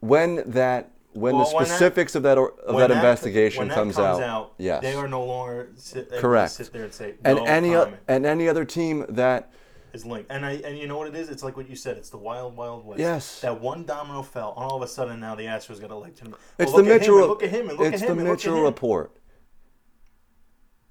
when 0.00 0.42
that 0.50 0.90
when 1.14 1.36
Well, 1.36 1.48
the 1.48 1.54
when 1.56 1.64
that- 1.64 1.68
specifics 1.70 2.14
of 2.14 2.22
that 2.24 2.36
or, 2.38 2.50
of 2.66 2.74
When 2.74 2.88
that, 2.88 2.94
investigation 2.94 3.68
that 3.68 3.74
comes, 3.74 3.98
out. 3.98 4.52
Yes. 4.58 4.82
they 4.82 4.94
are 4.94 5.08
no 5.08 5.24
longer 5.24 5.68
sit, 5.76 6.10
Correct. 6.12 6.52
sit 6.52 6.72
there 6.72 6.84
and 6.84 6.92
say 6.92 7.14
and 7.24 7.38
any 7.40 7.74
o- 7.74 7.92
and 8.08 8.26
any 8.26 8.48
other 8.48 8.64
team 8.64 9.06
that 9.10 9.52
is 9.92 10.04
linked. 10.04 10.28
And 10.30 10.44
I 10.44 10.52
and 10.64 10.76
you 10.76 10.88
know 10.88 10.98
what 10.98 11.06
it 11.08 11.14
is? 11.14 11.28
It's 11.28 11.44
like 11.44 11.56
what 11.56 11.70
you 11.70 11.76
said. 11.76 11.96
It's 11.96 12.10
the 12.10 12.18
wild, 12.18 12.56
wild 12.56 12.84
west. 12.84 12.98
Yes. 12.98 13.40
That 13.42 13.60
one 13.60 13.84
domino 13.84 14.22
fell, 14.22 14.54
and 14.56 14.64
all 14.64 14.76
of 14.76 14.82
a 14.82 14.88
sudden 14.88 15.20
now 15.20 15.34
the 15.36 15.44
Astros 15.44 15.80
got 15.80 15.90
elected. 15.92 16.28
Well, 16.28 16.38
it's 16.58 16.72
the 16.72 16.78
him 16.78 16.86
Mitchell 16.86 17.16
look 17.16 17.42
at 17.44 17.50
him 17.50 17.70
it's 17.70 17.78
him 17.78 17.78
the 17.78 17.84
and 17.84 18.00
look 18.00 18.08
at 18.18 18.24
Mitchell 18.24 18.62
report. 18.62 19.12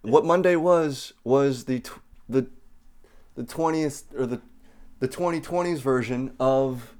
What 0.03 0.25
Monday 0.25 0.55
was 0.55 1.13
was 1.23 1.65
the 1.65 1.81
the 2.29 2.47
the 3.35 3.43
twentieth 3.43 4.03
or 4.17 4.25
the 4.25 4.41
the 4.99 5.07
twenty 5.07 5.41
twenties 5.41 5.81
version 5.81 6.33
of 6.39 6.95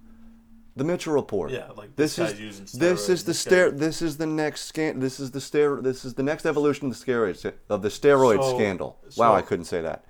the 0.76 0.84
Mitchell 0.84 1.14
report. 1.14 1.52
Yeah, 1.52 1.70
like 1.76 1.96
this 1.96 2.16
this 2.16 2.40
is 2.40 2.72
this 2.74 3.10
is 3.10 3.24
the 3.26 3.34
stair 3.34 3.70
this 3.72 4.02
is 4.02 4.18
the 4.18 4.26
next 4.26 4.62
scan 4.66 5.00
this 5.00 5.20
is 5.20 5.32
the 5.32 5.42
stair 5.42 5.80
this 5.82 6.04
is 6.04 6.14
the 6.16 6.24
next 6.24 6.46
evolution 6.46 6.88
of 6.88 6.98
the 6.98 7.06
steroid 7.06 7.54
of 7.70 7.82
the 7.82 7.90
steroid 7.90 8.42
So- 8.42 8.58
scandal. 8.58 9.00
so- 9.10 9.22
wow, 9.22 9.36
I 9.36 9.42
couldn't 9.42 9.66
say 9.66 9.82
that. 9.82 10.06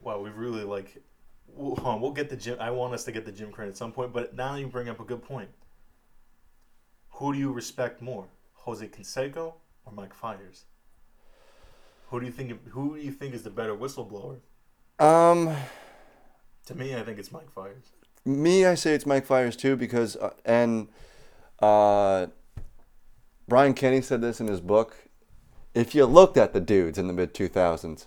Wow, 0.00 0.20
we 0.20 0.30
really 0.30 0.64
like. 0.64 1.02
We'll, 1.56 1.98
we'll 2.00 2.10
get 2.12 2.28
the 2.30 2.36
Jim. 2.36 2.56
I 2.60 2.70
want 2.70 2.94
us 2.94 3.04
to 3.04 3.12
get 3.12 3.24
the 3.24 3.32
Jim 3.32 3.50
credit 3.52 3.70
at 3.72 3.76
some 3.76 3.92
point, 3.92 4.12
but 4.12 4.34
now 4.34 4.56
you 4.56 4.66
bring 4.66 4.88
up 4.88 4.98
a 5.00 5.04
good 5.04 5.22
point. 5.22 5.48
Who 7.10 7.32
do 7.32 7.38
you 7.38 7.52
respect 7.52 8.02
more, 8.02 8.26
Jose 8.54 8.86
Canseco 8.88 9.54
or 9.86 9.92
Mike 9.92 10.12
Fiers? 10.14 10.64
Who 12.08 12.20
do 12.20 12.26
you 12.26 12.32
think? 12.32 12.68
Who 12.68 12.96
do 12.96 13.00
you 13.02 13.12
think 13.12 13.34
is 13.34 13.42
the 13.42 13.50
better 13.50 13.74
whistleblower? 13.74 14.38
Um 14.98 15.54
To 16.66 16.74
me, 16.74 16.94
I 16.96 17.02
think 17.02 17.18
it's 17.18 17.32
Mike 17.32 17.50
Fiers. 17.50 17.92
Me, 18.24 18.64
I 18.64 18.74
say 18.74 18.94
it's 18.94 19.04
Mike 19.06 19.26
Fiers 19.26 19.54
too 19.56 19.76
because 19.76 20.16
uh, 20.16 20.30
and 20.44 20.88
uh, 21.60 22.26
Brian 23.48 23.74
Kenny 23.74 24.00
said 24.00 24.20
this 24.22 24.40
in 24.40 24.46
his 24.48 24.60
book. 24.60 24.96
If 25.74 25.94
you 25.94 26.06
looked 26.06 26.36
at 26.36 26.52
the 26.52 26.60
dudes 26.60 26.98
in 26.98 27.06
the 27.06 27.12
mid 27.12 27.34
two 27.34 27.48
thousands, 27.48 28.06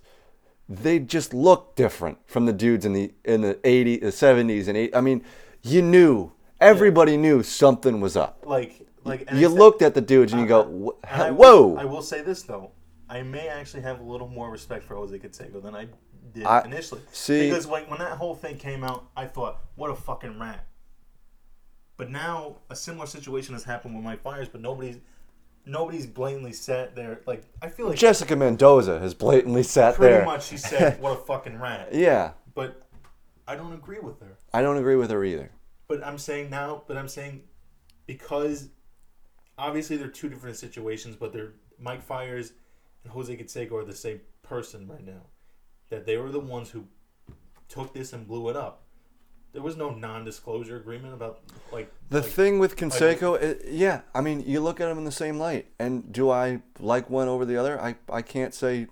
they 0.67 0.97
just 0.99 1.33
looked 1.33 1.75
different 1.75 2.17
from 2.25 2.45
the 2.47 2.53
dudes 2.53 2.83
in 2.85 2.93
the 2.93 3.13
in 3.23 3.41
the 3.41 3.59
eighty, 3.63 3.97
the 3.97 4.11
seventies, 4.11 4.67
and 4.67 4.75
eight. 4.77 4.95
I 4.95 5.01
mean, 5.01 5.23
you 5.61 5.81
knew 5.83 6.31
everybody 6.59 7.15
knew 7.15 7.43
something 7.43 8.01
was 8.01 8.17
up. 8.17 8.43
Like, 8.45 8.87
like 9.03 9.25
and 9.27 9.39
You 9.39 9.49
that- 9.49 9.53
looked 9.55 9.81
at 9.83 9.93
the 9.93 10.01
dudes 10.01 10.33
and 10.33 10.41
you 10.41 10.47
go, 10.47 10.61
and 10.63 10.85
"Wh- 11.05 11.21
I 11.21 11.29
will- 11.29 11.73
"Whoa!" 11.75 11.77
I 11.77 11.85
will 11.85 12.01
say 12.01 12.21
this 12.21 12.41
though, 12.41 12.71
I 13.07 13.21
may 13.21 13.47
actually 13.49 13.83
have 13.83 13.99
a 13.99 14.03
little 14.03 14.27
more 14.29 14.49
respect 14.49 14.83
for 14.83 14.95
Jose 14.95 15.15
Canseco 15.19 15.61
than 15.61 15.75
I 15.75 15.87
did 16.33 16.43
I- 16.45 16.63
initially. 16.65 17.01
see- 17.11 17.49
because 17.49 17.65
like 17.67 17.89
when 17.89 17.99
that 17.99 18.17
whole 18.17 18.35
thing 18.35 18.57
came 18.57 18.83
out, 18.83 19.05
I 19.15 19.25
thought, 19.25 19.59
what 19.75 19.89
a 19.89 19.95
fucking 19.95 20.39
rat. 20.39 20.65
But 21.97 22.11
now 22.11 22.57
a 22.69 22.75
similar 22.75 23.07
situation 23.07 23.53
has 23.55 23.63
happened 23.63 23.95
with 23.95 24.03
Mike 24.03 24.21
Fiers, 24.21 24.47
but 24.49 24.61
nobody's 24.61 24.97
nobody's 25.65 26.05
blatantly 26.05 26.53
sat 26.53 26.95
there. 26.95 27.21
Like 27.25 27.43
I 27.61 27.69
feel 27.69 27.87
like 27.87 27.97
Jessica 27.97 28.35
Mendoza 28.35 28.99
has 28.99 29.13
blatantly 29.13 29.63
sat 29.63 29.95
pretty 29.95 30.11
there. 30.13 30.21
Pretty 30.21 30.31
much 30.37 30.47
she 30.47 30.57
said, 30.57 31.01
"What 31.01 31.13
a 31.13 31.21
fucking 31.21 31.59
rat." 31.59 31.89
Yeah, 31.93 32.31
But 32.53 32.83
I 33.47 33.55
don't 33.55 33.73
agree 33.73 33.99
with 33.99 34.19
her. 34.19 34.37
I 34.53 34.61
don't 34.61 34.77
agree 34.77 34.95
with 34.95 35.09
her 35.09 35.23
either. 35.23 35.51
But 35.87 36.05
I'm 36.05 36.17
saying 36.17 36.49
now, 36.49 36.83
but 36.87 36.97
I'm 36.97 37.07
saying 37.07 37.43
because 38.05 38.69
obviously 39.57 39.97
they're 39.97 40.07
two 40.09 40.29
different 40.29 40.57
situations, 40.57 41.15
but 41.15 41.33
they're 41.33 41.53
Mike 41.79 42.03
Fiers 42.03 42.53
and 43.03 43.11
Jose 43.11 43.35
Canseco 43.35 43.71
are 43.73 43.85
the 43.85 43.95
same 43.95 44.21
person 44.43 44.87
right 44.87 45.03
now. 45.05 45.21
That 45.89 46.05
they 46.05 46.17
were 46.17 46.29
the 46.29 46.39
ones 46.39 46.71
who 46.71 46.85
took 47.69 47.93
this 47.93 48.13
and 48.13 48.27
blew 48.27 48.49
it 48.49 48.55
up. 48.55 48.83
There 49.53 49.61
was 49.61 49.77
no 49.77 49.89
non-disclosure 49.89 50.75
agreement 50.75 51.13
about 51.13 51.39
like 51.71 51.91
The 52.09 52.21
like, 52.21 52.29
thing 52.29 52.59
with 52.59 52.75
Canseco, 52.75 53.41
i 53.41 53.67
yeah, 53.67 54.01
I 54.13 54.21
mean, 54.21 54.43
you 54.45 54.59
look 54.59 54.79
at 54.79 54.87
them 54.87 54.97
in 54.97 55.05
the 55.05 55.11
same 55.11 55.39
light. 55.39 55.67
And 55.79 56.11
do 56.11 56.29
I 56.29 56.61
like 56.79 57.09
one 57.09 57.27
over 57.27 57.45
the 57.45 57.57
other? 57.57 57.81
I, 57.81 57.95
I 58.09 58.21
can't 58.21 58.53
say, 58.53 58.87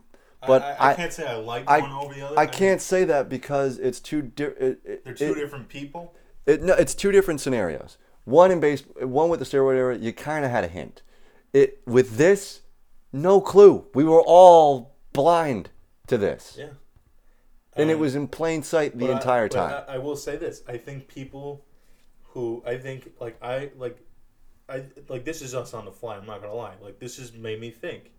but 0.47 0.61
I, 0.61 0.71
I, 0.71 0.91
I, 0.91 0.93
can't 0.95 1.13
say 1.13 1.27
I 1.27 1.35
like 1.35 1.69
I, 1.69 1.79
one 1.81 1.91
over 1.91 2.13
the 2.13 2.25
other. 2.25 2.39
I 2.39 2.45
mean, 2.45 2.53
can't 2.53 2.81
say 2.81 3.03
that 3.03 3.29
because 3.29 3.77
it's 3.77 3.99
two. 3.99 4.21
Di- 4.23 4.43
it, 4.45 4.79
it, 4.83 5.05
they're 5.05 5.13
two 5.13 5.35
different 5.35 5.69
people. 5.69 6.15
It, 6.45 6.63
no, 6.63 6.73
it's 6.73 6.95
two 6.95 7.11
different 7.11 7.41
scenarios. 7.41 7.97
One 8.23 8.51
in 8.51 8.59
base, 8.59 8.83
one 8.99 9.29
with 9.29 9.39
the 9.39 9.45
steroid 9.45 9.75
era, 9.75 9.97
you 9.97 10.13
kind 10.13 10.45
of 10.45 10.51
had 10.51 10.63
a 10.63 10.67
hint. 10.67 11.03
It 11.53 11.81
with 11.85 12.17
this, 12.17 12.61
no 13.13 13.39
clue. 13.39 13.85
We 13.93 14.03
were 14.03 14.21
all 14.21 14.95
blind 15.13 15.69
to 16.07 16.17
this, 16.17 16.55
Yeah. 16.59 16.69
And 17.75 17.89
it 17.89 17.95
Um, 17.95 17.99
was 17.99 18.15
in 18.15 18.27
plain 18.27 18.63
sight 18.63 18.97
the 18.97 19.09
I- 19.09 19.13
entire 19.13 19.47
but 19.49 19.55
time. 19.55 19.83
I, 19.87 19.95
I 19.95 19.97
will 19.97 20.15
say 20.15 20.37
this: 20.37 20.63
I 20.67 20.77
think 20.77 21.07
people 21.07 21.65
who 22.23 22.63
I 22.65 22.77
think 22.77 23.11
like 23.19 23.41
I 23.43 23.71
like, 23.77 23.97
I 24.67 24.83
like 25.09 25.25
this 25.25 25.41
is 25.41 25.53
us 25.55 25.73
on 25.73 25.85
the 25.85 25.91
fly. 25.91 26.15
I'm 26.17 26.25
not 26.25 26.41
gonna 26.41 26.53
lie. 26.53 26.75
Like 26.81 26.99
this 26.99 27.17
has 27.17 27.33
made 27.33 27.59
me 27.59 27.71
think. 27.71 28.11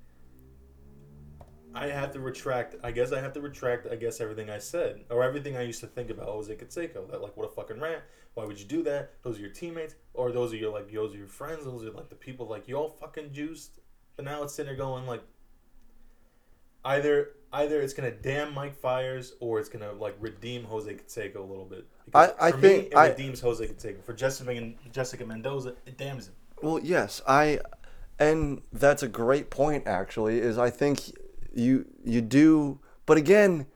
I 1.75 1.89
have 1.89 2.11
to 2.13 2.21
retract. 2.21 2.77
I 2.83 2.91
guess 2.91 3.13
I 3.13 3.21
have 3.21 3.35
to 3.35 3.41
retract. 3.43 3.87
I 3.87 3.97
guess 3.97 4.21
everything 4.23 4.49
I 4.49 4.57
said 4.59 5.05
or 5.11 5.23
everything 5.23 5.59
I 5.59 5.63
used 5.63 5.81
to 5.81 5.87
think 5.87 6.09
about 6.09 6.27
Jose 6.27 6.55
Canseco. 6.55 7.11
That 7.11 7.21
like 7.21 7.37
what 7.37 7.45
a 7.45 7.51
fucking 7.53 7.81
rant. 7.81 8.03
Why 8.35 8.45
would 8.47 8.59
you 8.59 8.65
do 8.67 8.83
that? 8.85 9.13
Those 9.23 9.37
are 9.39 9.41
your 9.43 9.51
teammates, 9.51 9.95
or 10.15 10.33
those 10.33 10.53
are 10.53 10.57
your 10.57 10.73
like 10.73 10.91
those 10.91 11.15
are 11.15 11.19
your 11.19 11.27
friends. 11.27 11.65
Those 11.65 11.85
are 11.85 11.91
like 11.91 12.09
the 12.09 12.15
people 12.15 12.47
like 12.47 12.67
you 12.69 12.77
all 12.77 12.89
fucking 12.89 13.33
juiced. 13.33 13.79
But 14.17 14.25
now 14.25 14.43
it's 14.43 14.55
sitting 14.55 14.69
there 14.71 14.77
going 14.79 15.07
like, 15.07 15.23
either 16.85 17.33
either 17.57 17.81
it's 17.81 17.93
gonna 17.95 18.11
damn 18.11 18.53
Mike 18.55 18.75
Fiers 18.77 19.35
or 19.41 19.59
it's 19.59 19.69
gonna 19.69 19.93
like 19.93 20.17
redeem 20.21 20.65
Jose 20.65 20.93
Canseco 20.93 21.37
a 21.37 21.41
little 21.41 21.65
bit. 21.65 21.87
Because 22.07 22.33
I- 22.39 22.49
I 22.49 22.51
for 22.53 22.59
think 22.59 22.83
me, 22.85 22.89
it 22.91 22.97
I- 22.97 23.09
redeems 23.09 23.41
Jose 23.41 23.67
Canseco. 23.67 24.03
For 24.05 24.13
Jessica 24.13 24.73
Jessica 24.93 25.25
Mendoza, 25.27 25.75
it 25.87 25.97
damns 25.99 26.29
him. 26.29 26.35
Well, 26.63 26.79
yes, 26.79 27.21
I, 27.29 27.61
and 28.19 28.63
that's 28.73 29.03
a 29.03 29.09
great 29.09 29.51
point. 29.51 29.87
Actually, 29.87 30.39
is 30.39 30.59
I 30.59 30.71
think 30.71 31.01
you 31.55 31.87
you 32.05 32.21
do, 32.21 32.81
but 33.07 33.17
again, 33.19 33.67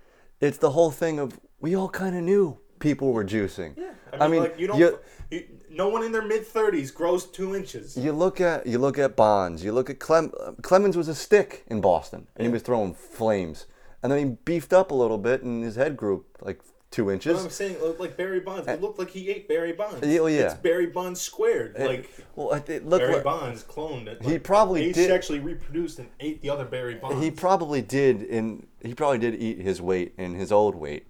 it's 0.41 0.59
the 0.59 0.71
whole 0.71 0.91
thing 0.91 1.19
of 1.19 1.39
we 1.61 1.75
all 1.75 1.89
kind 1.89 2.17
of 2.17 2.23
knew 2.23 2.59
people 2.79 3.13
were 3.13 3.25
juicing. 3.25 3.77
Yeah, 3.77 3.93
I 4.13 4.29
mean, 4.29 4.41
like 4.43 4.59
you 4.59 4.67
don't. 4.67 4.79
you- 4.79 4.99
you, 5.31 5.45
no 5.71 5.89
one 5.89 6.03
in 6.03 6.13
their 6.13 6.23
mid 6.23 6.47
thirties 6.47 6.91
grows 6.91 7.25
two 7.27 7.55
inches. 7.55 7.97
You 7.97 8.13
look 8.13 8.41
at 8.41 8.67
you 8.67 8.79
look 8.79 8.99
at 8.99 9.17
Bonds. 9.17 9.65
You 9.65 9.73
look 9.73 9.89
at 9.91 9.99
Clem. 9.99 10.33
Clemens 10.63 10.97
was 10.97 11.09
a 11.09 11.15
stick 11.15 11.65
in 11.69 11.81
Boston, 11.81 12.27
and 12.37 12.47
he 12.47 12.53
was 12.53 12.63
throwing 12.63 12.95
flames. 12.95 13.67
And 14.03 14.11
then 14.11 14.19
he 14.19 14.25
beefed 14.45 14.73
up 14.73 14.91
a 14.91 14.95
little 14.95 15.19
bit, 15.19 15.43
and 15.43 15.63
his 15.63 15.77
head 15.77 15.97
grew 15.97 16.25
like 16.41 16.61
two 16.91 17.11
inches. 17.11 17.45
I'm 17.45 17.51
saying 17.51 17.77
like 17.99 18.17
Barry 18.17 18.41
Bonds. 18.41 18.67
It 18.67 18.81
looked 18.81 18.99
like 18.99 19.11
he 19.11 19.31
ate 19.31 19.47
Barry 19.47 19.73
Bonds. 19.73 20.07
Yeah, 20.07 20.21
well, 20.21 20.31
yeah. 20.31 20.47
It's 20.47 20.55
Barry 20.55 20.87
Bonds 20.87 21.21
squared. 21.21 21.77
Like 21.79 22.11
well, 22.35 22.53
it 22.53 22.69
it 22.69 22.89
Barry 22.89 23.15
like 23.15 23.25
Bonds 23.25 23.63
cloned 23.63 24.07
it. 24.09 24.23
He 24.23 24.39
probably 24.39 24.87
he 24.87 24.93
did- 24.93 25.09
sexually 25.09 25.39
reproduced 25.39 25.99
and 25.99 26.09
ate 26.19 26.41
the 26.43 26.51
other 26.51 26.65
Barry 26.65 26.97
Bonds. 26.97 27.23
he 27.23 27.31
probably 27.31 27.83
did 27.83 28.23
in 28.23 28.67
he 28.83 28.95
probably 28.95 29.19
did 29.19 29.35
eat 29.35 29.61
his 29.61 29.81
weight 29.81 30.15
in 30.19 30.35
his 30.35 30.51
old 30.51 30.75
weight 30.75 31.07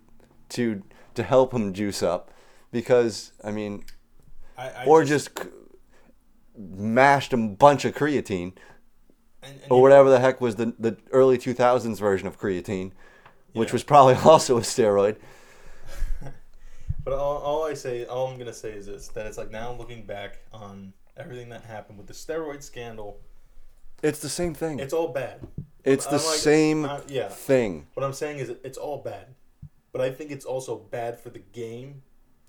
to 0.51 0.83
to 1.15 1.23
help 1.23 1.53
him 1.55 1.73
juice 1.73 2.03
up, 2.03 2.31
because 2.73 3.33
I 3.43 3.51
mean, 3.51 3.85
I, 4.61 4.83
I 4.83 4.85
or 4.87 5.05
just, 5.05 5.39
c 5.39 5.45
mashed 6.57 7.33
a 7.33 7.37
bunch 7.37 7.85
of 7.87 7.95
creatine 7.95 8.53
and, 9.43 9.55
and 9.63 9.73
or 9.73 9.81
whatever 9.81 10.11
the 10.11 10.21
heck 10.21 10.41
was 10.41 10.57
the 10.57 10.75
the 10.79 10.97
early 11.13 11.39
two 11.39 11.55
thousands 11.55 11.99
version 11.99 12.27
of 12.29 12.39
creatine, 12.39 12.93
which 13.55 13.71
Yeah. 13.71 13.73
was 13.73 13.83
probably 13.85 14.15
also 14.31 14.59
a 14.59 14.61
steroid. 14.63 15.17
But 17.03 17.15
all, 17.15 17.39
all 17.39 17.65
I 17.65 17.73
say, 17.75 18.05
all 18.05 18.27
I'm 18.29 18.39
gonna 18.39 18.53
say 18.53 18.73
is 18.73 18.87
this: 18.87 19.09
that 19.09 19.27
it's 19.27 19.39
like 19.39 19.51
now 19.51 19.73
looking 19.73 20.05
back 20.05 20.41
on 20.53 20.93
everything 21.17 21.49
that 21.49 21.65
happened 21.65 21.97
with 21.99 22.07
the 22.07 22.13
steroid 22.13 22.63
scandal, 22.63 23.19
It's 24.03 24.19
the 24.19 24.29
same 24.29 24.53
thing. 24.55 24.79
it's 24.81 24.93
all 24.93 25.09
bad. 25.09 25.41
It's 25.83 26.05
the 26.05 26.17
I'm 26.17 26.25
like, 26.25 26.39
same 26.39 26.85
uh, 26.85 27.01
yeah. 27.09 27.29
thing. 27.29 27.87
What 27.95 28.05
I'm 28.05 28.13
saying 28.13 28.39
is, 28.39 28.51
it's 28.63 28.77
all 28.77 28.99
bad. 28.99 29.29
But 29.93 30.03
I 30.03 30.11
think 30.11 30.31
it's 30.31 30.45
also 30.45 30.77
bad 30.77 31.19
for 31.19 31.31
the 31.31 31.39
game. 31.39 32.03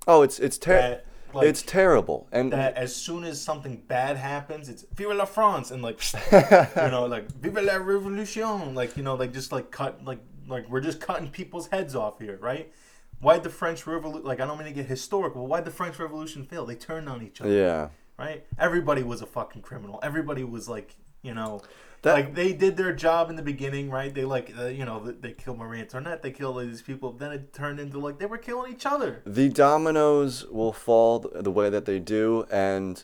Oh, 0.06 0.22
it's 0.22 0.38
it's 0.38 0.58
ter- 0.58 0.76
That, 0.82 1.06
like, 1.34 1.48
it's 1.48 1.62
terrible. 1.62 2.28
And 2.32 2.52
that 2.54 2.76
as 2.76 2.96
soon 2.96 3.24
as 3.24 3.42
something 3.42 3.84
bad 3.88 4.18
happens, 4.18 4.70
it's 4.70 4.86
Vive 4.94 5.16
la 5.16 5.26
France 5.26 5.72
and 5.72 5.82
like 5.82 6.02
you 6.32 6.92
know 6.92 7.06
like 7.10 7.32
Vive 7.32 7.64
la 7.64 7.76
Revolution, 7.76 8.76
like 8.76 8.98
you 8.98 9.04
know 9.04 9.16
like 9.16 9.34
just 9.34 9.52
like 9.52 9.72
cut 9.72 10.04
like 10.06 10.20
like 10.48 10.70
we're 10.70 10.82
just 10.82 11.00
cutting 11.00 11.30
people's 11.30 11.68
heads 11.68 11.96
off 11.96 12.20
here, 12.20 12.38
right? 12.42 12.72
Why'd 13.20 13.44
the 13.44 13.50
French 13.50 13.86
Revolution? 13.86 14.26
Like 14.26 14.40
I 14.40 14.46
don't 14.46 14.58
mean 14.58 14.68
to 14.68 14.74
get 14.74 14.86
historical. 14.88 15.42
But 15.42 15.50
Why'd 15.50 15.66
the 15.66 15.72
French 15.72 16.00
Revolution 16.00 16.46
fail? 16.46 16.66
They 16.66 16.76
turned 16.76 17.08
on 17.08 17.22
each 17.24 17.42
other. 17.42 17.52
yeah. 17.52 17.90
right? 18.18 18.46
Everybody 18.58 19.04
was 19.04 19.22
a 19.22 19.26
fucking 19.28 19.62
criminal. 19.62 20.00
Everybody 20.02 20.44
was 20.44 20.68
like, 20.68 20.96
you 21.22 21.34
know, 21.34 21.62
That- 22.04 22.14
like 22.14 22.36
they 22.36 22.54
did 22.54 22.78
their 22.78 22.94
job 22.94 23.30
in 23.30 23.36
the 23.36 23.44
beginning, 23.44 23.90
right? 23.92 24.14
They 24.14 24.26
like, 24.26 24.52
uh, 24.58 24.66
you 24.66 24.86
know, 24.86 25.00
they, 25.12 25.34
killed 25.34 25.60
Marie 25.60 25.80
Antoinette, 25.82 26.24
they 26.24 26.32
killed 26.32 26.60
these 26.62 26.82
people. 26.82 27.12
Then 27.12 27.32
it 27.32 27.54
turned 27.54 27.80
into 27.80 28.00
like 28.00 28.18
they 28.18 28.26
were 28.26 28.40
killing 28.40 28.72
each 28.74 28.86
other. 28.86 29.22
The 29.26 29.50
dominoes 29.50 30.46
will 30.48 30.74
fall 30.74 31.20
the 31.20 31.52
way 31.52 31.70
that 31.70 31.86
they 31.86 32.00
do, 32.00 32.46
and 32.52 33.04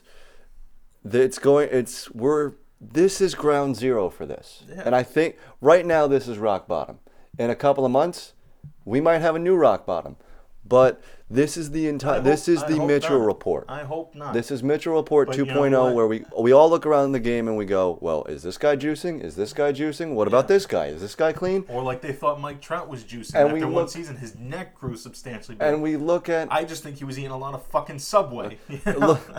it's 1.04 1.38
going. 1.38 1.68
It's 1.70 2.10
we're. 2.10 2.52
This 2.80 3.20
is 3.20 3.34
ground 3.34 3.74
zero 3.76 4.08
for 4.08 4.24
this, 4.24 4.62
Yeah. 4.68 4.82
and 4.84 4.94
I 4.94 5.02
think 5.02 5.36
right 5.60 5.84
now 5.84 6.06
this 6.06 6.28
is 6.28 6.38
rock 6.38 6.68
bottom. 6.68 7.00
In 7.36 7.50
a 7.50 7.56
couple 7.56 7.84
of 7.84 7.90
months, 7.90 8.34
we 8.84 9.00
might 9.00 9.18
have 9.18 9.34
a 9.34 9.38
new 9.40 9.56
rock 9.56 9.84
bottom, 9.84 10.16
but 10.64 11.00
this 11.30 11.56
is 11.56 11.70
the 11.72 11.88
entire. 11.88 12.14
hope- 12.16 12.24
This 12.24 12.48
is 12.48 12.62
I 12.62 12.68
the 12.68 12.84
Mitchell 12.86 13.18
not. 13.18 13.26
report. 13.26 13.64
I 13.68 13.80
hope 13.84 14.14
not. 14.14 14.32
This 14.32 14.50
is 14.50 14.62
Mitchell 14.62 14.94
Report 14.94 15.28
But 15.28 15.36
you 15.36 15.44
know 15.44 15.60
2.0, 15.62 15.94
where 15.94 16.06
we 16.06 16.24
we 16.38 16.52
all 16.52 16.70
look 16.70 16.86
around 16.86 17.12
the 17.12 17.20
game 17.20 17.48
and 17.48 17.56
we 17.56 17.66
go, 17.66 17.98
well, 18.00 18.24
is 18.24 18.42
this 18.42 18.56
guy 18.56 18.76
juicing? 18.76 19.22
Is 19.22 19.36
this 19.36 19.52
guy 19.52 19.72
juicing? 19.72 20.14
What 20.14 20.26
about 20.26 20.44
Yeah. 20.44 20.48
this 20.48 20.62
this 20.62 20.66
guy? 20.66 20.86
Is 20.86 21.00
this 21.02 21.14
guy 21.14 21.32
clean? 21.32 21.64
or 21.68 21.82
like 21.82 22.00
they 22.00 22.12
thought 22.12 22.40
Mike 22.40 22.60
Trout 22.60 22.88
was 22.88 23.04
juicing 23.04 23.34
And 23.34 23.48
after 23.50 23.66
we 23.68 23.74
one 23.74 23.88
season, 23.88 24.16
his 24.16 24.36
neck 24.38 24.74
grew 24.74 24.96
substantially. 24.96 25.56
Big. 25.56 25.68
And 25.68 25.82
we 25.82 25.96
look 25.96 26.28
at 26.28 26.48
I 26.50 26.64
just 26.64 26.82
think 26.82 26.96
he 26.96 27.04
was 27.04 27.18
eating 27.18 27.30
a 27.30 27.38
lot 27.38 27.54
of 27.54 27.62
fucking 27.66 27.98
Subway. 27.98 28.58
you 28.68 28.80
know? 28.86 28.98
look, 28.98 29.30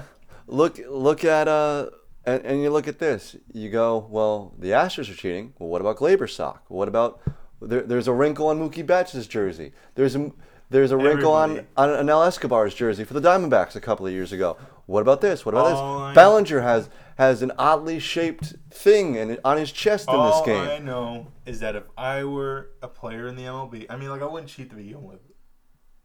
look, 0.47 0.79
look 0.87 1.25
at 1.25 1.47
uh, 1.47 1.89
and, 2.25 2.45
and 2.45 2.61
you 2.61 2.69
look 2.69 2.87
at 2.87 2.99
this. 2.99 3.35
You 3.51 3.69
go, 3.71 4.05
well, 4.09 4.53
the 4.59 4.69
Astros 4.69 5.11
are 5.11 5.15
cheating. 5.15 5.53
Well, 5.57 5.69
what 5.69 5.81
about 5.81 5.97
Gleyber's 5.97 6.35
sock? 6.35 6.63
What 6.67 6.87
about 6.87 7.19
there, 7.61 7.81
there's 7.81 8.07
a 8.07 8.13
wrinkle 8.13 8.47
on 8.47 8.59
Mookie 8.59 8.85
Betts' 8.85 9.25
jersey. 9.27 9.71
There's 9.95 10.15
a 10.15 10.31
there's 10.69 10.91
a 10.91 10.97
wrinkle 10.97 11.31
on 11.33 11.65
on 11.77 11.89
Anel 11.89 12.25
Escobar's 12.27 12.73
jersey 12.75 13.03
for 13.03 13.13
the 13.13 13.21
Diamondbacks 13.21 13.75
a 13.75 13.81
couple 13.81 14.05
of 14.07 14.13
years 14.13 14.31
ago. 14.31 14.57
What 14.85 15.01
about 15.01 15.21
this? 15.21 15.45
What 15.45 15.53
about 15.55 15.67
All 15.73 15.99
I- 15.99 16.09
this? 16.09 16.15
Bellinger 16.15 16.61
has 16.61 16.89
has 17.17 17.41
an 17.41 17.51
oddly 17.57 17.99
shaped 17.99 18.55
thing 18.71 19.17
and 19.17 19.39
on 19.43 19.57
his 19.57 19.71
chest 19.71 20.07
in 20.09 20.15
this 20.23 20.41
game. 20.45 20.67
All. 20.67 20.71
I 20.75 20.77
know 20.79 21.27
is 21.45 21.59
that 21.59 21.75
if 21.75 21.83
I 21.97 22.23
were 22.23 22.69
a 22.81 22.87
player 22.87 23.27
in 23.27 23.35
the 23.35 23.43
MLB, 23.43 23.85
I 23.89 23.97
mean, 23.97 24.09
like 24.09 24.21
I 24.21 24.25
wouldn't 24.25 24.49
cheat 24.49 24.69
to 24.69 24.75
begin 24.77 25.03
with, 25.03 25.19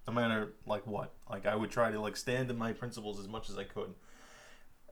no 0.06 0.12
matter 0.12 0.54
like 0.66 0.86
what. 0.86 1.12
Like 1.30 1.46
I 1.46 1.54
would 1.56 1.70
try 1.70 1.90
to 1.90 2.00
like 2.00 2.16
stand 2.16 2.48
to 2.48 2.54
my 2.54 2.72
principles 2.72 3.20
as 3.20 3.28
much 3.28 3.48
as 3.50 3.56
I 3.58 3.64
could. 3.64 3.94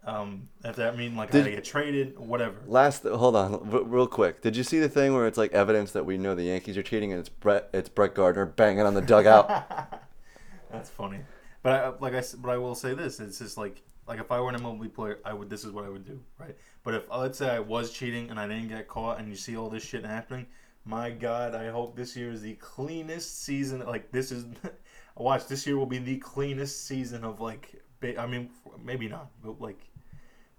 Um, 0.05 0.49
if 0.65 0.75
that 0.77 0.99
mean 0.99 1.15
like 1.17 1.29
I 1.29 1.39
Did- 1.39 1.45
to 1.45 1.51
get 1.53 1.65
traded, 1.65 2.19
whatever. 2.19 2.57
Last, 2.67 3.05
hold 3.05 3.37
on, 3.37 3.55
r- 3.73 3.83
real 3.85 4.09
quick. 4.09 4.43
Did 4.43 4.57
you 4.57 4.65
see 4.65 4.81
the 4.81 4.89
thing 4.89 5.15
where 5.15 5.27
it's 5.29 5.39
like 5.39 5.53
evidence 5.53 5.93
that 5.93 6.05
we 6.05 6.19
know 6.19 6.35
the 6.35 6.43
Yankees 6.45 6.77
are 6.77 6.83
cheating, 6.83 7.13
and 7.13 7.21
it's 7.21 7.29
Brett, 7.29 7.69
it's 7.73 7.89
Brett 7.89 8.15
Gardner 8.15 8.47
banging 8.47 8.85
on 8.85 8.95
the 8.95 9.01
dugout? 9.03 9.49
That's 10.73 10.91
funny. 10.91 11.21
But 11.63 11.73
I, 11.73 11.89
like 12.01 12.15
I, 12.15 12.23
but 12.39 12.51
I 12.51 12.59
will 12.59 12.75
say 12.75 12.95
this: 12.95 13.21
it's 13.21 13.39
just 13.39 13.57
like 13.57 13.81
like 14.09 14.19
if 14.19 14.33
I 14.33 14.41
were 14.41 14.51
an 14.51 14.57
MLB 14.57 14.93
player, 14.93 15.21
I 15.25 15.33
would. 15.33 15.49
This 15.49 15.65
is 15.65 15.71
what 15.71 15.85
I 15.85 15.89
would 15.89 16.05
do, 16.05 16.19
right? 16.39 16.57
But 16.83 16.95
if 16.95 17.05
let's 17.17 17.39
say 17.39 17.51
I 17.51 17.61
was 17.61 17.93
cheating 17.93 18.31
and 18.31 18.41
I 18.41 18.49
didn't 18.49 18.69
get 18.69 18.89
caught, 18.89 19.21
and 19.21 19.29
you 19.29 19.37
see 19.37 19.57
all 19.57 19.71
this 19.71 19.85
shit 19.85 20.05
happening, 20.05 20.47
my 20.85 21.11
God, 21.11 21.55
I 21.55 21.69
hope 21.69 21.95
this 21.95 22.17
year 22.17 22.33
is 22.33 22.43
the 22.43 22.55
cleanest 22.55 23.45
season. 23.45 23.87
Like 23.87 24.11
this 24.11 24.33
is, 24.33 24.47
watch 25.17 25.47
this 25.47 25.65
year 25.65 25.79
will 25.79 25.87
be 25.87 25.99
the 25.99 26.17
cleanest 26.17 26.87
season 26.87 27.23
of 27.23 27.41
like. 27.41 27.81
I 28.19 28.27
mean, 28.27 28.51
maybe 28.85 29.07
not, 29.07 29.31
but 29.45 29.61
like, 29.61 29.79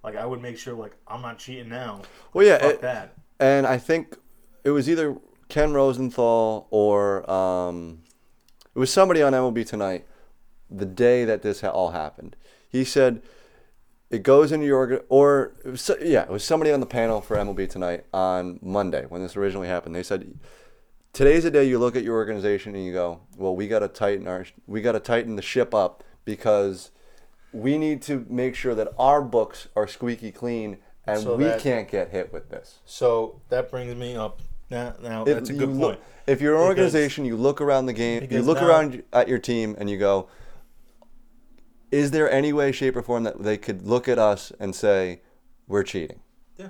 like 0.03 0.15
I 0.15 0.25
would 0.25 0.41
make 0.41 0.57
sure 0.57 0.73
like 0.73 0.95
I'm 1.07 1.21
not 1.21 1.39
cheating 1.39 1.69
now. 1.69 2.01
Well, 2.33 2.45
yeah, 2.45 2.65
it- 2.65 2.81
that. 2.81 3.15
and 3.39 3.65
I 3.65 3.77
think 3.77 4.17
it 4.63 4.71
was 4.71 4.89
either 4.89 5.15
Ken 5.49 5.73
Rosenthal 5.73 6.67
or 6.71 7.29
um, 7.29 8.03
it 8.75 8.79
was 8.79 8.91
somebody 8.91 9.21
on 9.21 9.33
MLB 9.33 9.65
Tonight 9.65 10.05
the 10.69 10.85
day 10.85 11.25
that 11.25 11.41
this 11.41 11.63
all 11.63 11.91
happened. 11.91 12.35
He 12.67 12.83
said 12.83 13.21
it 14.09 14.23
goes 14.23 14.51
into 14.51 14.65
your 14.65 15.03
or 15.09 15.53
it 15.63 15.71
was, 15.71 15.91
yeah, 16.01 16.23
it 16.23 16.29
was 16.29 16.43
somebody 16.43 16.71
on 16.71 16.79
the 16.79 16.85
panel 16.85 17.21
for 17.21 17.37
MLB 17.37 17.69
Tonight 17.69 18.05
on 18.13 18.59
Monday 18.61 19.05
when 19.07 19.21
this 19.21 19.35
originally 19.35 19.67
happened. 19.67 19.95
They 19.95 20.03
said 20.03 20.39
today's 21.13 21.43
the 21.43 21.51
day 21.51 21.63
you 21.63 21.79
look 21.79 21.95
at 21.95 22.03
your 22.03 22.15
organization 22.15 22.75
and 22.75 22.83
you 22.85 22.93
go, 22.93 23.21
well, 23.37 23.55
we 23.55 23.67
got 23.67 23.79
to 23.79 23.87
tighten 23.87 24.27
our 24.27 24.45
we 24.67 24.81
got 24.81 24.93
to 24.93 24.99
tighten 24.99 25.35
the 25.35 25.41
ship 25.41 25.73
up 25.73 26.03
because 26.25 26.91
we 27.53 27.77
need 27.77 28.01
to 28.03 28.25
make 28.29 28.55
sure 28.55 28.75
that 28.75 28.89
our 28.97 29.21
books 29.21 29.67
are 29.75 29.87
squeaky 29.87 30.31
clean 30.31 30.77
and 31.05 31.21
So 31.21 31.35
we 31.35 31.43
that- 31.45 31.59
can't 31.61 31.89
get 31.89 32.09
hit 32.09 32.31
with 32.33 32.49
this. 32.49 32.79
So 32.85 33.41
that 33.49 33.69
brings 33.69 33.93
me 33.95 34.15
up. 34.15 34.41
Now, 34.69 34.95
now 35.01 35.21
If 35.25 35.35
that's 35.35 35.49
a 35.49 35.53
good 35.53 35.69
look- 35.69 35.95
point. 35.97 36.01
if 36.25 36.41
you're 36.41 36.55
an 36.55 36.61
Because- 36.61 36.69
organization, 36.69 37.25
you 37.25 37.35
look 37.37 37.61
around 37.61 37.85
the 37.85 37.93
game, 37.93 38.25
you 38.29 38.41
look 38.41 38.57
now- 38.59 38.67
around 38.67 39.03
at 39.13 39.27
your 39.27 39.37
team, 39.39 39.75
and 39.77 39.89
you 39.89 39.97
go, 39.99 40.29
"Is 41.91 42.11
there 42.11 42.29
any 42.31 42.51
way, 42.53 42.71
shape, 42.71 42.95
or 42.95 43.01
form 43.03 43.23
that 43.23 43.43
they 43.43 43.57
could 43.57 43.83
look 43.85 44.07
at 44.07 44.17
us 44.17 44.51
and 44.59 44.75
say 44.75 45.21
we're 45.67 45.83
cheating?" 45.83 46.21
Yeah, 46.57 46.69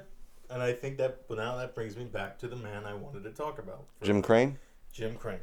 and 0.49 0.61
I 0.61 0.73
think 0.73 0.97
that 0.97 1.27
but 1.27 1.37
now 1.37 1.55
that 1.57 1.73
brings 1.75 1.95
me 1.95 2.05
back 2.05 2.39
to 2.39 2.47
the 2.47 2.55
man 2.57 2.85
I 2.85 2.93
wanted 2.93 3.23
to 3.23 3.31
talk 3.31 3.59
about, 3.59 3.85
Jim 4.01 4.21
Crane. 4.21 4.57
Jim 4.91 5.15
Crane, 5.15 5.39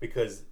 because 0.00 0.44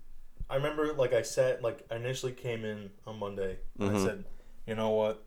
I 0.50 0.56
remember 0.56 0.92
like 0.94 1.12
I 1.12 1.22
said 1.22 1.62
like 1.62 1.86
I 1.90 1.96
initially 1.96 2.32
came 2.32 2.64
in 2.64 2.90
on 3.06 3.18
Monday 3.18 3.58
and 3.78 3.90
Mhm. 3.90 3.94
I 3.94 4.04
said, 4.04 4.24
you 4.66 4.74
know 4.74 4.90
what, 4.90 5.22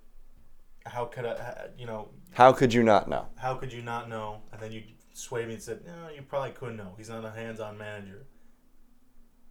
how 0.86 1.06
could 1.06 1.26
I, 1.26 1.42
ha- 1.42 1.68
you 1.78 1.86
know, 1.86 2.10
How 2.34 2.52
could 2.52 2.74
you 2.74 2.84
not 2.84 3.08
know? 3.10 3.28
how 3.38 3.56
could 3.56 3.72
you 3.72 3.82
not 3.82 4.10
know? 4.10 4.42
And 4.52 4.62
then 4.62 4.72
you 4.72 4.84
swayed 5.14 5.48
me 5.48 5.54
and 5.54 5.64
said, 5.64 5.86
no, 5.86 6.10
you 6.14 6.22
probably 6.24 6.52
couldn't 6.52 6.78
know. 6.78 6.94
He's 6.98 7.10
not 7.10 7.24
a 7.24 7.32
hands-on 7.32 7.78
manager. 7.78 8.26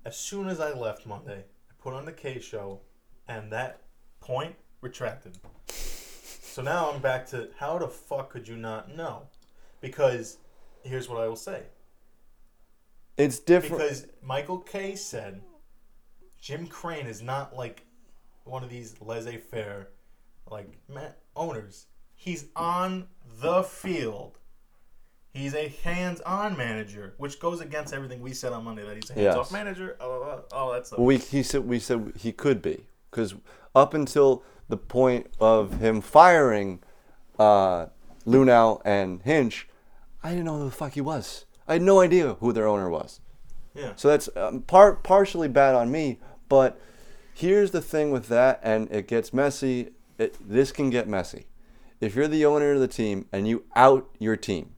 As 0.04 0.16
soon 0.16 0.48
as 0.48 0.60
I 0.60 0.72
left 0.72 1.06
Monday, 1.06 1.44
I 1.70 1.74
put 1.78 1.94
on 1.94 2.04
the 2.04 2.12
Kay 2.12 2.40
show, 2.40 2.80
and 3.28 3.52
that 3.52 3.80
point 4.20 4.56
retracted. 4.80 5.38
So 5.68 6.60
now 6.60 6.90
I'm 6.90 7.00
back 7.00 7.26
to 7.30 7.48
how 7.58 7.78
the 7.78 7.86
fuck 7.88 8.30
could 8.30 8.46
you 8.48 8.56
not 8.56 8.94
know? 8.94 9.28
Because 9.80 10.38
here's 10.82 11.08
what 11.08 11.20
I 11.22 11.28
will 11.28 11.36
say. 11.36 11.62
It's 13.16 13.38
different. 13.38 13.78
Because 13.78 14.06
Michael 14.22 14.58
Kay 14.58 14.96
said 14.96 15.40
Jim 16.42 16.66
Crane 16.66 17.06
is 17.06 17.22
not 17.22 17.56
like 17.56 17.84
one 18.44 18.62
of 18.64 18.68
these 18.68 18.96
laissez-faire 19.00 19.88
like 20.50 20.68
ma- 20.92 21.12
owners. 21.36 21.86
He's 22.16 22.46
on 22.56 23.06
the 23.40 23.62
field. 23.62 24.38
He's 25.32 25.54
a 25.54 25.68
hands-on 25.82 26.56
manager, 26.58 27.14
which 27.16 27.40
goes 27.40 27.60
against 27.62 27.94
everything 27.94 28.20
we 28.20 28.34
said 28.34 28.52
on 28.52 28.64
Monday 28.64 28.84
that 28.84 28.96
he's 28.96 29.08
a 29.10 29.14
hands-off 29.14 29.46
Yes. 29.46 29.52
manager. 29.52 29.96
Oh, 30.00 30.10
oh, 30.10 30.44
oh, 30.52 30.72
that's 30.72 30.88
stuff. 30.88 30.98
we 30.98 31.16
he 31.16 31.42
said 31.42 31.66
we 31.66 31.78
said 31.78 32.12
he 32.18 32.32
could 32.32 32.60
be 32.60 32.84
because 33.10 33.34
up 33.74 33.94
until 33.94 34.42
the 34.68 34.76
point 34.76 35.28
of 35.40 35.78
him 35.80 36.00
firing 36.02 36.80
uh, 37.38 37.86
Luhnow 38.26 38.82
and 38.84 39.22
Hinch, 39.22 39.68
I 40.22 40.30
didn't 40.30 40.44
know 40.44 40.58
who 40.58 40.64
the 40.66 40.70
fuck 40.70 40.92
he 40.94 41.00
was. 41.00 41.46
I 41.68 41.74
had 41.74 41.82
no 41.82 42.00
idea 42.00 42.34
who 42.34 42.52
their 42.52 42.66
owner 42.66 42.90
was. 42.90 43.20
yeah. 43.74 43.92
So 43.96 44.08
that's 44.08 44.28
um, 44.36 44.62
part 44.62 45.02
partially 45.02 45.48
bad 45.48 45.74
on 45.74 45.90
me, 45.90 46.18
but 46.52 46.78
Here's 47.34 47.70
the 47.70 47.80
thing 47.80 48.10
with 48.10 48.28
that, 48.28 48.60
and 48.62 48.90
it 48.92 49.08
gets 49.08 49.32
messy. 49.32 49.92
It, 50.18 50.36
this 50.46 50.70
can 50.70 50.90
get 50.90 51.08
messy. 51.08 51.46
If 51.98 52.14
you're 52.14 52.28
the 52.28 52.44
owner 52.44 52.72
of 52.72 52.80
the 52.80 52.86
team 52.88 53.24
and 53.32 53.48
you 53.48 53.64
out 53.74 54.06
your 54.18 54.36
team, 54.36 54.74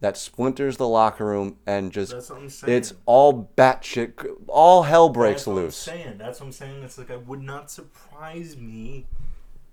that 0.00 0.16
splinters 0.16 0.76
the 0.76 0.88
locker 0.88 1.24
room 1.26 1.56
and 1.68 1.92
just 1.92 2.10
That's 2.12 2.30
what 2.30 2.40
I'm 2.40 2.48
saying. 2.50 2.72
it's 2.76 2.94
all 3.06 3.48
batshit. 3.56 4.14
All 4.48 4.82
hell 4.82 5.08
breaks 5.08 5.42
That's 5.42 5.46
what 5.46 5.54
loose. 5.56 5.88
I'm 5.88 5.96
saying. 5.98 6.18
That's 6.18 6.40
what 6.40 6.46
I'm 6.46 6.52
saying. 6.52 6.82
It's 6.82 6.98
like 6.98 7.12
I 7.12 7.16
would 7.16 7.42
not 7.42 7.70
surprise 7.70 8.56
me. 8.56 9.06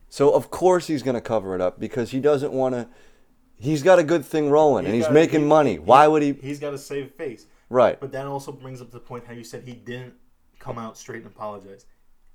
So 0.10 0.30
of 0.32 0.52
course 0.52 0.86
he's 0.86 1.02
gonna 1.02 1.22
cover 1.22 1.56
it 1.56 1.62
up 1.62 1.80
because 1.80 2.12
he 2.12 2.20
doesn't 2.20 2.52
want 2.54 2.76
to. 2.76 2.88
He's 3.60 3.82
got 3.82 3.98
a 3.98 4.04
good 4.04 4.24
thing 4.24 4.52
rolling 4.52 4.86
and 4.86 4.94
He's 4.94 5.06
he's 5.06 5.08
got- 5.08 5.14
making 5.16 5.42
he- 5.42 5.48
money. 5.48 5.80
Why 5.80 6.08
would 6.08 6.22
he? 6.22 6.34
He's 6.34 6.60
got 6.60 6.72
to 6.72 6.78
save 6.78 7.12
face. 7.14 7.48
Right. 7.70 8.00
But 8.00 8.12
that 8.12 8.28
also 8.28 8.52
brings 8.52 8.80
up 8.80 8.92
the 8.92 9.00
point 9.00 9.26
how 9.26 9.34
you 9.34 9.44
said 9.44 9.64
he 9.64 9.74
didn't 9.74 10.14
come 10.68 10.78
out 10.78 10.98
straight 10.98 11.18
and 11.24 11.28
apologize. 11.28 11.86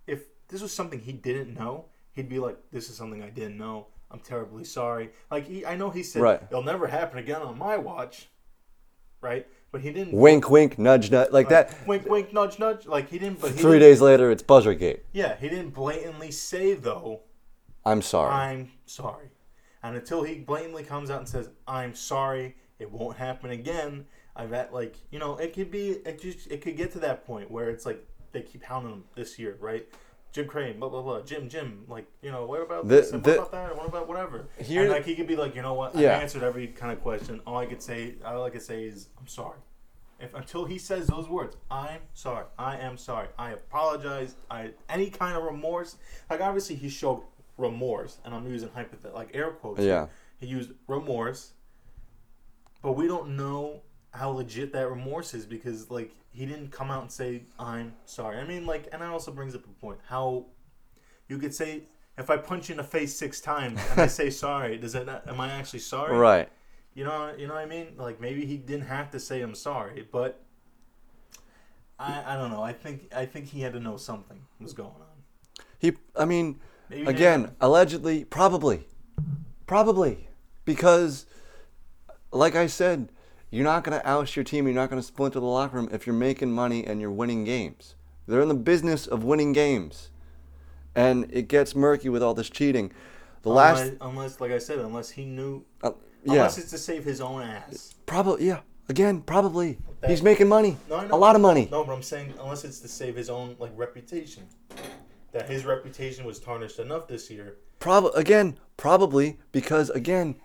If 0.06 0.22
this 0.48 0.62
was 0.62 0.72
something 0.72 0.98
he 0.98 1.12
didn't 1.12 1.52
know, 1.54 1.84
he'd 2.14 2.28
be 2.30 2.38
like, 2.38 2.56
"This 2.72 2.88
is 2.88 2.96
something 2.96 3.22
I 3.22 3.28
didn't 3.28 3.58
know. 3.58 3.88
I'm 4.10 4.20
terribly 4.20 4.64
sorry." 4.64 5.10
Like 5.30 5.46
he, 5.46 5.66
I 5.66 5.76
know 5.76 5.90
he 5.90 6.02
said, 6.02 6.22
Right. 6.22 6.42
"It'll 6.50 6.62
never 6.62 6.86
happen 6.86 7.18
again 7.18 7.42
on 7.42 7.58
my 7.58 7.76
watch," 7.76 8.28
right? 9.20 9.46
But 9.70 9.82
he 9.82 9.92
didn't. 9.92 10.12
Wink, 10.14 10.50
wink, 10.50 10.78
nudge, 10.78 11.10
nudge, 11.10 11.30
like 11.30 11.48
that. 11.50 11.74
Wink, 11.86 12.06
wink, 12.06 12.32
nudge, 12.32 12.58
nudge. 12.58 12.86
Like 12.86 13.10
he 13.10 13.18
didn't. 13.18 13.40
But 13.40 13.50
he 13.52 13.58
Three 13.58 13.72
didn't- 13.72 13.80
days 13.80 14.00
later, 14.00 14.30
it's 14.30 14.42
Buzzergate. 14.42 15.00
Yeah, 15.12 15.36
he 15.36 15.48
didn't 15.50 15.70
blatantly 15.70 16.30
say 16.30 16.72
though. 16.74 17.20
I'm 17.84 18.00
sorry. 18.00 18.32
I'm 18.32 18.70
sorry. 18.86 19.28
And 19.82 19.96
until 19.96 20.22
he 20.22 20.36
blatantly 20.38 20.84
comes 20.84 21.10
out 21.10 21.18
and 21.18 21.28
says, 21.28 21.50
I'm 21.66 21.94
sorry, 21.94 22.54
it 22.78 22.88
won't 22.90 23.16
happen 23.16 23.50
again, 23.50 24.06
I've 24.36 24.52
at 24.52 24.72
like 24.72 24.96
you 25.10 25.18
know, 25.18 25.36
it 25.38 25.52
could 25.54 25.70
be 25.70 25.88
it 25.90 26.20
just 26.22 26.50
it 26.50 26.62
could 26.62 26.76
get 26.76 26.92
to 26.92 26.98
that 27.00 27.26
point 27.26 27.50
where 27.50 27.68
it's 27.70 27.84
like 27.84 28.06
they 28.32 28.42
keep 28.42 28.62
hounding 28.64 28.92
him 28.92 29.04
this 29.14 29.38
year, 29.38 29.56
right? 29.60 29.86
Jim 30.32 30.46
Crane, 30.46 30.78
blah 30.80 30.88
blah 30.88 31.02
blah, 31.02 31.20
Jim, 31.20 31.48
Jim, 31.48 31.84
like, 31.88 32.06
you 32.22 32.32
know, 32.32 32.46
what 32.46 32.62
about 32.62 32.88
The- 32.88 32.94
this 32.96 33.12
and 33.12 33.22
the- 33.22 33.30
what 33.32 33.38
about 33.38 33.52
that 33.52 33.68
and 33.70 33.78
what 33.78 33.86
about 33.86 34.08
whatever? 34.08 34.46
Here- 34.58 34.82
and 34.82 34.90
like 34.90 35.04
he 35.04 35.14
could 35.14 35.26
be 35.26 35.36
like, 35.36 35.54
you 35.54 35.60
know 35.62 35.74
what, 35.74 35.94
Yeah. 35.94 36.16
I 36.16 36.22
answered 36.22 36.42
every 36.42 36.68
kind 36.68 36.90
of 36.92 37.02
question. 37.02 37.40
All 37.46 37.58
I 37.58 37.66
could 37.66 37.82
say 37.82 38.14
all 38.24 38.44
I 38.44 38.50
could 38.50 38.62
say 38.62 38.84
is 38.84 39.08
I'm 39.20 39.26
sorry. 39.26 39.58
If 40.18 40.32
until 40.34 40.64
he 40.64 40.78
says 40.78 41.06
those 41.08 41.28
words, 41.28 41.56
I'm 41.70 42.00
sorry, 42.14 42.46
I 42.58 42.78
am 42.78 42.96
sorry, 42.96 43.28
I 43.38 43.50
apologize, 43.50 44.36
I 44.50 44.70
any 44.88 45.10
kind 45.10 45.36
of 45.36 45.42
remorse. 45.44 45.96
Like 46.30 46.40
obviously 46.40 46.76
he 46.76 46.88
showed 46.88 47.24
remorse, 47.58 48.18
and 48.24 48.34
I'm 48.34 48.48
using 48.48 48.70
hypothet 48.70 49.12
like 49.14 49.30
air 49.34 49.50
quotes. 49.50 49.80
Yeah. 49.82 50.06
He 50.38 50.46
used 50.46 50.72
remorse, 50.88 51.52
but 52.82 52.92
we 52.92 53.06
don't 53.06 53.36
know 53.36 53.82
how 54.12 54.30
legit 54.30 54.72
that 54.72 54.88
remorse 54.88 55.34
is 55.34 55.44
because 55.44 55.90
like 55.90 56.12
he 56.32 56.46
didn't 56.46 56.72
come 56.72 56.90
out 56.90 57.02
and 57.02 57.12
say 57.12 57.44
I'm 57.58 57.94
sorry. 58.04 58.38
I 58.38 58.44
mean 58.44 58.66
like, 58.66 58.88
and 58.92 59.02
that 59.02 59.10
also 59.10 59.32
brings 59.32 59.54
up 59.54 59.64
a 59.64 59.80
point 59.80 59.98
how 60.08 60.46
you 61.28 61.38
could 61.38 61.54
say 61.54 61.84
if 62.18 62.28
I 62.30 62.36
punch 62.36 62.68
you 62.68 62.74
in 62.74 62.76
the 62.78 62.84
face 62.84 63.16
six 63.16 63.40
times 63.40 63.80
and 63.90 64.00
I 64.00 64.06
say 64.06 64.30
sorry, 64.46 64.78
does 64.78 64.92
that 64.94 65.06
not, 65.06 65.28
am 65.28 65.40
I 65.40 65.50
actually 65.52 65.80
sorry? 65.80 66.16
Right. 66.16 66.48
You 66.94 67.04
know, 67.04 67.32
you 67.36 67.46
know 67.46 67.54
what 67.54 67.62
I 67.62 67.66
mean? 67.66 67.94
Like 67.96 68.20
maybe 68.20 68.44
he 68.46 68.56
didn't 68.56 68.86
have 68.86 69.10
to 69.12 69.20
say 69.20 69.42
I'm 69.42 69.54
sorry, 69.54 70.06
but 70.10 70.42
I 71.98 72.34
I 72.34 72.36
don't 72.36 72.50
know. 72.50 72.62
I 72.62 72.72
think 72.72 73.12
I 73.14 73.26
think 73.26 73.46
he 73.48 73.60
had 73.60 73.72
to 73.74 73.80
know 73.80 73.96
something 73.96 74.40
was 74.60 74.72
going 74.72 74.90
on. 74.90 75.64
He. 75.78 75.92
I 76.16 76.24
mean, 76.24 76.60
Maybe 76.88 77.06
again, 77.06 77.52
allegedly, 77.60 78.24
probably, 78.24 78.86
probably, 79.66 80.28
because, 80.64 81.26
like 82.30 82.54
I 82.54 82.66
said, 82.66 83.10
you're 83.52 83.64
not 83.64 83.84
going 83.84 84.00
to 84.00 84.08
oust 84.08 84.34
your 84.34 84.44
team. 84.44 84.66
You're 84.66 84.74
not 84.74 84.88
going 84.88 85.00
to 85.00 85.06
splinter 85.06 85.38
the 85.38 85.46
locker 85.46 85.76
room 85.76 85.88
if 85.92 86.06
you're 86.06 86.16
making 86.16 86.50
money 86.50 86.84
and 86.86 87.00
you're 87.00 87.10
winning 87.10 87.44
games. 87.44 87.94
They're 88.26 88.40
in 88.40 88.48
the 88.48 88.54
business 88.54 89.06
of 89.06 89.24
winning 89.24 89.52
games, 89.52 90.10
and 90.94 91.28
it 91.30 91.48
gets 91.48 91.76
murky 91.76 92.08
with 92.08 92.22
all 92.22 92.32
this 92.34 92.48
cheating. 92.48 92.92
The 93.42 93.50
last, 93.50 93.82
unless, 93.82 93.96
unless, 94.00 94.40
like 94.40 94.52
I 94.52 94.58
said, 94.58 94.78
unless 94.78 95.10
he 95.10 95.24
knew, 95.26 95.64
uh, 95.82 95.90
yeah, 96.24 96.32
unless 96.34 96.56
it's 96.56 96.70
to 96.70 96.78
save 96.78 97.04
his 97.04 97.20
own 97.20 97.42
ass. 97.42 97.94
probably, 98.06 98.46
yeah. 98.46 98.60
Again, 98.88 99.20
probably, 99.20 99.78
That- 100.00 100.10
he's 100.10 100.22
making 100.22 100.48
money, 100.48 100.76
No, 100.88 100.96
I 100.96 101.06
a 101.06 101.16
lot 101.16 101.36
of 101.36 101.42
money. 101.42 101.68
No, 101.70 101.84
but 101.84 101.92
I'm 101.92 102.02
saying 102.02 102.34
unless 102.40 102.64
it's 102.64 102.80
to 102.80 102.88
save 102.88 103.16
his 103.16 103.28
own 103.28 103.56
like 103.58 103.72
reputation. 103.76 104.44
That 105.32 105.48
his 105.48 105.64
reputation 105.64 106.24
was 106.24 106.38
tarnished 106.38 106.78
enough 106.78 107.06
this 107.08 107.30
year. 107.30 107.56
Prob 107.80 108.06
again, 108.14 108.58
probably 108.76 109.38
because 109.50 109.90
again, 109.90 110.36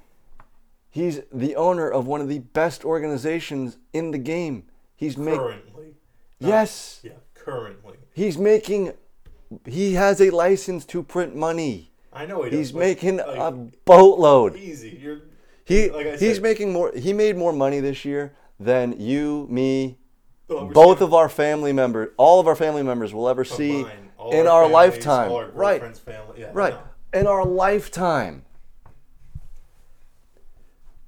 he's 0.98 1.22
the 1.32 1.56
owner 1.56 1.88
of 1.98 2.08
one 2.08 2.22
of 2.22 2.28
the 2.28 2.40
best 2.40 2.84
organizations 2.86 3.78
in 3.94 4.12
the 4.12 4.18
game. 4.18 4.64
He's 4.96 5.16
making 5.18 5.40
Currently. 5.40 5.90
yes, 6.40 7.00
Yeah, 7.04 7.12
currently. 7.34 7.98
he's 8.14 8.38
making. 8.38 8.94
He 9.66 9.94
has 9.94 10.20
a 10.22 10.30
license 10.32 10.86
to 10.88 11.04
print 11.04 11.36
money. 11.36 11.92
I 12.12 12.26
know 12.26 12.44
he 12.44 12.50
He's 12.58 12.72
does, 12.72 12.80
making 12.88 13.18
like, 13.18 13.38
a 13.38 13.52
boatload. 13.86 14.56
easy. 14.56 15.00
You're 15.02 15.20
He 15.66 15.90
like 15.90 16.08
I 16.08 16.12
he's 16.18 16.36
said- 16.36 16.44
making 16.44 16.74
more. 16.74 16.92
He 16.96 17.14
made 17.14 17.36
more 17.38 17.54
money 17.54 17.80
this 17.80 18.04
year 18.04 18.34
than 18.60 19.00
you, 19.00 19.46
me, 19.50 19.98
we're 20.50 20.66
both 20.66 21.00
of 21.02 21.14
our 21.14 21.30
family 21.30 21.74
members, 21.74 22.10
all 22.18 22.40
of 22.40 22.48
our 22.48 22.56
family 22.56 22.82
members 22.84 23.14
will 23.14 23.30
ever 23.30 23.44
see 23.44 23.84
combined, 23.84 24.34
in 24.34 24.48
our, 24.48 24.64
families, 24.64 24.74
lifetime. 24.74 25.32
our 25.32 25.46
right, 25.52 25.98
family. 25.98 26.40
Yeah, 26.42 26.50
right, 26.54 26.74
no. 27.14 27.20
in 27.20 27.28
our 27.28 27.46
lifetime. 27.46 28.44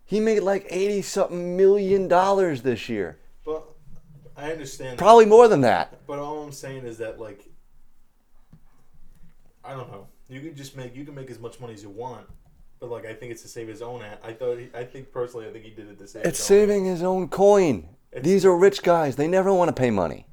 He 0.09 0.19
made 0.19 0.39
like 0.39 0.65
eighty 0.71 1.03
something 1.03 1.55
million 1.55 2.07
dollars 2.07 2.63
this 2.63 2.89
year. 2.89 3.19
But 3.45 3.63
I 4.35 4.51
understand. 4.51 4.93
that. 4.93 4.97
Probably 4.97 5.27
more 5.27 5.47
than 5.47 5.61
that. 5.61 5.99
But 6.07 6.17
all 6.17 6.41
I'm 6.41 6.51
saying 6.51 6.83
is 6.85 6.97
that 6.97 7.19
like 7.19 7.45
I 9.63 9.73
don't 9.75 9.91
know. 9.91 10.07
You 10.27 10.41
can 10.41 10.55
just 10.55 10.75
make 10.75 10.95
you 10.95 11.05
can 11.05 11.13
make 11.13 11.29
as 11.29 11.37
much 11.37 11.59
money 11.59 11.73
as 11.75 11.83
you 11.83 11.91
want. 11.91 12.25
But 12.79 12.89
like 12.89 13.05
I 13.05 13.13
think 13.13 13.31
it's 13.31 13.43
to 13.43 13.47
save 13.47 13.67
his 13.67 13.83
own 13.83 14.01
ass. 14.01 14.17
I 14.23 14.33
thought 14.33 14.57
he, 14.57 14.69
I 14.73 14.83
think 14.83 15.11
personally 15.11 15.47
I 15.47 15.51
think 15.51 15.63
he 15.63 15.69
did 15.69 15.87
it 15.89 15.99
to 15.99 16.07
save 16.07 16.25
It's 16.25 16.39
his 16.39 16.45
own 16.45 16.47
saving 16.47 16.85
his 16.85 17.03
own 17.03 17.27
coin. 17.27 17.89
It's- 18.11 18.25
These 18.25 18.45
are 18.45 18.57
rich 18.57 18.81
guys. 18.81 19.15
They 19.15 19.27
never 19.27 19.53
want 19.53 19.69
to 19.69 19.79
pay 19.79 19.91
money. 19.91 20.25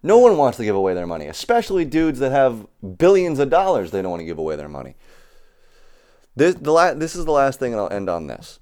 No 0.00 0.18
one 0.18 0.36
wants 0.36 0.58
to 0.58 0.64
give 0.64 0.76
away 0.76 0.94
their 0.94 1.08
money, 1.08 1.26
especially 1.26 1.84
dudes 1.84 2.20
that 2.20 2.30
have 2.30 2.68
billions 2.98 3.40
of 3.40 3.50
dollars. 3.50 3.90
They 3.90 4.00
don't 4.00 4.12
want 4.12 4.20
to 4.20 4.26
give 4.26 4.38
away 4.38 4.54
their 4.54 4.68
money. 4.68 4.94
This 6.36 6.54
the 6.54 6.70
la- 6.70 6.94
this 6.94 7.16
is 7.16 7.24
the 7.24 7.32
last 7.32 7.58
thing, 7.58 7.72
and 7.72 7.80
I'll 7.80 7.90
end 7.92 8.08
on 8.08 8.28
this. 8.28 8.60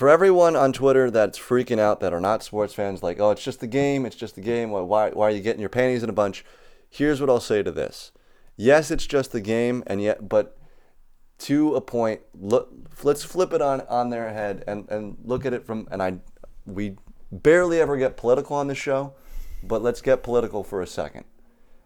For 0.00 0.08
everyone 0.08 0.56
on 0.56 0.72
Twitter 0.72 1.10
that's 1.10 1.38
freaking 1.38 1.78
out 1.78 2.00
that 2.00 2.14
are 2.14 2.22
not 2.22 2.42
sports 2.42 2.72
fans, 2.72 3.02
like, 3.02 3.20
oh, 3.20 3.32
it's 3.32 3.44
just 3.44 3.60
the 3.60 3.66
game, 3.66 4.06
it's 4.06 4.16
just 4.16 4.34
the 4.34 4.40
game. 4.40 4.70
Why, 4.70 4.80
why, 4.80 5.10
why 5.10 5.26
are 5.26 5.30
you 5.30 5.42
getting 5.42 5.60
your 5.60 5.68
panties 5.68 6.02
in 6.02 6.08
a 6.08 6.14
bunch? 6.14 6.42
Here's 6.88 7.20
what 7.20 7.28
I'll 7.28 7.38
say 7.38 7.62
to 7.62 7.70
this: 7.70 8.10
Yes, 8.56 8.90
it's 8.90 9.04
just 9.04 9.30
the 9.32 9.42
game, 9.42 9.84
and 9.86 10.00
yet, 10.00 10.26
but 10.26 10.56
to 11.40 11.74
a 11.74 11.82
point, 11.82 12.22
look, 12.32 12.72
let's 13.02 13.22
flip 13.24 13.52
it 13.52 13.60
on 13.60 13.82
on 13.90 14.08
their 14.08 14.32
head 14.32 14.64
and 14.66 14.88
and 14.88 15.18
look 15.22 15.44
at 15.44 15.52
it 15.52 15.66
from. 15.66 15.86
And 15.90 16.02
I, 16.02 16.20
we 16.64 16.96
barely 17.30 17.78
ever 17.78 17.98
get 17.98 18.16
political 18.16 18.56
on 18.56 18.68
the 18.68 18.74
show, 18.74 19.12
but 19.62 19.82
let's 19.82 20.00
get 20.00 20.22
political 20.22 20.64
for 20.64 20.80
a 20.80 20.86
second. 20.86 21.26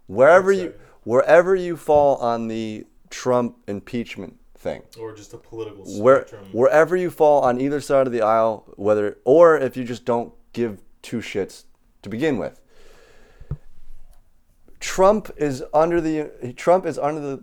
Wherever 0.06 0.52
you 0.52 0.74
wherever 1.02 1.56
you 1.56 1.76
fall 1.76 2.18
on 2.18 2.46
the 2.46 2.86
Trump 3.10 3.56
impeachment 3.66 4.38
thing, 4.64 4.82
or 4.98 5.14
just 5.14 5.32
a 5.34 5.38
political 5.38 5.84
where 6.00 6.26
spectrum. 6.26 6.46
wherever 6.52 6.96
you 6.96 7.10
fall 7.10 7.42
on 7.42 7.60
either 7.60 7.80
side 7.80 8.06
of 8.06 8.12
the 8.12 8.22
aisle, 8.22 8.64
whether 8.76 9.18
or 9.24 9.56
if 9.58 9.76
you 9.76 9.84
just 9.84 10.04
don't 10.04 10.32
give 10.52 10.80
two 11.02 11.18
shits 11.18 11.64
to 12.02 12.08
begin 12.08 12.38
with. 12.38 12.60
Trump 14.80 15.30
is 15.36 15.62
under 15.72 16.00
the 16.00 16.52
Trump 16.56 16.86
is 16.86 16.98
under 16.98 17.20
the 17.20 17.36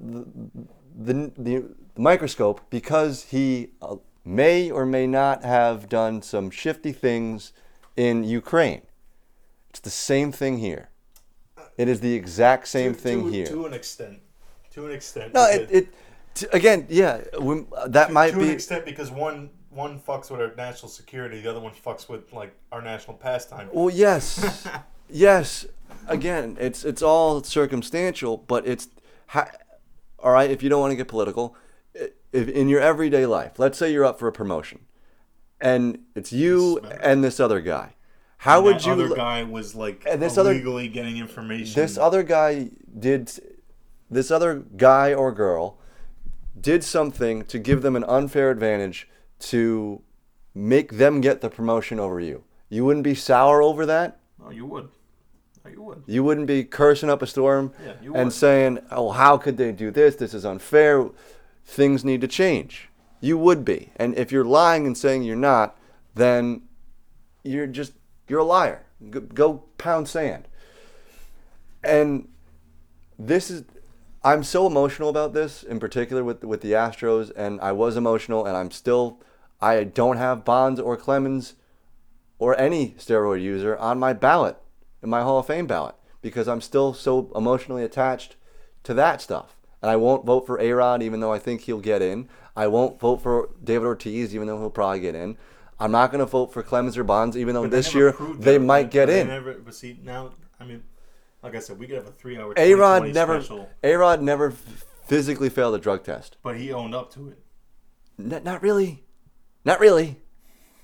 the, 0.95 1.13
the, 1.13 1.31
the 1.37 1.75
microscope 1.95 2.61
because 2.69 3.25
he 3.25 3.69
uh, 3.81 3.95
may 4.25 4.71
or 4.71 4.85
may 4.85 5.07
not 5.07 5.43
have 5.43 5.87
done 5.87 6.21
some 6.21 6.49
shifty 6.49 6.91
things 6.91 7.53
in 7.95 8.23
Ukraine. 8.23 8.81
It's 9.69 9.79
the 9.79 9.89
same 9.89 10.31
thing 10.31 10.57
here. 10.57 10.89
It 11.77 11.87
is 11.87 12.01
the 12.01 12.13
exact 12.13 12.67
same 12.67 12.93
to, 12.93 12.99
thing 12.99 13.23
to, 13.23 13.31
here. 13.31 13.45
to 13.47 13.65
an 13.65 13.73
extent. 13.73 14.19
To 14.73 14.85
an 14.85 14.91
extent. 14.91 15.33
no, 15.33 15.45
it, 15.45 15.69
it 15.71 15.93
again, 16.53 16.85
yeah, 16.89 17.21
when, 17.39 17.67
that 17.87 18.07
to, 18.07 18.13
might 18.13 18.31
to 18.31 18.37
be 18.37 18.43
an 18.45 18.49
extent 18.51 18.85
because 18.85 19.11
one 19.11 19.49
one 19.69 19.99
fucks 19.99 20.29
with 20.29 20.41
our 20.41 20.53
national 20.55 20.89
security, 20.89 21.39
the 21.41 21.49
other 21.49 21.59
one 21.61 21.71
fucks 21.73 22.09
with 22.09 22.33
like 22.33 22.53
our 22.71 22.81
national 22.81 23.15
pastime. 23.17 23.69
Well, 23.71 23.89
yes, 23.89 24.67
yes. 25.09 25.65
Again, 26.07 26.57
it's 26.59 26.83
it's 26.83 27.01
all 27.01 27.43
circumstantial, 27.43 28.37
but 28.37 28.65
it's 28.67 28.87
ha- 29.27 29.51
all 30.19 30.31
right. 30.31 30.49
If 30.49 30.63
you 30.63 30.69
don't 30.69 30.81
want 30.81 30.91
to 30.91 30.95
get 30.95 31.07
political, 31.07 31.55
if 32.33 32.47
in 32.49 32.67
your 32.69 32.81
everyday 32.81 33.25
life, 33.25 33.59
let's 33.59 33.77
say 33.77 33.91
you're 33.91 34.05
up 34.05 34.17
for 34.19 34.27
a 34.27 34.31
promotion, 34.31 34.79
and 35.59 35.99
it's 36.15 36.31
you 36.33 36.79
and 37.01 37.23
this 37.23 37.39
other 37.39 37.61
guy. 37.61 37.95
How 38.37 38.57
And 38.57 38.65
would 38.65 38.85
you? 38.85 38.93
other 38.93 39.09
guy 39.15 39.43
was 39.43 39.75
like 39.75 40.03
And 40.09 40.21
this 40.21 40.37
other- 40.37 40.51
illegally 40.51 40.87
getting 40.87 41.17
information. 41.17 41.79
this 41.79 41.97
other 41.97 42.23
guy 42.23 42.69
did. 42.97 43.31
This 44.09 44.31
other 44.31 44.63
guy 44.75 45.13
or 45.13 45.31
girl 45.31 45.77
did 46.59 46.83
something 46.83 47.43
to 47.45 47.59
give 47.59 47.81
them 47.81 47.95
an 47.95 48.03
unfair 48.05 48.49
advantage 48.51 49.07
to 49.39 50.01
make 50.53 50.93
them 50.97 51.21
get 51.21 51.41
the 51.41 51.49
promotion 51.49 51.99
over 51.99 52.19
you. 52.19 52.43
You 52.69 52.85
wouldn't 52.85 53.03
be 53.03 53.15
sour 53.15 53.61
over 53.61 53.85
that. 53.85 54.19
oh, 54.43 54.49
you 54.49 54.65
would. 54.65 54.89
Oh, 55.65 55.69
you 55.69 55.81
would. 55.81 56.03
You 56.07 56.23
wouldn't 56.23 56.47
be 56.47 56.63
cursing 56.63 57.09
up 57.09 57.21
a 57.21 57.27
storm 57.27 57.71
Yeah, 57.83 57.93
and 58.15 58.25
would. 58.25 58.33
saying, 58.33 58.79
"Oh, 58.89 59.11
how 59.11 59.37
could 59.37 59.57
they 59.57 59.71
do 59.71 59.91
this? 59.91 60.15
This 60.15 60.33
is 60.33 60.43
unfair. 60.45 61.09
Things 61.65 62.03
need 62.03 62.21
to 62.21 62.27
change." 62.27 62.89
You 63.19 63.37
would 63.37 63.63
be. 63.63 63.91
And 63.97 64.17
if 64.17 64.31
you're 64.31 64.43
lying 64.45 64.87
and 64.87 64.97
saying 64.97 65.21
you're 65.23 65.35
not, 65.35 65.77
then 66.15 66.63
you're 67.43 67.67
just 67.67 67.93
you're 68.27 68.39
a 68.39 68.43
liar. 68.43 68.83
Go, 69.11 69.19
go 69.19 69.63
pound 69.77 70.07
sand. 70.07 70.47
And 71.83 72.27
this 73.19 73.51
is 73.51 73.63
I'm 74.23 74.43
so 74.43 74.67
emotional 74.67 75.09
about 75.09 75.33
this 75.33 75.63
in 75.63 75.79
particular 75.79 76.23
with 76.23 76.43
with 76.43 76.61
the 76.61 76.73
Astros 76.73 77.31
and 77.35 77.59
I 77.61 77.71
was 77.71 77.97
emotional 77.97 78.45
and 78.45 78.55
I'm 78.55 78.69
still 78.69 79.19
I 79.59 79.83
don't 79.83 80.17
have 80.17 80.45
Bonds 80.45 80.79
or 80.79 80.95
Clemens 80.95 81.55
or 82.37 82.57
any 82.59 82.91
steroid 82.99 83.41
user 83.41 83.77
on 83.77 83.99
my 83.99 84.13
ballot 84.13 84.57
in 85.01 85.09
my 85.09 85.21
Hall 85.21 85.39
of 85.39 85.47
Fame 85.47 85.67
ballot 85.67 85.95
because 86.21 86.47
I'm 86.47 86.61
still 86.61 86.93
so 86.93 87.31
emotionally 87.35 87.83
attached 87.83 88.35
to 88.83 88.93
that 88.93 89.21
stuff. 89.21 89.55
And 89.81 89.89
I 89.89 89.95
won't 89.95 90.25
vote 90.25 90.45
for 90.45 90.59
A-Rod 90.59 91.01
even 91.01 91.19
though 91.19 91.33
I 91.33 91.39
think 91.39 91.61
he'll 91.61 91.79
get 91.79 92.03
in. 92.03 92.29
I 92.55 92.67
won't 92.67 92.99
vote 92.99 93.23
for 93.23 93.49
David 93.63 93.85
Ortiz 93.85 94.35
even 94.35 94.47
though 94.47 94.59
he'll 94.59 94.69
probably 94.69 94.99
get 94.99 95.15
in. 95.15 95.37
I'm 95.79 95.91
not 95.91 96.11
going 96.11 96.19
to 96.19 96.27
vote 96.27 96.53
for 96.53 96.61
Clemens 96.61 96.95
or 96.95 97.03
Bonds 97.03 97.35
even 97.35 97.55
though 97.55 97.65
this 97.65 97.95
year 97.95 98.15
they 98.37 98.59
might 98.59 98.91
get 98.91 99.09
in. 99.09 99.27
Never, 99.27 99.53
but 99.55 99.73
see 99.73 99.99
now, 100.03 100.33
I 100.59 100.65
mean, 100.65 100.83
like 101.43 101.55
I 101.55 101.59
said, 101.59 101.79
we 101.79 101.87
could 101.87 101.95
have 101.97 102.07
a 102.07 102.11
three-hour 102.11 102.53
A 102.57 102.73
Rod 102.75 103.13
never 103.13 103.43
A 103.83 103.93
Rod 103.95 104.21
never 104.21 104.51
physically 104.51 105.49
failed 105.49 105.75
a 105.75 105.79
drug 105.79 106.03
test. 106.03 106.37
but 106.43 106.57
he 106.57 106.71
owned 106.71 106.93
up 106.95 107.11
to 107.13 107.29
it. 107.29 107.39
N- 108.19 108.41
not 108.43 108.61
really. 108.61 109.03
Not 109.65 109.79
really. 109.79 110.17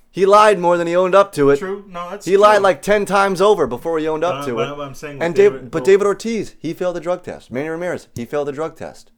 He 0.10 0.26
lied 0.26 0.58
more 0.58 0.78
than 0.78 0.88
he 0.88 0.96
owned 0.96 1.14
up 1.14 1.32
to 1.34 1.50
it. 1.52 1.58
True? 1.60 1.86
No, 1.88 2.10
that's 2.10 2.26
He 2.26 2.34
true. 2.34 2.42
lied 2.42 2.62
like 2.64 2.82
10 2.82 3.06
times 3.06 3.40
over 3.42 3.68
before 3.68 4.00
he 4.00 4.08
owned 4.08 4.24
up 4.24 4.46
to 4.46 4.60
it. 4.60 4.66
but 4.66 4.80
I'm 4.80 4.96
saying 4.96 5.22
and 5.22 5.36
David, 5.36 5.56
David- 5.58 5.72
but 5.72 5.84
oh. 5.84 5.86
David 5.86 6.08
Ortiz, 6.08 6.56
he 6.60 6.74
failed 6.74 6.96
the 6.96 7.00
drug 7.02 7.22
test. 7.24 7.52
Manny 7.52 7.70
Ramirez, 7.70 8.08
he 8.16 8.26
failed 8.26 8.48
the 8.48 8.52
drug 8.52 8.76
test. 8.76 9.12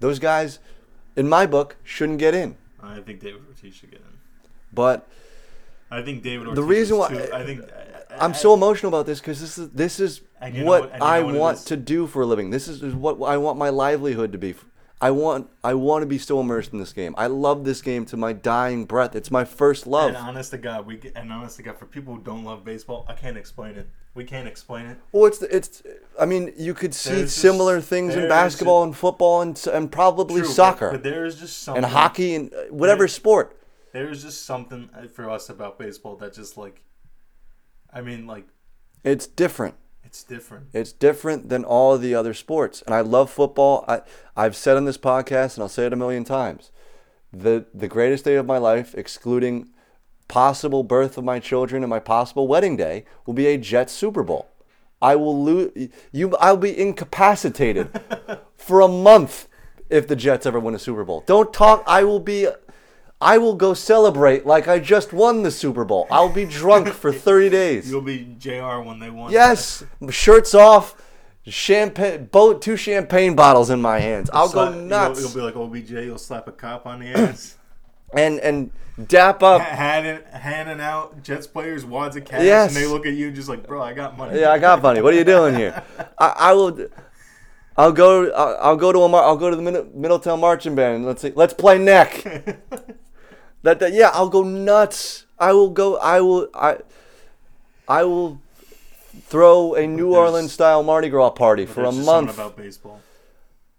Those 0.00 0.18
guys, 0.18 0.58
in 1.16 1.28
my 1.28 1.46
book, 1.46 1.76
shouldn't 1.82 2.18
get 2.18 2.34
in. 2.34 2.56
I 2.82 3.00
think 3.00 3.20
David 3.20 3.42
Ortiz 3.48 3.74
should 3.74 3.90
get 3.90 4.00
in. 4.00 4.06
But 4.72 5.06
I 5.90 6.02
think 6.02 6.22
David 6.22 6.46
Ortiz. 6.48 6.56
The 6.56 6.62
reason 6.68 6.98
why- 6.98 7.08
too- 7.08 7.32
I 7.34 7.44
think 7.44 7.60
I'm 8.18 8.34
so 8.34 8.54
emotional 8.54 8.88
about 8.94 9.06
this 9.06 9.20
because 9.20 9.40
this 9.40 9.58
is 9.58 9.70
this 9.70 10.00
is 10.00 10.20
And 10.40 10.54
you 10.54 10.60
know 10.64 10.66
what 10.70 10.80
what- 10.82 10.92
and 10.92 11.00
you 11.00 11.06
I 11.06 11.20
what 11.22 11.34
want 11.34 11.58
to 11.66 11.76
do 11.76 12.06
for 12.06 12.22
a 12.22 12.26
living. 12.26 12.50
This 12.50 12.68
is 12.68 12.82
what 12.94 13.20
I 13.22 13.36
want 13.36 13.58
my 13.58 13.68
livelihood 13.68 14.32
to 14.32 14.38
be. 14.38 14.54
I 14.98 15.10
want 15.10 15.50
I 15.62 15.74
want 15.74 16.02
to 16.02 16.06
be 16.06 16.16
so 16.16 16.40
immersed 16.40 16.72
in 16.72 16.78
this 16.78 16.92
game. 16.94 17.14
I 17.18 17.26
love 17.26 17.64
this 17.64 17.82
game 17.82 18.06
to 18.06 18.16
my 18.16 18.32
dying 18.32 18.86
breath. 18.86 19.14
It's 19.14 19.30
my 19.30 19.44
first 19.44 19.86
love. 19.86 20.08
And 20.08 20.16
honest 20.16 20.52
to 20.52 20.58
God, 20.58 20.86
we 20.86 20.98
and 21.14 21.30
honest 21.30 21.56
to 21.58 21.62
God, 21.62 21.78
for 21.78 21.84
people 21.86 22.14
who 22.14 22.20
don't 22.22 22.44
love 22.44 22.64
baseball, 22.64 23.04
I 23.08 23.12
can't 23.12 23.36
explain 23.36 23.74
it. 23.74 23.88
We 24.14 24.24
can't 24.24 24.48
explain 24.48 24.86
it. 24.86 24.96
Well, 25.12 25.26
it's 25.26 25.42
it's. 25.42 25.82
I 26.18 26.24
mean, 26.24 26.54
you 26.56 26.72
could 26.72 26.94
see 26.94 27.10
There's 27.10 27.22
just- 27.24 27.36
similar 27.38 27.82
things 27.82 28.14
in 28.14 28.26
basketball 28.28 28.80
just- 28.84 28.86
and 28.86 28.96
football 28.96 29.42
and 29.42 29.66
and 29.70 29.92
probably 29.92 30.40
True, 30.40 30.48
soccer 30.50 30.90
but, 30.92 31.02
there 31.02 31.26
is 31.26 31.36
just 31.36 31.62
something 31.62 31.84
and 31.84 31.92
hockey 31.92 32.34
and 32.34 32.54
uh, 32.54 32.62
whatever 32.70 33.06
sport. 33.08 33.54
There 33.92 34.08
is 34.10 34.22
just 34.22 34.46
something 34.46 34.88
uh, 34.96 35.08
for 35.08 35.28
us 35.28 35.50
about 35.50 35.78
baseball 35.78 36.16
that 36.16 36.32
just 36.32 36.56
like, 36.56 36.80
I 37.96 38.02
mean, 38.02 38.26
like 38.26 38.44
It's 39.04 39.26
different. 39.26 39.74
it's 40.04 40.22
different. 40.22 40.66
It's 40.74 40.92
different 40.92 41.48
than 41.48 41.64
all 41.64 41.96
the 41.96 42.14
other 42.14 42.34
sports. 42.34 42.82
And 42.82 42.94
I 42.94 43.00
love 43.00 43.30
football. 43.30 43.86
I, 43.88 44.02
I've 44.36 44.54
said 44.54 44.76
on 44.76 44.84
this 44.84 44.98
podcast, 44.98 45.54
and 45.54 45.62
I'll 45.62 45.70
say 45.70 45.86
it 45.86 45.94
a 45.94 45.96
million 45.96 46.22
times 46.22 46.70
the, 47.32 47.64
the 47.72 47.88
greatest 47.88 48.26
day 48.26 48.34
of 48.34 48.44
my 48.44 48.58
life, 48.58 48.94
excluding 48.94 49.70
possible 50.28 50.82
birth 50.82 51.16
of 51.16 51.24
my 51.24 51.38
children 51.38 51.82
and 51.82 51.88
my 51.88 51.98
possible 51.98 52.46
wedding 52.46 52.76
day, 52.76 53.06
will 53.24 53.34
be 53.34 53.46
a 53.46 53.56
Jets 53.56 53.94
Super 53.94 54.22
Bowl. 54.22 54.48
I 55.00 55.16
will 55.16 55.42
lose. 55.42 55.88
You, 56.12 56.36
I'll 56.36 56.58
be 56.58 56.78
incapacitated 56.78 57.98
for 58.58 58.82
a 58.82 58.88
month 58.88 59.48
if 59.88 60.06
the 60.06 60.16
Jets 60.16 60.44
ever 60.44 60.60
win 60.60 60.74
a 60.74 60.78
Super 60.78 61.04
Bowl. 61.04 61.24
Don't 61.26 61.52
talk. 61.52 61.82
I 61.86 62.04
will 62.04 62.20
be. 62.20 62.46
I 63.20 63.38
will 63.38 63.54
go 63.54 63.72
celebrate 63.74 64.44
like 64.44 64.68
I 64.68 64.78
just 64.78 65.12
won 65.12 65.42
the 65.42 65.50
Super 65.50 65.84
Bowl. 65.84 66.06
I'll 66.10 66.28
be 66.32 66.44
drunk 66.44 66.88
for 66.88 67.12
30 67.28 67.48
days. 67.50 67.90
You'll 67.90 68.02
be 68.02 68.34
Jr. 68.38 68.80
when 68.84 68.98
they 68.98 69.08
won. 69.10 69.32
Yes, 69.32 69.84
shirts 70.10 70.54
off, 70.54 70.94
champagne, 71.46 72.28
both 72.30 72.60
two 72.60 72.76
champagne 72.76 73.34
bottles 73.34 73.70
in 73.70 73.80
my 73.80 73.98
hands. 74.00 74.28
I'll 74.32 74.50
go 74.50 74.72
nuts 74.72 75.20
You'll, 75.20 75.30
you'll 75.30 75.36
be 75.36 75.42
like 75.42 75.56
OBJ. 75.56 75.90
You'll 75.92 76.18
slap 76.18 76.46
a 76.48 76.52
cop 76.52 76.86
on 76.86 77.00
the 77.00 77.08
ass. 77.08 77.56
and 78.14 78.38
and 78.40 78.70
dap 79.08 79.42
up. 79.42 79.60
handing, 79.62 80.22
handing 80.32 80.80
out 80.80 81.22
Jets 81.22 81.46
players 81.46 81.84
wads 81.84 82.16
of 82.16 82.24
cash, 82.24 82.42
Yes. 82.42 82.68
and 82.74 82.76
they 82.76 82.86
look 82.86 83.04
at 83.06 83.14
you 83.14 83.30
just 83.30 83.48
like, 83.48 83.66
bro, 83.66 83.82
I 83.82 83.92
got 83.94 84.16
money. 84.16 84.40
Yeah, 84.40 84.50
I 84.50 84.58
got 84.58 84.82
money. 84.82 85.00
What 85.02 85.14
are 85.14 85.16
you 85.16 85.24
doing 85.24 85.54
here? 85.54 85.82
I, 86.18 86.34
I 86.36 86.52
will. 86.52 86.78
I'll 87.76 87.92
go. 87.92 88.30
I'll, 88.32 88.56
I'll 88.60 88.76
go 88.76 88.92
to 88.92 89.00
a. 89.00 89.08
mar- 89.08 89.24
I'll 89.24 89.36
go 89.36 89.50
to 89.50 89.56
the 89.56 89.62
Mid- 89.62 89.94
Middletown 89.94 90.40
marching 90.40 90.74
band. 90.74 91.04
Let's 91.04 91.22
see. 91.22 91.32
Let's 91.34 91.52
play 91.54 91.78
neck. 91.78 92.22
that, 93.62 93.78
that. 93.80 93.92
Yeah, 93.92 94.10
I'll 94.12 94.28
go 94.28 94.42
nuts. 94.42 95.26
I 95.38 95.52
will 95.52 95.70
go. 95.70 95.96
I 95.98 96.20
will. 96.20 96.48
I. 96.54 96.78
I 97.88 98.04
will 98.04 98.40
throw 99.22 99.74
a 99.74 99.86
New 99.86 100.14
Orleans 100.14 100.52
style 100.52 100.82
Mardi 100.82 101.08
Gras 101.08 101.30
party 101.30 101.66
for 101.66 101.80
a 101.80 101.84
there's 101.84 101.96
just 101.96 102.06
something 102.06 102.26
month. 102.26 102.36
about 102.38 102.56
baseball. 102.56 103.00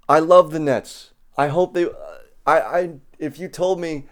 I 0.08 0.20
love 0.20 0.52
the 0.52 0.60
Nets. 0.60 1.12
I 1.38 1.48
hope 1.48 1.74
they. 1.74 1.88
I, 2.46 2.60
I 2.60 2.90
if 3.20 3.40
you 3.40 3.48
told 3.48 3.80
me 3.80 4.06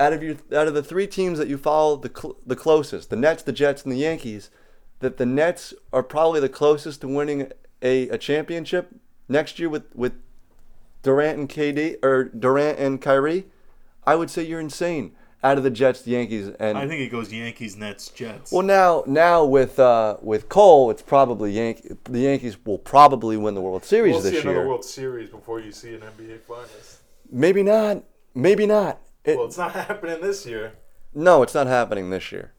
out 0.00 0.12
of 0.12 0.22
your 0.22 0.36
out 0.54 0.68
of 0.68 0.74
the 0.74 0.82
three 0.82 1.06
teams 1.06 1.38
that 1.38 1.48
you 1.48 1.58
follow 1.58 1.96
the 1.96 2.10
cl- 2.14 2.36
the 2.46 2.56
closest, 2.56 3.10
the 3.10 3.16
Nets, 3.16 3.42
the 3.42 3.52
Jets, 3.52 3.82
and 3.82 3.92
the 3.92 3.96
Yankees, 3.98 4.50
that 5.00 5.16
the 5.18 5.26
Nets 5.26 5.74
are 5.92 6.02
probably 6.02 6.40
the 6.40 6.48
closest 6.48 7.00
to 7.02 7.08
winning 7.08 7.50
a, 7.82 8.08
a 8.10 8.18
championship 8.18 8.88
next 9.28 9.58
year 9.58 9.68
with 9.68 9.94
with 9.94 10.14
Durant 11.02 11.38
and 11.38 11.48
KD 11.48 11.96
or 12.04 12.24
Durant 12.24 12.78
and 12.78 13.00
Kyrie, 13.00 13.46
I 14.06 14.14
would 14.16 14.30
say 14.30 14.42
you're 14.42 14.60
insane. 14.60 15.12
Out 15.40 15.56
of 15.56 15.62
the 15.62 15.70
Jets, 15.70 16.02
the 16.02 16.10
Yankees, 16.10 16.48
and 16.58 16.76
I 16.76 16.88
think 16.88 17.00
it 17.00 17.10
goes 17.12 17.32
Yankees, 17.32 17.76
Nets, 17.76 18.08
Jets. 18.08 18.50
well, 18.50 18.62
now 18.62 19.04
now 19.06 19.44
with 19.44 19.78
uh, 19.78 20.16
with 20.20 20.48
Cole, 20.48 20.90
it's 20.90 21.00
probably 21.00 21.52
Yank- 21.52 21.86
the 22.04 22.18
Yankees 22.18 22.56
will 22.66 22.78
probably 22.78 23.36
win 23.36 23.54
the 23.54 23.60
World 23.60 23.84
Series 23.84 24.14
We'll 24.14 24.22
this 24.22 24.32
see 24.32 24.38
year. 24.42 24.50
another 24.50 24.66
World 24.68 24.84
Series 24.84 25.30
before 25.30 25.60
you 25.60 25.70
see 25.70 25.94
an 25.94 26.00
NBA 26.00 26.40
Finals. 26.40 26.98
Maybe 27.30 27.62
not. 27.62 28.02
Maybe 28.34 28.66
not. 28.66 28.98
It, 29.24 29.36
Well, 29.36 29.46
it's 29.46 29.56
not 29.58 29.70
happening 29.86 30.20
this 30.20 30.44
year. 30.44 30.72
no, 31.14 31.44
it's 31.44 31.54
not 31.54 31.68
happening 31.68 32.10
this 32.10 32.32
year. 32.32 32.52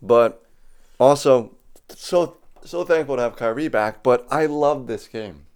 But 0.00 0.46
also, 1.00 1.56
so 1.88 2.36
so 2.70 2.84
thankful 2.84 3.16
to 3.16 3.22
have 3.22 3.36
Kyrie 3.36 3.68
back. 3.68 4.02
But 4.02 4.26
I 4.30 4.46
love 4.46 4.86
this 4.86 5.08
game. 5.08 5.46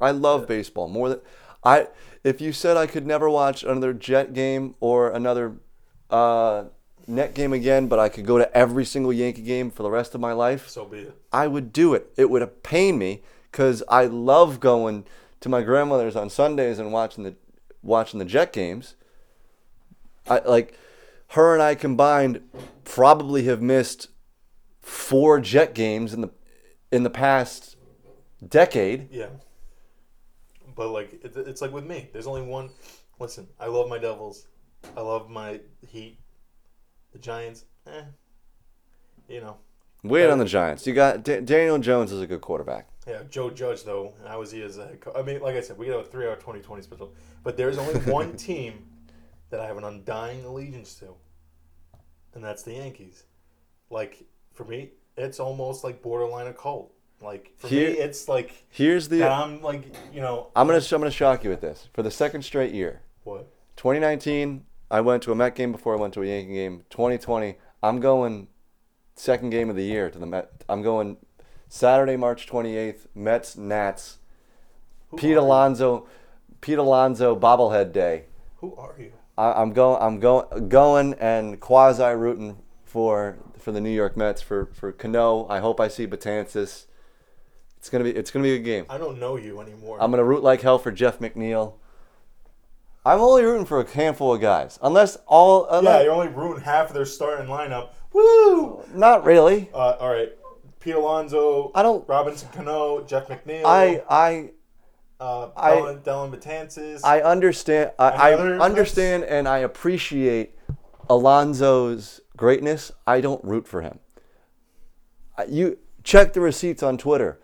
I 0.00 0.10
love 0.10 0.46
baseball 0.46 0.88
more 0.88 1.08
than 1.10 1.20
I. 1.62 1.88
If 2.22 2.40
you 2.40 2.52
said 2.52 2.76
I 2.76 2.86
could 2.86 3.06
never 3.06 3.30
watch 3.30 3.62
another 3.62 3.92
Jet 3.92 4.34
game 4.34 4.74
or 4.80 5.10
another 5.10 5.54
uh, 6.10 6.64
Net 7.06 7.34
game 7.34 7.52
again, 7.52 7.88
but 7.88 7.98
I 7.98 8.08
could 8.08 8.24
go 8.24 8.38
to 8.38 8.56
every 8.56 8.84
single 8.84 9.12
Yankee 9.12 9.42
game 9.42 9.70
for 9.70 9.82
the 9.82 9.90
rest 9.90 10.14
of 10.14 10.20
my 10.20 10.32
life, 10.32 10.68
So 10.68 10.84
be 10.84 10.98
it. 10.98 11.14
I 11.32 11.48
would 11.48 11.72
do 11.72 11.94
it. 11.94 12.12
It 12.16 12.30
would 12.30 12.40
have 12.40 12.62
pained 12.62 12.98
me 12.98 13.22
because 13.50 13.82
I 13.88 14.04
love 14.04 14.60
going 14.60 15.06
to 15.40 15.48
my 15.48 15.62
grandmother's 15.62 16.14
on 16.14 16.30
Sundays 16.30 16.78
and 16.78 16.92
watching 16.92 17.24
the 17.24 17.34
watching 17.82 18.18
the 18.18 18.24
Jet 18.24 18.52
games. 18.52 18.94
I 20.28 20.38
like 20.40 20.78
her 21.28 21.54
and 21.54 21.62
I 21.62 21.74
combined 21.74 22.42
probably 22.84 23.44
have 23.44 23.60
missed 23.60 24.08
four 24.80 25.40
Jet 25.40 25.74
games 25.74 26.12
in 26.12 26.20
the 26.20 26.30
in 26.90 27.02
the 27.02 27.10
past 27.10 27.76
decade. 28.46 29.08
Yeah. 29.10 29.28
But 30.74 30.88
like 30.90 31.12
it, 31.24 31.36
it's 31.36 31.62
like 31.62 31.72
with 31.72 31.84
me. 31.84 32.08
There's 32.12 32.26
only 32.26 32.42
one. 32.42 32.70
Listen, 33.18 33.48
I 33.58 33.66
love 33.66 33.88
my 33.88 33.98
Devils. 33.98 34.46
I 34.96 35.00
love 35.00 35.28
my 35.28 35.60
Heat. 35.86 36.18
The 37.12 37.18
Giants. 37.18 37.64
Eh. 37.86 38.02
You 39.28 39.40
know. 39.40 39.56
Weird 40.02 40.30
on 40.30 40.38
the 40.38 40.46
Giants. 40.46 40.86
You 40.86 40.94
got 40.94 41.22
Da- 41.22 41.40
Daniel 41.40 41.78
Jones 41.78 42.10
is 42.10 42.22
a 42.22 42.26
good 42.26 42.40
quarterback. 42.40 42.88
Yeah, 43.06 43.22
Joe 43.28 43.50
Judge 43.50 43.84
though. 43.84 44.14
How 44.26 44.38
was 44.38 44.50
he 44.50 44.62
as 44.62 44.78
a 44.78 44.86
head 44.86 45.00
coach? 45.00 45.14
I 45.16 45.22
mean, 45.22 45.40
like 45.40 45.56
I 45.56 45.60
said, 45.60 45.76
we 45.76 45.86
got 45.86 46.00
a 46.00 46.04
three-hour 46.04 46.36
2020 46.36 46.82
special. 46.82 47.12
But 47.42 47.56
there's 47.56 47.76
only 47.76 48.00
one 48.10 48.36
team 48.36 48.86
that 49.50 49.60
I 49.60 49.66
have 49.66 49.76
an 49.76 49.84
undying 49.84 50.44
allegiance 50.44 50.94
to, 50.96 51.14
and 52.34 52.42
that's 52.42 52.62
the 52.62 52.74
Yankees. 52.74 53.24
Like 53.90 54.24
for 54.54 54.64
me, 54.64 54.92
it's 55.16 55.40
almost 55.40 55.84
like 55.84 56.02
borderline 56.02 56.46
a 56.46 56.52
cult. 56.52 56.92
Like 57.22 57.52
for 57.58 57.68
Here- 57.68 57.90
me, 57.90 57.98
it's 57.98 58.28
like 58.28 58.64
Here's 58.70 59.08
the. 59.08 59.24
I'm 59.28 59.62
like 59.62 59.84
you 60.12 60.20
know 60.20 60.48
I'm 60.56 60.66
gonna 60.66 60.78
I'm 60.80 61.00
gonna 61.00 61.10
shock 61.10 61.44
you 61.44 61.50
with 61.50 61.60
this 61.60 61.88
for 61.92 62.02
the 62.02 62.10
second 62.10 62.42
straight 62.42 62.72
year. 62.72 63.02
what 63.24 63.46
2019, 63.76 64.64
I 64.90 65.00
went 65.00 65.22
to 65.24 65.32
a 65.32 65.34
Met 65.34 65.54
game 65.54 65.70
before 65.72 65.94
I 65.96 66.00
went 66.00 66.14
to 66.14 66.22
a 66.22 66.26
Yankee 66.26 66.54
game. 66.54 66.84
2020, 66.90 67.56
I'm 67.82 68.00
going 68.00 68.48
second 69.16 69.50
game 69.50 69.68
of 69.70 69.76
the 69.76 69.84
year 69.84 70.10
to 70.10 70.18
the 70.18 70.26
Met. 70.26 70.64
I'm 70.68 70.82
going 70.82 71.18
Saturday, 71.68 72.16
March 72.16 72.46
28th, 72.46 73.06
Mets 73.14 73.56
Nats. 73.56 74.18
Who 75.10 75.16
Pete? 75.18 75.36
Alonso, 75.36 76.06
Pete 76.60 76.78
Alonso 76.78 77.36
bobblehead 77.36 77.92
day. 77.92 78.24
Who 78.56 78.74
are 78.76 78.94
you? 78.98 79.12
I, 79.36 79.52
I'm 79.60 79.72
going. 79.72 80.02
I'm 80.02 80.20
going 80.20 80.68
going 80.68 81.14
and 81.14 81.60
quasi 81.60 82.02
rooting 82.14 82.58
for 82.84 83.38
for 83.60 83.72
the 83.72 83.80
New 83.80 83.90
York 83.90 84.16
Mets 84.16 84.42
for 84.42 84.66
for 84.72 84.92
Cano. 84.92 85.46
I 85.48 85.60
hope 85.60 85.80
I 85.80 85.88
see 85.88 86.06
Betances. 86.06 86.86
It's 87.78 87.88
gonna 87.88 88.04
be 88.04 88.10
it's 88.10 88.30
gonna 88.30 88.42
be 88.42 88.54
a 88.54 88.58
good 88.58 88.64
game. 88.64 88.86
I 88.90 88.98
don't 88.98 89.18
know 89.18 89.36
you 89.36 89.60
anymore. 89.60 89.98
I'm 90.00 90.10
gonna 90.10 90.24
root 90.24 90.42
like 90.42 90.60
hell 90.60 90.78
for 90.78 90.92
Jeff 90.92 91.18
McNeil. 91.18 91.74
I'm 93.04 93.20
only 93.20 93.44
rooting 93.44 93.64
for 93.64 93.80
a 93.80 93.90
handful 93.90 94.34
of 94.34 94.40
guys, 94.42 94.78
unless 94.82 95.16
all. 95.26 95.66
yeah, 95.82 96.02
you're 96.02 96.12
only 96.12 96.28
rooting 96.28 96.62
half 96.62 96.88
of 96.88 96.94
their 96.94 97.06
starting 97.06 97.46
lineup. 97.46 97.90
Woo! 98.12 98.84
not 98.92 99.24
really. 99.24 99.70
Uh, 99.72 99.96
all 99.98 100.10
right, 100.12 100.30
Pete 100.80 100.94
Alonso, 100.94 101.70
I 101.74 101.82
don't. 101.82 102.06
Robinson 102.08 102.48
Cano, 102.52 103.02
Jeff 103.04 103.28
McNeil, 103.28 103.64
I 103.64 104.02
I 104.10 104.50
uh, 105.18 105.50
I- 105.56 105.74
Dellin, 106.02 106.34
Betances. 106.34 107.00
I 107.04 107.22
understand. 107.22 107.92
I, 107.98 108.32
I 108.32 108.58
understand 108.58 109.24
and 109.24 109.48
I 109.48 109.58
appreciate 109.58 110.56
Alonso's 111.08 112.20
greatness. 112.40 112.90
I 113.06 113.20
don't 113.20 113.44
root 113.44 113.68
for 113.68 113.82
him. 113.82 114.00
You 115.46 115.78
check 116.02 116.32
the 116.32 116.40
receipts 116.40 116.82
on 116.82 116.96
Twitter, 116.96 117.38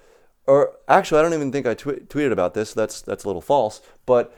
or 0.46 0.72
actually, 0.88 1.20
I 1.20 1.22
don't 1.22 1.34
even 1.34 1.52
think 1.52 1.66
I 1.66 1.74
twe- 1.74 2.06
tweeted 2.08 2.32
about 2.32 2.54
this. 2.54 2.72
That's 2.72 3.02
that's 3.02 3.24
a 3.24 3.28
little 3.28 3.42
false. 3.42 3.80
But 4.06 4.34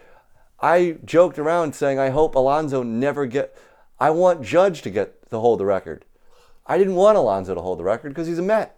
I 0.61 0.99
joked 1.05 1.39
around 1.39 1.75
saying 1.75 1.99
I 1.99 2.11
hope 2.11 2.35
Alonso 2.35 2.83
never 2.83 3.25
get. 3.27 3.57
I 4.01 4.11
want 4.11 4.43
Judge 4.43 4.83
to 4.83 4.91
get 4.91 5.31
to 5.31 5.39
hold 5.39 5.61
the 5.61 5.65
record. 5.65 6.05
I 6.67 6.77
didn't 6.77 6.97
want 6.97 7.17
Alonso 7.17 7.55
to 7.55 7.61
hold 7.61 7.79
the 7.79 7.85
record 7.85 8.11
because 8.11 8.27
he's 8.27 8.39
a 8.39 8.43
Met. 8.43 8.77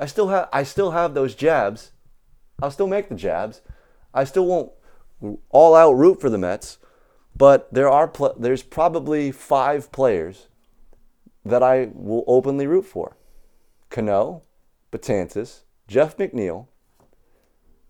I 0.00 0.06
still 0.06 0.28
have 0.28 0.48
I 0.52 0.62
still 0.62 0.92
have 0.92 1.12
those 1.12 1.34
jabs. 1.34 1.92
I'll 2.62 2.70
still 2.70 2.88
make 2.88 3.10
the 3.10 3.14
jabs. 3.14 3.60
I 4.14 4.24
still 4.24 4.46
won't 4.46 4.72
all 5.50 5.74
out 5.74 5.92
root 5.92 6.20
for 6.20 6.30
the 6.30 6.38
Mets, 6.38 6.78
but 7.36 7.72
there 7.72 7.90
are 7.90 8.08
pl- 8.08 8.36
there's 8.38 8.62
probably 8.62 9.30
five 9.32 9.92
players 9.92 10.48
that 11.44 11.62
I 11.62 11.90
will 11.92 12.24
openly 12.26 12.66
root 12.66 12.86
for: 12.86 13.16
Cano, 13.90 14.42
Betances, 14.92 15.62
Jeff 15.88 16.16
McNeil, 16.16 16.66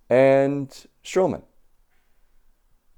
and 0.09 0.69
Stroman. 1.05 1.43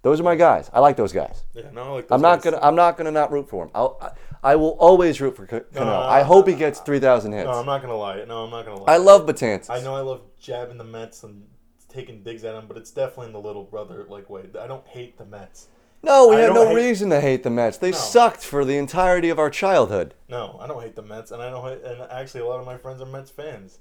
Those 0.02 0.20
are 0.20 0.22
my 0.22 0.36
guys. 0.36 0.70
I 0.72 0.78
like 0.78 0.96
those 0.96 1.12
guys. 1.12 1.42
yeah, 1.52 1.70
no, 1.72 1.82
I 1.82 1.88
like 1.88 2.06
I'm 2.12 2.20
not 2.20 2.36
guys. 2.42 2.52
gonna. 2.52 2.64
I'm 2.64 2.76
not 2.76 2.96
gonna 2.96 3.10
not 3.10 3.32
root 3.32 3.48
for 3.48 3.64
him. 3.64 3.70
I'll, 3.74 3.98
I, 4.00 4.52
I 4.52 4.56
will 4.56 4.76
always 4.78 5.20
root 5.20 5.34
for 5.36 5.46
Cano. 5.46 5.64
no, 5.74 6.00
I 6.00 6.22
hope 6.22 6.46
he 6.46 6.54
gets 6.54 6.78
three 6.80 7.00
thousand 7.00 7.32
hits. 7.32 7.46
No, 7.46 7.52
I'm 7.52 7.66
not 7.66 7.82
gonna 7.82 7.96
lie. 7.96 8.24
No, 8.24 8.44
I'm 8.44 8.50
not 8.50 8.64
gonna 8.64 8.82
lie. 8.82 8.92
I 8.94 8.98
love 8.98 9.26
Betances. 9.26 9.68
I 9.68 9.80
know 9.80 9.94
I 9.96 10.00
love 10.00 10.22
jabbing 10.38 10.78
the 10.78 10.84
Mets 10.84 11.24
and 11.24 11.42
taking 11.88 12.22
digs 12.22 12.44
at 12.44 12.54
him, 12.54 12.66
but 12.68 12.76
it's 12.76 12.90
definitely 12.90 13.26
in 13.28 13.32
the 13.32 13.40
little 13.40 13.64
brother 13.64 14.06
like 14.08 14.30
way. 14.30 14.44
I 14.60 14.66
don't 14.68 14.86
hate 14.86 15.18
the 15.18 15.24
Mets. 15.24 15.68
No, 16.06 16.28
we 16.28 16.36
I 16.36 16.40
have 16.40 16.54
no 16.54 16.68
hate- 16.68 16.74
reason 16.76 17.10
to 17.10 17.20
hate 17.20 17.42
the 17.42 17.50
Mets. 17.50 17.76
They 17.78 17.90
No. 17.90 17.96
sucked 17.96 18.42
for 18.44 18.64
the 18.64 18.76
entirety 18.78 19.28
of 19.28 19.38
our 19.38 19.50
childhood. 19.50 20.14
No, 20.28 20.56
I 20.60 20.66
don't 20.66 20.80
hate 20.82 20.94
the 20.96 21.02
Mets, 21.02 21.30
and 21.32 21.42
I 21.42 21.50
don't. 21.50 21.62
Hate, 21.68 21.82
and 21.82 22.00
actually, 22.10 22.40
a 22.40 22.46
lot 22.46 22.60
of 22.60 22.66
my 22.66 22.76
friends 22.78 23.00
are 23.02 23.06
Mets 23.06 23.30
fans. 23.30 23.78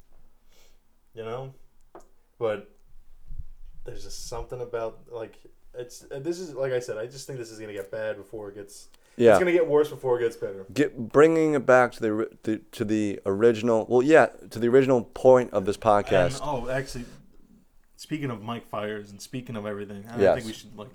You 1.14 1.24
know, 1.24 1.54
but 2.40 2.70
there's 3.86 4.04
just 4.04 4.28
something 4.28 4.60
about 4.60 5.00
like 5.12 5.38
it's. 5.74 6.00
This 6.12 6.40
is 6.40 6.54
like 6.54 6.74
I 6.74 6.80
said. 6.80 6.98
I 6.98 7.06
just 7.06 7.28
think 7.28 7.40
this 7.40 7.52
is 7.52 7.60
gonna 7.60 7.74
get 7.74 7.92
bad 7.92 8.18
before 8.18 8.50
it 8.50 8.56
gets. 8.56 8.90
Yeah. 9.18 9.30
It's 9.32 9.40
gonna 9.40 9.54
get 9.54 9.66
worse 9.68 9.90
before 9.90 10.20
it 10.20 10.24
gets 10.24 10.36
better. 10.36 10.66
Get 10.74 10.98
bringing 11.14 11.54
it 11.54 11.66
back 11.66 11.94
to 11.94 12.02
the, 12.44 12.58
to 12.74 12.84
the 12.84 13.22
original. 13.26 13.86
Well, 13.88 14.02
yeah, 14.02 14.26
to 14.50 14.60
the 14.60 14.68
original 14.68 15.04
point 15.04 15.54
of 15.54 15.66
this 15.66 15.78
And, 15.78 15.84
podcast. 15.84 16.42
oh, 16.44 16.68
actually, 16.70 17.06
speaking 17.96 18.30
of 18.30 18.42
Mike 18.42 18.68
Fiers 18.68 19.12
and 19.12 19.22
speaking 19.22 19.56
of 19.56 19.66
everything, 19.66 20.04
I 20.12 20.20
Yes. 20.20 20.36
think 20.36 20.48
we 20.48 20.54
should 20.54 20.76
like 20.78 20.90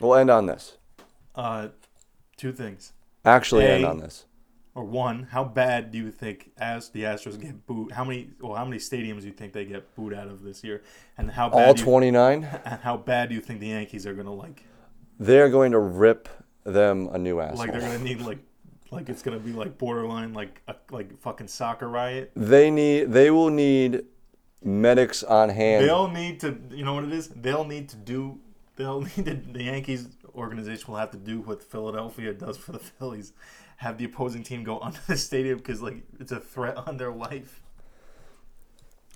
We'll 0.00 0.14
end 0.14 0.30
on 0.30 0.46
this. 0.46 0.76
uh, 1.34 1.68
two 2.36 2.52
things. 2.52 2.92
Actually, 3.24 3.64
A, 3.64 3.70
end 3.70 3.84
on 3.86 3.98
this. 3.98 4.24
Or 4.74 4.84
one, 4.84 5.28
how 5.30 5.42
bad 5.42 5.90
do 5.90 5.96
you 5.98 6.10
think 6.10 6.50
as 6.58 6.90
the 6.90 7.02
Astros 7.04 7.40
get 7.40 7.66
booed? 7.66 7.92
How 7.92 8.04
many? 8.04 8.28
Well, 8.40 8.54
how 8.54 8.64
many 8.64 8.76
stadiums 8.78 9.20
do 9.22 9.26
you 9.26 9.32
think 9.32 9.52
they 9.54 9.64
get 9.64 9.94
booed 9.96 10.12
out 10.12 10.28
of 10.28 10.42
this 10.42 10.62
year? 10.62 10.82
And 11.16 11.30
how 11.30 11.48
bad? 11.48 11.66
All 11.68 11.74
29. 11.74 12.44
and 12.64 12.80
how 12.82 12.96
bad 12.98 13.30
do 13.30 13.34
you 13.34 13.40
think 13.40 13.60
the 13.60 13.68
Yankees 13.68 14.06
are 14.06 14.12
gonna 14.14 14.34
like? 14.34 14.64
They're 15.18 15.48
going 15.48 15.72
to 15.72 15.78
rip 15.78 16.28
them 16.64 17.08
a 17.10 17.16
new 17.18 17.40
asshole. 17.40 17.58
Like 17.58 17.72
they're 17.72 17.80
gonna 17.80 17.98
need 17.98 18.20
like, 18.20 18.40
like 18.90 19.08
it's 19.08 19.22
gonna 19.22 19.38
be 19.38 19.52
like 19.52 19.78
borderline 19.78 20.34
like 20.34 20.60
a 20.68 20.74
like 20.90 21.18
fucking 21.20 21.48
soccer 21.48 21.88
riot. 21.88 22.32
They 22.36 22.70
need. 22.70 23.12
They 23.12 23.30
will 23.30 23.50
need 23.50 24.04
medics 24.62 25.22
on 25.22 25.48
hand. 25.48 25.86
They'll 25.86 26.08
need 26.10 26.38
to, 26.40 26.54
you 26.70 26.84
know 26.84 26.94
what 26.94 27.04
it 27.04 27.12
is? 27.12 27.28
They'll 27.28 27.64
need 27.64 27.88
to 27.90 27.96
do. 27.96 28.40
They'll 28.76 29.00
need 29.00 29.24
to. 29.24 29.34
The 29.34 29.64
Yankees 29.64 30.08
organization 30.34 30.92
will 30.92 31.00
have 31.00 31.10
to 31.10 31.16
do 31.16 31.40
what 31.40 31.62
Philadelphia 31.62 32.32
does 32.34 32.56
for 32.56 32.72
the 32.72 32.78
Phillies, 32.78 33.32
have 33.78 33.98
the 33.98 34.04
opposing 34.04 34.42
team 34.42 34.62
go 34.62 34.78
onto 34.80 35.00
the 35.06 35.16
stadium 35.16 35.58
because 35.58 35.82
like 35.82 36.02
it's 36.20 36.32
a 36.32 36.40
threat 36.40 36.76
on 36.76 36.96
their 36.96 37.12
life. 37.12 37.62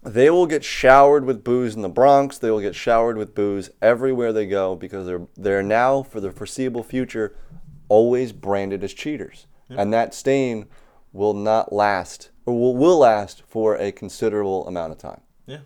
They 0.02 0.30
will 0.30 0.46
get 0.46 0.64
showered 0.64 1.26
with 1.26 1.44
booze 1.44 1.74
in 1.76 1.82
the 1.82 1.90
Bronx. 1.90 2.38
They 2.38 2.50
will 2.50 2.60
get 2.60 2.74
showered 2.74 3.18
with 3.18 3.34
booze 3.34 3.68
everywhere 3.82 4.32
they 4.32 4.46
go 4.46 4.74
because 4.74 5.06
they're 5.06 5.26
they're 5.36 5.62
now 5.62 6.02
for 6.02 6.20
the 6.20 6.32
foreseeable 6.32 6.82
future 6.82 7.36
always 7.88 8.32
branded 8.32 8.82
as 8.82 8.94
cheaters, 8.94 9.46
and 9.68 9.92
that 9.92 10.14
stain 10.14 10.66
will 11.12 11.34
not 11.34 11.72
last 11.72 12.30
or 12.46 12.58
will, 12.58 12.76
will 12.76 12.98
last 12.98 13.42
for 13.46 13.76
a 13.76 13.92
considerable 13.92 14.66
amount 14.66 14.92
of 14.92 14.98
time. 14.98 15.20
Yeah. 15.46 15.58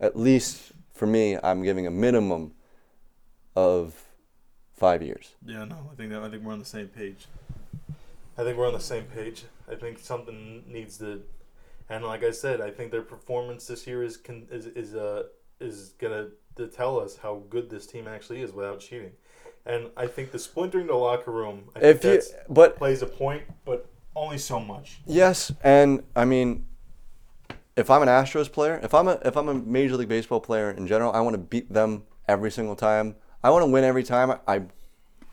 At 0.00 0.18
least 0.18 0.72
for 0.92 1.06
me, 1.06 1.38
I'm 1.42 1.62
giving 1.62 1.86
a 1.86 1.90
minimum 1.90 2.52
of 3.58 4.04
five 4.76 5.02
years. 5.02 5.34
Yeah, 5.44 5.64
no, 5.64 5.90
I 5.92 5.96
think 5.96 6.10
that, 6.10 6.22
I 6.22 6.30
think 6.30 6.44
we're 6.44 6.52
on 6.52 6.60
the 6.60 6.64
same 6.64 6.86
page. 6.86 7.26
I 8.38 8.44
think 8.44 8.56
we're 8.56 8.68
on 8.68 8.72
the 8.72 8.78
same 8.94 9.04
page. 9.06 9.42
I 9.68 9.74
think 9.74 9.98
something 9.98 10.62
needs 10.68 10.98
to, 10.98 11.22
and 11.88 12.04
like 12.04 12.22
I 12.22 12.30
said, 12.30 12.60
I 12.60 12.70
think 12.70 12.92
their 12.92 13.02
performance 13.02 13.66
this 13.66 13.84
year 13.84 14.04
is 14.04 14.16
con, 14.16 14.46
is 14.52 14.66
is 14.66 14.94
uh 14.94 15.24
is 15.58 15.94
gonna 15.98 16.28
to 16.54 16.68
tell 16.68 17.00
us 17.00 17.16
how 17.16 17.42
good 17.50 17.68
this 17.68 17.84
team 17.84 18.06
actually 18.06 18.42
is 18.42 18.52
without 18.52 18.78
cheating, 18.78 19.10
and 19.66 19.88
I 19.96 20.06
think 20.06 20.30
the 20.30 20.38
splintering 20.38 20.86
the 20.86 20.94
locker 20.94 21.32
room 21.32 21.64
I 21.74 21.80
think 21.80 21.96
If 21.96 22.04
you, 22.04 22.22
but 22.48 22.76
plays 22.76 23.02
a 23.02 23.06
point, 23.06 23.42
but 23.64 23.86
only 24.14 24.38
so 24.38 24.60
much. 24.60 25.00
Yes, 25.04 25.50
and 25.64 26.04
I 26.14 26.24
mean, 26.24 26.64
if 27.76 27.90
I'm 27.90 28.02
an 28.02 28.08
Astros 28.08 28.50
player, 28.52 28.78
if 28.84 28.94
I'm 28.94 29.08
a 29.08 29.18
if 29.24 29.36
I'm 29.36 29.48
a 29.48 29.54
Major 29.54 29.96
League 29.96 30.08
Baseball 30.08 30.40
player 30.40 30.70
in 30.70 30.86
general, 30.86 31.10
I 31.12 31.20
want 31.22 31.34
to 31.34 31.38
beat 31.38 31.72
them 31.72 32.04
every 32.28 32.52
single 32.52 32.76
time. 32.76 33.16
I 33.42 33.50
want 33.50 33.64
to 33.64 33.70
win 33.70 33.84
every 33.84 34.02
time 34.02 34.32
I, 34.46 34.62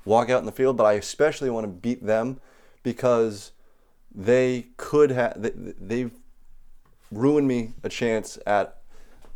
walk 0.06 0.30
out 0.30 0.40
in 0.40 0.46
the 0.46 0.52
field, 0.52 0.78
but 0.78 0.84
I 0.86 0.94
especially 0.94 1.50
want 1.50 1.64
to 1.64 1.68
beat 1.72 2.06
them 2.06 2.40
because 2.84 3.52
they 4.14 4.68
could 4.78 5.10
have 5.12 5.42
they, 5.42 5.50
they've 5.50 6.12
ruined 7.12 7.48
me 7.48 7.74
a 7.84 7.90
chance 7.90 8.38
at 8.46 8.78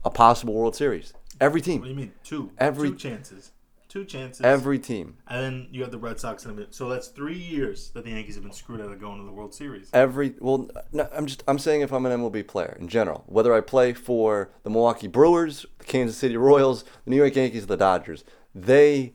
a 0.06 0.10
possible 0.12 0.54
World 0.54 0.76
Series. 0.76 1.14
Every 1.42 1.62
team. 1.62 1.80
What 1.82 1.86
do 1.86 1.92
you 1.92 1.98
mean 1.98 2.14
two? 2.24 2.52
Every- 2.60 2.92
two 2.92 2.96
chances, 2.96 3.52
two 3.88 4.06
chances. 4.06 4.42
every 4.46 4.78
team, 4.78 5.18
and 5.28 5.42
then 5.44 5.68
you 5.72 5.82
have 5.82 5.90
the 5.92 5.98
Red 5.98 6.20
Sox 6.20 6.46
in 6.46 6.52
a 6.52 6.54
minute. 6.54 6.76
So 6.76 6.88
that's 6.90 7.08
three 7.08 7.38
years 7.38 7.90
that 7.92 8.04
the 8.04 8.12
Yankees 8.12 8.36
have 8.36 8.44
been 8.44 8.54
screwed 8.54 8.80
out 8.82 8.92
of 8.92 9.00
going 9.02 9.18
to 9.20 9.26
the 9.26 9.32
World 9.32 9.54
Series. 9.54 9.90
every 9.94 10.36
well 10.40 10.70
no, 10.92 11.10
i'm 11.16 11.26
just 11.26 11.44
i'm 11.48 11.58
saying 11.58 11.82
if 11.82 11.92
i'm 11.92 12.06
an 12.06 12.20
mlb 12.20 12.46
player 12.48 12.78
in 12.80 12.88
general 12.88 13.24
whether 13.28 13.54
i 13.54 13.62
play 13.62 13.94
for 13.94 14.52
the 14.64 14.70
milwaukee 14.70 15.08
brewers 15.08 15.66
the 15.80 15.86
kansas 15.86 16.18
city 16.18 16.38
royals 16.38 16.84
the 17.06 17.10
new 17.12 17.18
york 17.18 17.36
yankees 17.36 17.66
the 17.68 17.78
dodgers 17.78 18.24
they 18.56 19.14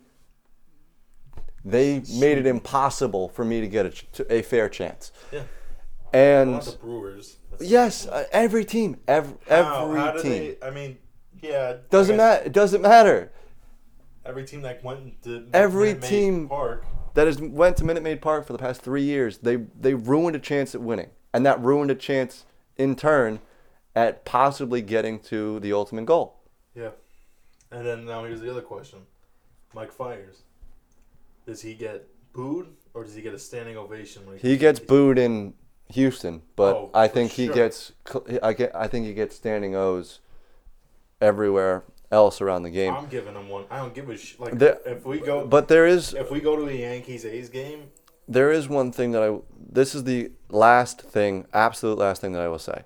they 1.65 2.03
made 2.19 2.39
it 2.39 2.47
impossible 2.47 3.29
for 3.31 3.45
me 3.45 3.61
to 3.61 3.69
get 3.69 3.87
a, 3.87 3.91
ch- 3.91 4.07
a 4.29 4.43
fair 4.43 4.69
chance 4.69 5.13
Yeah. 5.33 5.43
and 6.13 6.61
the 6.63 6.77
Brewers. 6.81 7.39
Yes 7.61 8.07
uh, 8.07 8.25
every 8.33 8.65
team 8.65 8.97
every, 9.09 9.35
How- 9.49 9.87
every 9.87 9.99
how 10.01 10.13
do 10.13 10.23
team 10.23 10.31
they- 10.61 10.67
I 10.67 10.71
mean, 10.71 10.99
yeah. 11.41 11.77
doesn't 11.91 12.17
matter 12.17 12.45
it 12.45 12.53
doesn't 12.53 12.83
matter 12.83 13.33
Every 14.27 14.45
team 14.47 14.63
that 14.63 14.83
went 14.83 15.23
to 15.25 15.47
Every 15.53 15.89
Minute 15.89 16.01
Maid 16.03 16.09
team- 16.09 16.49
Park. 16.49 16.85
that 17.13 17.27
has 17.27 17.39
went 17.41 17.77
to 17.77 17.85
minute 17.85 18.03
maid 18.03 18.23
park 18.23 18.47
for 18.47 18.53
the 18.55 18.59
past 18.59 18.81
three 18.83 19.03
years 19.03 19.39
they 19.39 19.57
they 19.57 19.95
ruined 19.95 20.35
a 20.37 20.39
chance 20.39 20.75
at 20.75 20.81
winning 20.81 21.11
and 21.33 21.45
that 21.47 21.61
ruined 21.61 21.91
a 21.91 21.95
chance 21.95 22.45
in 22.77 22.97
turn 22.97 23.41
at 23.95 24.25
possibly 24.25 24.81
getting 24.83 25.19
to 25.21 25.61
the 25.61 25.73
ultimate 25.73 26.05
goal 26.07 26.41
Yeah. 26.75 26.91
And 27.71 27.85
then 27.87 28.05
now 28.07 28.25
here's 28.25 28.41
the 28.41 28.51
other 28.51 28.63
question: 28.63 29.01
Mike 29.75 29.93
Fiers. 29.93 30.43
Does 31.47 31.61
he 31.61 31.75
get 31.75 32.07
booed 32.33 32.69
or 32.95 33.05
does 33.05 33.15
he 33.15 33.23
get 33.23 33.35
a 33.35 33.39
standing 33.39 33.77
ovation? 33.77 34.27
When 34.27 34.39
He 34.39 34.57
gets 34.57 34.81
booed 34.81 35.19
in 35.19 35.55
Houston, 35.91 36.43
but 36.57 36.75
Oh, 36.77 36.91
I 36.95 37.09
think 37.09 37.33
he 37.33 37.49
gets 37.49 37.93
I 38.43 38.53
get 38.53 38.75
I 38.75 38.89
think 38.89 39.07
he 39.07 39.15
gets 39.15 39.37
standing 39.37 39.75
O's 39.75 40.21
everywhere 41.21 41.85
else 42.11 42.41
around 42.41 42.63
the 42.63 42.71
game. 42.71 42.95
I'm 42.95 43.09
giving 43.09 43.35
him 43.35 43.49
one. 43.49 43.65
I 43.71 43.79
don't 43.79 43.95
give 43.95 44.09
a 44.09 44.17
sh- 44.17 44.37
like 44.39 44.59
There- 44.59 44.79
if 44.87 45.05
we 45.05 45.21
go. 45.21 45.47
But 45.47 45.69
there 45.69 45.87
is 45.87 46.15
if 46.15 46.31
we 46.31 46.41
go 46.41 46.57
to 46.57 46.65
the 46.65 46.77
Yankees 46.77 47.25
A's 47.25 47.49
game, 47.49 47.91
there 48.29 48.51
is 48.51 48.69
one 48.69 48.93
thing 48.93 49.13
that 49.13 49.23
I 49.23 49.39
this 49.59 49.95
is 49.95 50.05
the 50.05 50.33
last 50.49 51.03
thing, 51.03 51.47
absolute 51.53 51.99
last 51.99 52.21
thing 52.21 52.33
that 52.33 52.41
I 52.43 52.49
will 52.49 52.59
say. 52.59 52.85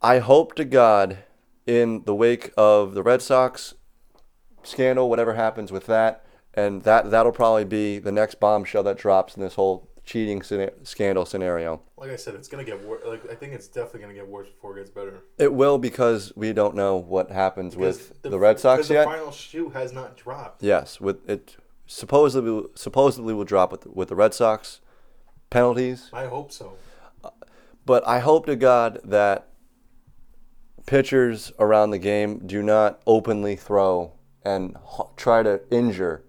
I 0.00 0.18
hope 0.20 0.54
to 0.54 0.64
God 0.64 1.18
in 1.66 2.04
the 2.04 2.14
wake 2.14 2.52
of 2.56 2.94
the 2.94 3.02
Red 3.02 3.20
Sox 3.20 3.74
scandal, 4.62 5.08
whatever 5.08 5.34
happens 5.34 5.72
with 5.72 5.86
that, 5.86 6.24
and 6.54 6.82
that 6.82 7.10
that'll 7.10 7.32
probably 7.32 7.64
be 7.64 7.98
the 7.98 8.12
next 8.12 8.40
bombshell 8.40 8.82
that 8.84 8.98
drops 8.98 9.36
in 9.36 9.42
this 9.42 9.54
whole 9.54 9.88
cheating 10.08 10.42
scandal 10.42 11.26
scenario. 11.26 11.82
Like 11.98 12.10
I 12.10 12.16
said, 12.16 12.34
it's 12.34 12.48
gonna 12.48 12.64
get 12.64 12.82
worse. 12.84 13.02
Like 13.06 13.30
I 13.30 13.34
think 13.34 13.52
it's 13.52 13.68
definitely 13.68 14.00
gonna 14.00 14.14
get 14.14 14.26
worse 14.26 14.48
before 14.48 14.76
it 14.76 14.80
gets 14.80 14.90
better. 14.90 15.20
It 15.36 15.52
will 15.52 15.76
because 15.76 16.32
we 16.34 16.52
don't 16.52 16.74
know 16.74 16.96
what 16.96 17.30
happens 17.30 17.74
Because 17.74 18.10
with 18.10 18.22
the, 18.22 18.38
Red 18.38 18.58
Sox 18.58 18.88
yet. 18.88 19.04
The 19.04 19.10
final 19.10 19.30
shoe 19.30 19.68
has 19.70 19.92
not 19.92 20.16
dropped. 20.16 20.62
Yes, 20.62 21.00
with 21.00 21.28
it 21.28 21.56
supposedly 21.86 22.68
supposedly 22.74 23.34
will 23.34 23.44
drop 23.44 23.70
with 23.70 23.86
with 23.86 24.08
the 24.08 24.16
Red 24.16 24.32
Sox 24.32 24.80
penalties. 25.50 26.08
I 26.12 26.26
hope 26.26 26.52
so. 26.52 26.74
But 27.84 28.06
I 28.06 28.20
hope 28.20 28.46
to 28.46 28.56
God 28.56 29.00
that 29.04 29.48
pitchers 30.86 31.52
around 31.58 31.90
the 31.90 31.98
game 31.98 32.46
do 32.46 32.62
not 32.62 33.00
openly 33.06 33.56
throw 33.56 34.12
and 34.48 34.76
h- 34.76 35.06
try 35.16 35.42
to 35.42 35.60
injure 35.70 36.24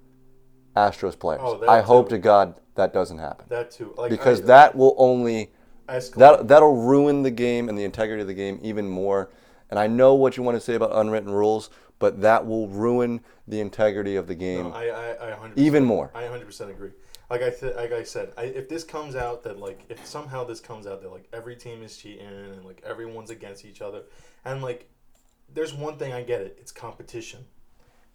Astros 0.75 1.17
players. 1.17 1.41
Oh, 1.43 1.65
I 1.67 1.81
hope 1.81 2.09
too. 2.09 2.15
to 2.15 2.19
God 2.19 2.59
that 2.75 2.93
doesn't 2.93 3.17
happen 3.17 3.45
That 3.49 3.71
too. 3.71 3.93
Like 3.97 4.09
because 4.09 4.41
I, 4.41 4.45
that 4.45 4.75
will 4.75 4.95
only 4.97 5.51
escalate. 5.87 6.15
that 6.15 6.47
that'll 6.47 6.75
ruin 6.75 7.23
the 7.23 7.31
game 7.31 7.69
and 7.69 7.77
the 7.77 7.83
integrity 7.83 8.21
of 8.21 8.27
the 8.27 8.33
game 8.33 8.59
even 8.61 8.87
more. 8.87 9.31
And 9.69 9.77
I 9.77 9.87
know 9.87 10.15
what 10.15 10.37
you 10.37 10.43
want 10.43 10.55
to 10.55 10.61
say 10.61 10.75
about 10.75 10.91
unwritten 10.93 11.31
rules, 11.31 11.69
but 11.99 12.21
that 12.21 12.45
will 12.45 12.67
ruin 12.67 13.21
the 13.47 13.59
integrity 13.59 14.15
of 14.15 14.27
the 14.27 14.35
game 14.35 14.69
No, 14.69 14.73
I, 14.73 14.85
I, 14.87 15.31
I 15.31 15.37
100% 15.37 15.57
even 15.57 15.83
more. 15.83 16.11
I 16.15 16.23
100% 16.23 16.69
agree. 16.69 16.91
Like 17.29 17.43
I 17.43 17.51
th- 17.51 17.75
like 17.75 17.91
I 17.91 18.03
said, 18.03 18.31
I, 18.37 18.43
if 18.43 18.67
this 18.69 18.83
comes 18.83 19.15
out 19.15 19.43
that 19.43 19.59
like 19.59 19.85
if 19.89 20.03
somehow 20.05 20.43
this 20.43 20.59
comes 20.59 20.87
out 20.87 21.01
that 21.03 21.11
like 21.11 21.27
every 21.31 21.55
team 21.55 21.83
is 21.83 21.95
cheating 21.95 22.25
and 22.25 22.65
like 22.65 22.81
everyone's 22.85 23.29
against 23.29 23.65
each 23.65 23.81
other, 23.81 24.03
and 24.45 24.63
like 24.63 24.89
there's 25.53 25.73
one 25.73 25.97
thing 25.97 26.11
I 26.11 26.23
get 26.23 26.41
it, 26.41 26.57
it's 26.59 26.71
competition, 26.71 27.45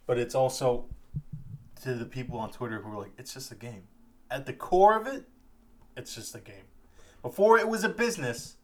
but 0.06 0.18
it's 0.18 0.34
also 0.34 0.86
to 1.82 1.94
the 1.94 2.04
people 2.04 2.38
on 2.38 2.50
Twitter 2.50 2.80
who 2.80 2.92
are 2.92 3.02
like, 3.02 3.12
it's 3.18 3.34
just 3.34 3.50
a 3.52 3.54
game. 3.54 3.82
At 4.30 4.46
the 4.46 4.52
core 4.52 4.98
of 4.98 5.06
it, 5.06 5.24
it's 5.96 6.14
just 6.14 6.34
a 6.34 6.40
game. 6.40 6.64
Before 7.22 7.58
it 7.58 7.68
was 7.68 7.84
a 7.84 7.88
business, 7.88 8.56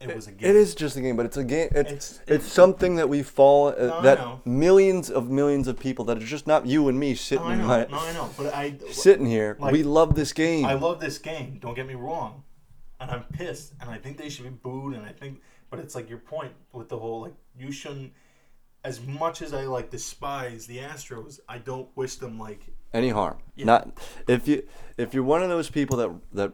it 0.00 0.14
was 0.14 0.26
a 0.26 0.32
game. 0.32 0.50
It 0.50 0.56
is 0.56 0.74
just 0.74 0.96
a 0.96 1.00
game, 1.00 1.16
but 1.16 1.26
it's 1.26 1.36
a 1.38 1.44
game. 1.44 1.68
It's 1.72 1.90
It's- 1.92 2.20
it's, 2.26 2.46
something 2.52 2.96
that 2.96 3.08
we 3.08 3.22
fall 3.22 3.68
uh, 3.68 3.72
No, 3.76 4.02
that 4.02 4.46
millions 4.46 5.10
of 5.10 5.30
millions 5.30 5.68
of 5.68 5.78
people 5.78 6.04
that 6.06 6.18
are 6.18 6.26
just 6.26 6.46
not 6.46 6.66
you 6.66 6.88
and 6.88 6.98
me 7.00 7.14
sitting 7.14 7.44
No, 7.46 7.50
I 7.52 7.56
know, 7.56 7.62
in 7.62 7.66
my- 7.68 7.86
no, 7.90 7.98
I 7.98 8.12
know, 8.12 8.30
but 8.36 8.54
I 8.54 8.76
sitting 8.90 9.26
here. 9.26 9.56
Like, 9.58 9.72
we 9.72 9.82
love 9.82 10.14
this 10.14 10.32
game. 10.32 10.66
I 10.66 10.74
love 10.74 11.00
this 11.00 11.18
game. 11.18 11.58
Don't 11.60 11.74
get 11.74 11.86
me 11.86 11.94
wrong, 11.94 12.42
and 13.00 13.10
I'm 13.10 13.24
pissed, 13.24 13.72
and 13.80 13.88
I 13.90 13.96
think 13.98 14.18
they 14.18 14.28
should 14.28 14.44
be 14.44 14.50
booed, 14.50 14.94
and 14.94 15.04
I 15.04 15.12
think, 15.12 15.40
but 15.70 15.78
it's 15.80 15.94
like 15.94 16.08
your 16.10 16.18
point 16.18 16.52
with 16.72 16.88
the 16.90 16.98
whole 16.98 17.22
like 17.22 17.34
you 17.58 17.72
shouldn't. 17.72 18.12
As 18.86 19.04
much 19.04 19.42
as 19.42 19.52
I 19.52 19.62
like 19.64 19.90
despise 19.90 20.66
the 20.68 20.78
Astros, 20.78 21.40
I 21.48 21.58
don't 21.58 21.88
wish 21.96 22.16
them 22.16 22.38
like 22.38 22.60
Any 22.92 23.08
harm? 23.08 23.38
Yeah. 23.56 23.64
Not 23.64 23.98
if 24.28 24.46
you 24.46 24.62
if 24.96 25.12
you're 25.12 25.24
one 25.24 25.42
of 25.42 25.48
those 25.48 25.68
people 25.68 25.96
that 25.96 26.10
that 26.34 26.52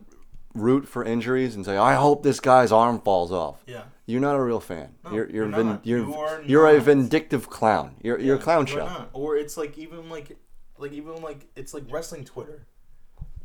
root 0.55 0.89
for 0.89 1.05
injuries 1.05 1.55
and 1.55 1.65
say, 1.65 1.77
"I 1.77 1.95
hope 1.95 2.23
this 2.23 2.41
guy's 2.41 2.73
arm 2.73 3.01
falls 3.01 3.33
off." 3.33 3.63
yeah. 3.67 3.85
You're 4.07 4.21
not 4.23 4.35
a 4.37 4.43
real 4.43 4.61
fan. 4.61 4.95
No, 5.05 5.13
you're 5.13 5.31
you're 5.31 5.49
you're 5.49 5.57
vin- 5.57 5.81
you're 5.85 5.99
You 5.99 6.15
are 6.15 6.43
you're 6.43 6.69
a 6.69 6.81
vindictive 6.81 7.51
clown. 7.51 7.97
You're 8.03 8.19
you're 8.19 8.37
a 8.37 8.39
clown 8.39 8.65
show. 8.65 8.87
not? 8.87 9.11
Or 9.13 9.37
it's 9.37 9.57
like 9.59 9.77
even 9.77 10.09
like 10.09 10.37
like 10.79 10.93
even 10.93 11.21
like 11.23 11.49
it's 11.55 11.75
like 11.75 11.85
wrestling 11.91 12.25
Twitter. 12.25 12.67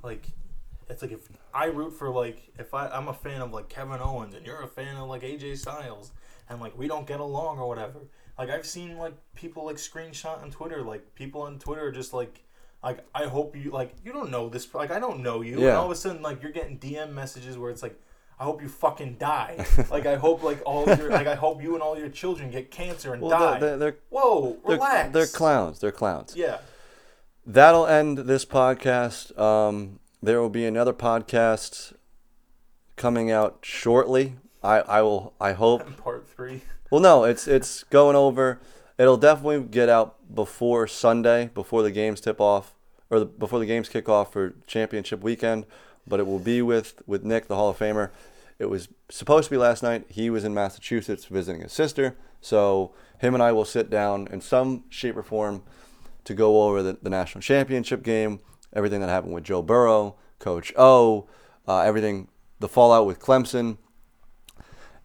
Like 0.02 0.28
it's 0.90 1.02
like 1.02 1.12
if 1.12 1.28
I 1.54 1.66
root 1.66 1.92
for 1.92 2.10
like 2.10 2.54
if 2.58 2.74
I 2.74 2.88
I'm 2.88 3.10
a 3.10 3.14
fan 3.14 3.42
of 3.42 3.52
like 3.52 3.68
Kevin 3.68 4.00
Owens 4.02 4.34
and 4.34 4.46
you're 4.46 4.62
a 4.62 4.68
fan 4.68 4.96
of 4.96 5.10
like 5.10 5.24
AJ 5.24 5.58
Styles 5.58 6.12
and 6.50 6.62
like 6.62 6.78
we 6.78 6.88
don't 6.88 7.06
get 7.06 7.20
along 7.20 7.60
or 7.60 7.68
whatever. 7.68 8.00
Like 8.38 8.50
I've 8.50 8.66
seen 8.66 8.98
like 8.98 9.14
people 9.36 9.66
like 9.66 9.78
screenshot 9.78 10.42
on 10.42 10.52
Twitter 10.52 10.82
like 10.84 11.16
people 11.16 11.42
on 11.42 11.58
Twitter 11.60 11.86
are 11.88 11.92
just 11.92 12.14
like 12.14 12.44
like 12.84 13.00
I 13.16 13.26
hope 13.26 13.56
you 13.56 13.72
like 13.72 13.94
you 14.06 14.14
don't 14.14 14.30
know 14.30 14.48
this 14.50 14.72
like 14.74 14.92
I 14.92 15.00
don't 15.00 15.22
know 15.22 15.42
you 15.42 15.54
and 15.54 15.62
Yeah. 15.64 15.78
all 15.78 15.86
of 15.86 15.92
a 15.92 15.96
sudden 15.96 16.22
like 16.22 16.42
you're 16.44 16.52
getting 16.52 16.78
DM 16.78 17.14
messages 17.14 17.58
where 17.58 17.72
it's 17.72 17.82
like 17.82 18.00
I 18.40 18.44
hope 18.44 18.62
you 18.62 18.70
fucking 18.70 19.16
die. 19.18 19.66
like 19.90 20.06
I 20.06 20.16
hope 20.16 20.44
like 20.44 20.62
all 20.66 20.86
your 20.86 21.10
like 21.10 21.26
I 21.26 21.34
hope 21.34 21.64
you 21.64 21.74
and 21.74 21.82
all 21.82 21.98
your 21.98 22.10
children 22.10 22.52
get 22.52 22.70
cancer 22.70 23.14
and 23.14 23.22
Well, 23.24 23.32
die. 23.32 23.60
they're, 23.60 23.78
they're, 23.78 23.96
Whoa, 24.10 24.58
they're, 24.68 24.76
relax. 24.76 25.12
they're 25.14 25.26
clowns. 25.26 25.80
They're 25.80 25.92
clowns. 25.92 26.36
Yeah. 26.36 26.60
That'll 27.48 27.88
end 27.88 28.20
this 28.20 28.46
podcast. 28.46 29.36
Um, 29.40 30.00
there 30.22 30.40
will 30.42 30.50
be 30.52 30.66
another 30.66 30.94
podcast 30.94 31.94
coming 32.96 33.32
out 33.32 33.60
shortly. 33.64 34.36
I, 34.64 34.80
I 34.82 35.02
will. 35.02 35.34
I 35.40 35.54
hope. 35.54 35.98
Part 36.04 36.28
three. 36.28 36.62
Well, 36.90 37.02
no, 37.02 37.26
it's 37.26 37.48
it's 37.48 37.84
going 37.84 38.16
over. 38.16 38.60
It'll 38.98 39.18
definitely 39.18 39.62
get 39.68 39.90
out 39.90 40.16
before 40.34 40.88
Sunday, 40.88 41.52
before 41.54 41.84
the 41.84 41.92
games 41.92 42.22
tip 42.22 42.40
off, 42.40 42.74
or 43.10 43.20
the, 43.20 43.26
before 43.26 43.60
the 43.60 43.66
games 43.66 43.90
kick 43.90 44.08
off 44.08 44.32
for 44.34 44.56
championship 44.66 45.22
weekend. 45.22 45.66
But 46.08 46.20
it 46.20 46.28
will 46.28 46.40
be 46.40 46.62
with 46.62 47.02
with 47.06 47.24
Nick, 47.24 47.48
the 47.48 47.56
Hall 47.56 47.70
of 47.70 47.78
Famer. 47.78 48.12
It 48.58 48.70
was 48.70 48.88
supposed 49.10 49.46
to 49.46 49.52
be 49.52 49.58
last 49.58 49.84
night. 49.84 50.06
He 50.10 50.30
was 50.30 50.44
in 50.44 50.54
Massachusetts 50.54 51.26
visiting 51.26 51.62
his 51.62 51.74
sister, 51.74 52.16
so 52.42 52.94
him 53.20 53.34
and 53.34 53.44
I 53.44 53.52
will 53.52 53.66
sit 53.66 53.90
down 53.90 54.28
in 54.32 54.42
some 54.42 54.86
shape 54.90 55.18
or 55.18 55.24
form 55.24 55.64
to 56.24 56.34
go 56.34 56.64
over 56.64 56.82
the, 56.82 56.98
the 57.02 57.10
national 57.10 57.42
championship 57.42 58.02
game, 58.02 58.40
everything 58.74 59.02
that 59.02 59.10
happened 59.10 59.34
with 59.34 59.44
Joe 59.44 59.62
Burrow, 59.62 60.16
Coach 60.40 60.74
O, 60.78 61.28
uh, 61.68 61.82
everything, 61.82 62.30
the 62.60 62.68
fallout 62.68 63.06
with 63.06 63.20
Clemson, 63.20 63.78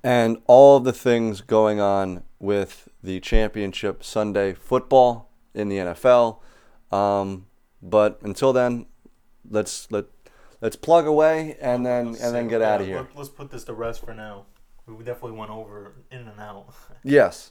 and 0.02 0.38
all 0.46 0.76
of 0.76 0.84
the 0.84 0.92
things 0.92 1.40
going 1.40 1.80
on 1.80 2.22
with 2.38 2.88
the 3.02 3.20
championship 3.20 4.02
Sunday 4.02 4.52
football 4.52 5.30
in 5.54 5.68
the 5.68 5.76
NFL. 5.76 6.38
Um, 6.90 7.46
but 7.82 8.20
until 8.22 8.52
then, 8.52 8.86
let's 9.48 9.90
let 9.90 10.06
let's 10.60 10.76
plug 10.76 11.06
away 11.06 11.56
and 11.60 11.84
then 11.84 12.08
and 12.20 12.34
then 12.34 12.48
get 12.48 12.62
out 12.62 12.80
of 12.80 12.86
here. 12.86 13.08
Let, 13.14 13.22
us 13.22 13.28
put 13.28 13.50
this 13.50 13.64
to 13.64 13.74
rest 13.74 14.04
for 14.04 14.14
now. 14.14 14.46
We 14.86 15.04
definitely 15.04 15.38
went 15.38 15.50
over 15.50 15.94
in 16.10 16.20
and 16.28 16.40
out. 16.40 16.74
Yes. 17.04 17.50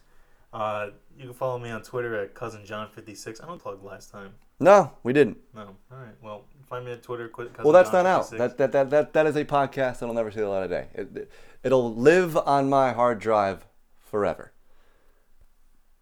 Uh, 0.54 0.92
you 1.18 1.26
can 1.26 1.34
follow 1.34 1.58
me 1.60 1.70
on 1.70 1.82
Twitter 1.82 2.16
at 2.16 2.34
cousin 2.34 2.66
John 2.66 2.90
56 2.90 3.40
I 3.42 3.48
don't 3.48 3.62
plug 3.62 3.84
last 3.84 4.12
time. 4.12 4.34
No, 4.60 4.92
we 5.04 5.14
didn't. 5.14 5.38
No. 5.56 5.76
All 5.92 5.98
right. 5.98 6.16
Well, 6.22 6.46
find 6.72 6.86
me 6.86 6.94
at 6.94 7.04
Twitter. 7.04 7.28
Cousin 7.28 7.52
Well, 7.64 7.74
that's 7.74 7.92
John 7.92 8.06
not 8.06 8.10
out. 8.10 8.30
56. 8.30 8.40
That, 8.40 8.58
that, 8.58 8.72
that, 8.72 8.90
that, 8.90 9.14
that 9.14 9.28
is 9.28 9.36
a 9.36 9.46
podcast 9.46 10.00
that'll 10.00 10.16
never 10.16 10.32
see 10.32 10.40
the 10.40 10.48
light 10.48 10.64
of 10.64 10.70
day. 10.70 10.88
It, 10.94 11.32
it'll 11.64 11.94
live 11.94 12.38
on 12.38 12.70
my 12.70 12.94
hard 12.94 13.20
drive 13.20 13.68
forever. 14.00 14.54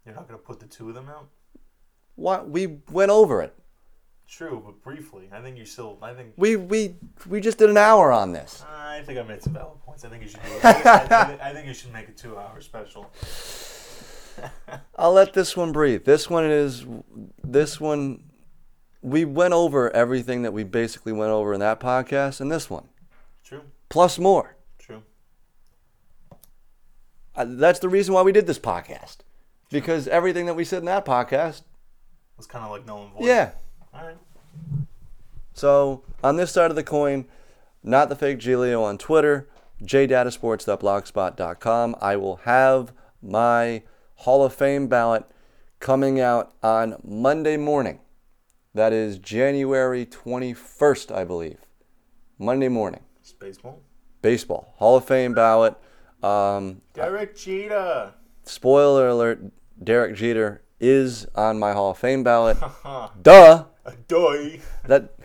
You're 0.06 0.16
not 0.16 0.28
gonna 0.28 0.38
put 0.38 0.60
the 0.60 0.68
two 0.68 0.90
of 0.90 0.96
them 0.96 1.10
out. 1.10 1.28
What 2.16 2.50
we 2.50 2.80
went 2.92 3.12
over 3.12 3.42
it. 3.42 3.56
True, 4.28 4.62
but 4.64 4.84
briefly. 4.84 5.30
I 5.32 5.42
think 5.42 5.58
you 5.58 5.66
still. 5.66 5.98
I 6.02 6.14
think. 6.14 6.34
We 6.38 6.56
we 6.56 6.96
we 7.28 7.42
just 7.42 7.58
did 7.58 7.70
an 7.70 7.78
hour 7.78 8.12
on 8.12 8.32
this. 8.32 8.64
I 8.70 9.02
think 9.02 9.18
I 9.18 9.24
made 9.24 9.42
some 9.42 9.54
valid 9.54 9.80
points. 9.82 10.06
I 10.06 10.10
think 10.10 10.24
you 10.24 10.30
should 10.30 10.44
do 10.44 10.52
it. 10.52 10.66
I, 10.66 11.38
I 11.42 11.50
I 11.50 11.54
think 11.54 11.68
you 11.68 11.74
should 11.74 11.92
make 11.92 12.10
a 12.10 12.12
two-hour 12.12 12.62
special. 12.62 13.12
I'll 14.96 15.14
let 15.14 15.34
this 15.34 15.58
one 15.58 15.72
breathe. 15.72 16.06
This 16.06 16.30
one 16.30 16.46
is 16.46 16.86
this 17.44 17.80
one. 17.80 18.29
We 19.02 19.24
went 19.26 19.54
over 19.54 19.90
everything 19.96 20.42
that 20.44 20.52
we 20.52 20.64
basically 20.64 21.14
went 21.14 21.32
over 21.32 21.54
in 21.54 21.60
that 21.62 21.80
podcast 21.80 22.42
and 22.42 22.52
this 22.52 22.70
one, 22.70 22.90
True. 23.44 23.62
plus 23.90 24.20
more. 24.20 24.56
True. 24.78 25.02
Uh, 27.36 27.46
that's 27.48 27.80
the 27.80 27.90
reason 27.90 28.14
why 28.14 28.22
we 28.24 28.32
did 28.34 28.46
this 28.48 28.60
podcast, 28.60 29.18
because 29.70 30.08
everything 30.08 30.46
that 30.48 30.56
we 30.56 30.66
said 30.66 30.80
in 30.80 30.86
that 30.86 31.06
podcast, 31.06 31.62
was 32.38 32.46
kind 32.48 32.66
of 32.66 32.72
like 32.72 32.86
null 32.86 33.04
and 33.04 33.14
void. 33.14 33.26
yeah. 33.26 33.52
All 33.94 34.06
right. 34.06 34.18
So 35.54 36.04
on 36.24 36.36
this 36.38 36.52
side 36.52 36.70
of 36.70 36.76
the 36.76 36.84
coin, 36.84 37.26
not 37.84 38.10
the 38.10 38.16
fake 38.16 38.40
Gilio 38.40 38.84
on 38.84 38.98
Twitter, 38.98 39.48
jdatasports.blogspot.com. 39.84 41.96
I 42.02 42.16
will 42.16 42.38
have 42.38 42.92
my 43.22 43.84
Hall 44.16 44.44
of 44.44 44.54
Fame 44.54 44.88
ballot 44.88 45.24
coming 45.80 46.20
out 46.20 46.54
on 46.62 46.96
Monday 47.04 47.56
morning. 47.58 48.00
That 48.76 48.94
is 48.94 49.18
January 49.18 50.06
21st, 50.06 51.14
I 51.14 51.24
believe. 51.24 51.58
Monday 52.38 52.68
morning. 52.68 53.02
It's 53.20 53.34
baseball. 53.34 53.82
Baseball. 54.22 54.74
Hall 54.78 54.96
of 54.98 55.06
Fame 55.06 55.34
ballot. 55.34 55.76
Um, 56.22 56.82
Derek 56.94 57.36
Cheetah. 57.36 58.14
spoiler 58.44 59.08
alert, 59.08 59.42
Derek 59.84 60.16
Jeter 60.16 60.62
is 60.80 61.26
on 61.34 61.58
my 61.58 61.74
Hall 61.74 61.92
of 61.92 61.98
Fame 61.98 62.24
ballot. 62.24 62.58
Haha. 62.58 63.10
Duh! 63.22 63.66
A 63.86 64.60
that 64.86 65.16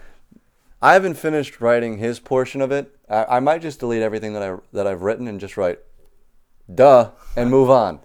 I 0.80 0.95
haven't 0.95 1.14
finished 1.14 1.61
writing 1.61 1.99
his 1.99 2.18
portion 2.20 2.62
of 2.62 2.72
it. 2.72 2.97
I, 3.11 3.24
I 3.24 3.40
might 3.40 3.61
just 3.61 3.80
delete 3.80 4.01
everything 4.01 4.32
that 4.32 4.42
I 4.42 4.57
that 4.72 4.86
I've 4.86 5.03
written 5.03 5.28
and 5.28 5.38
just 5.38 5.59
write 5.59 5.80
"duh" 6.72 7.11
and 7.36 7.51
move 7.51 7.68
on. 7.68 8.01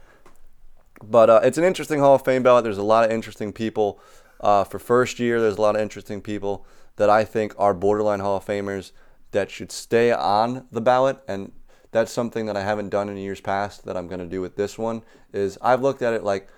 But 1.01 1.29
uh, 1.29 1.39
it's 1.43 1.57
an 1.57 1.63
interesting 1.63 1.99
Hall 1.99 2.15
of 2.15 2.25
Fame 2.25 2.43
ballot. 2.43 2.65
There's 2.65 2.77
a 2.77 2.83
lot 2.83 3.05
of 3.05 3.11
interesting 3.11 3.53
people 3.53 4.01
uh, 4.39 4.63
for 4.63 4.79
first 4.79 5.19
year. 5.19 5.39
There's 5.41 5.57
a 5.57 5.61
lot 5.61 5.75
of 5.75 5.81
interesting 5.81 6.21
people 6.21 6.65
that 6.95 7.09
I 7.09 7.23
think 7.23 7.53
are 7.57 7.73
borderline 7.73 8.19
Hall 8.19 8.37
of 8.37 8.45
Famers 8.45 8.91
that 9.31 9.49
should 9.49 9.71
stay 9.71 10.11
on 10.11 10.67
the 10.71 10.81
ballot. 10.81 11.19
And 11.27 11.51
that's 11.91 12.11
something 12.11 12.45
that 12.45 12.57
I 12.57 12.61
haven't 12.61 12.89
done 12.89 13.09
in 13.09 13.17
years 13.17 13.41
past 13.41 13.85
that 13.85 13.95
I'm 13.97 14.07
going 14.07 14.19
to 14.19 14.25
do 14.25 14.41
with 14.41 14.55
this 14.55 14.77
one. 14.77 15.03
Is 15.33 15.57
I've 15.61 15.81
looked 15.81 16.01
at 16.01 16.13
it 16.13 16.23
like, 16.23 16.49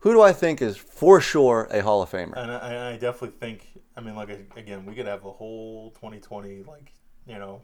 who 0.00 0.12
do 0.12 0.22
I 0.22 0.32
think 0.32 0.62
is 0.62 0.76
for 0.76 1.20
sure 1.20 1.68
a 1.70 1.82
Hall 1.82 2.02
of 2.02 2.10
Famer? 2.10 2.36
And 2.36 2.52
I, 2.52 2.92
I 2.92 2.96
definitely 2.96 3.36
think, 3.40 3.66
I 3.96 4.00
mean, 4.00 4.14
like, 4.14 4.30
again, 4.56 4.86
we 4.86 4.94
could 4.94 5.06
have 5.06 5.24
a 5.24 5.30
whole 5.30 5.90
2020, 5.92 6.62
like, 6.62 6.92
you 7.26 7.38
know, 7.38 7.62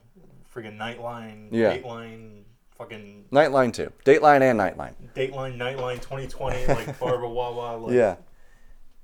friggin' 0.52 0.76
Nightline, 0.76 1.48
Yeah. 1.52 1.76
Dateline, 1.76 2.42
fucking 2.76 3.26
Nightline 3.32 3.72
too. 3.72 3.92
Dateline 4.04 4.42
and 4.42 4.58
Nightline. 4.58 4.94
Dateline, 5.14 5.56
Nightline 5.56 6.00
2020, 6.00 6.66
like 6.66 6.98
Barbara 6.98 7.28
Wawa, 7.28 7.76
like 7.78 7.94
Yeah. 7.94 8.16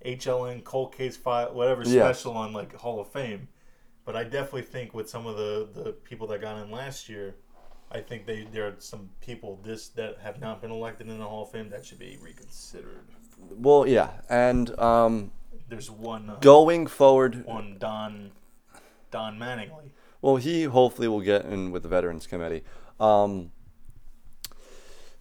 HLN, 0.04 0.64
Cold 0.64 0.94
Case 0.94 1.16
File, 1.16 1.52
whatever 1.52 1.82
Yeah. 1.82 2.04
special 2.12 2.32
on 2.36 2.52
like 2.52 2.74
Hall 2.74 3.00
of 3.00 3.08
Fame. 3.12 3.48
But 4.04 4.16
I 4.16 4.24
definitely 4.24 4.62
think 4.62 4.94
with 4.94 5.08
some 5.10 5.26
of 5.26 5.36
the, 5.36 5.68
the 5.74 5.92
people 5.92 6.26
that 6.28 6.40
got 6.40 6.56
in 6.62 6.70
last 6.70 7.08
year, 7.08 7.36
I 7.92 8.00
think 8.00 8.24
they 8.26 8.44
there 8.50 8.66
are 8.68 8.74
some 8.78 9.10
people 9.20 9.60
this 9.62 9.88
that 9.90 10.18
have 10.22 10.40
not 10.40 10.60
been 10.62 10.70
elected 10.70 11.08
in 11.08 11.18
the 11.18 11.24
Hall 11.26 11.42
of 11.44 11.50
Fame 11.50 11.68
that 11.70 11.84
should 11.84 11.98
be 11.98 12.18
reconsidered. 12.22 13.04
Well, 13.50 13.86
yeah, 13.86 14.10
and 14.28 14.78
um, 14.78 15.32
There's 15.68 15.90
one 15.90 16.30
uh, 16.30 16.36
going 16.40 16.86
forward, 16.86 17.44
one 17.44 17.76
Don 17.78 18.32
Don 19.10 19.38
Mattingly. 19.38 19.90
well, 20.22 20.36
he 20.36 20.64
hopefully 20.64 21.08
will 21.08 21.20
get 21.20 21.44
in 21.46 21.70
with 21.72 21.82
the 21.82 21.88
Veterans 21.88 22.26
Committee. 22.26 22.62
Um, 22.98 23.50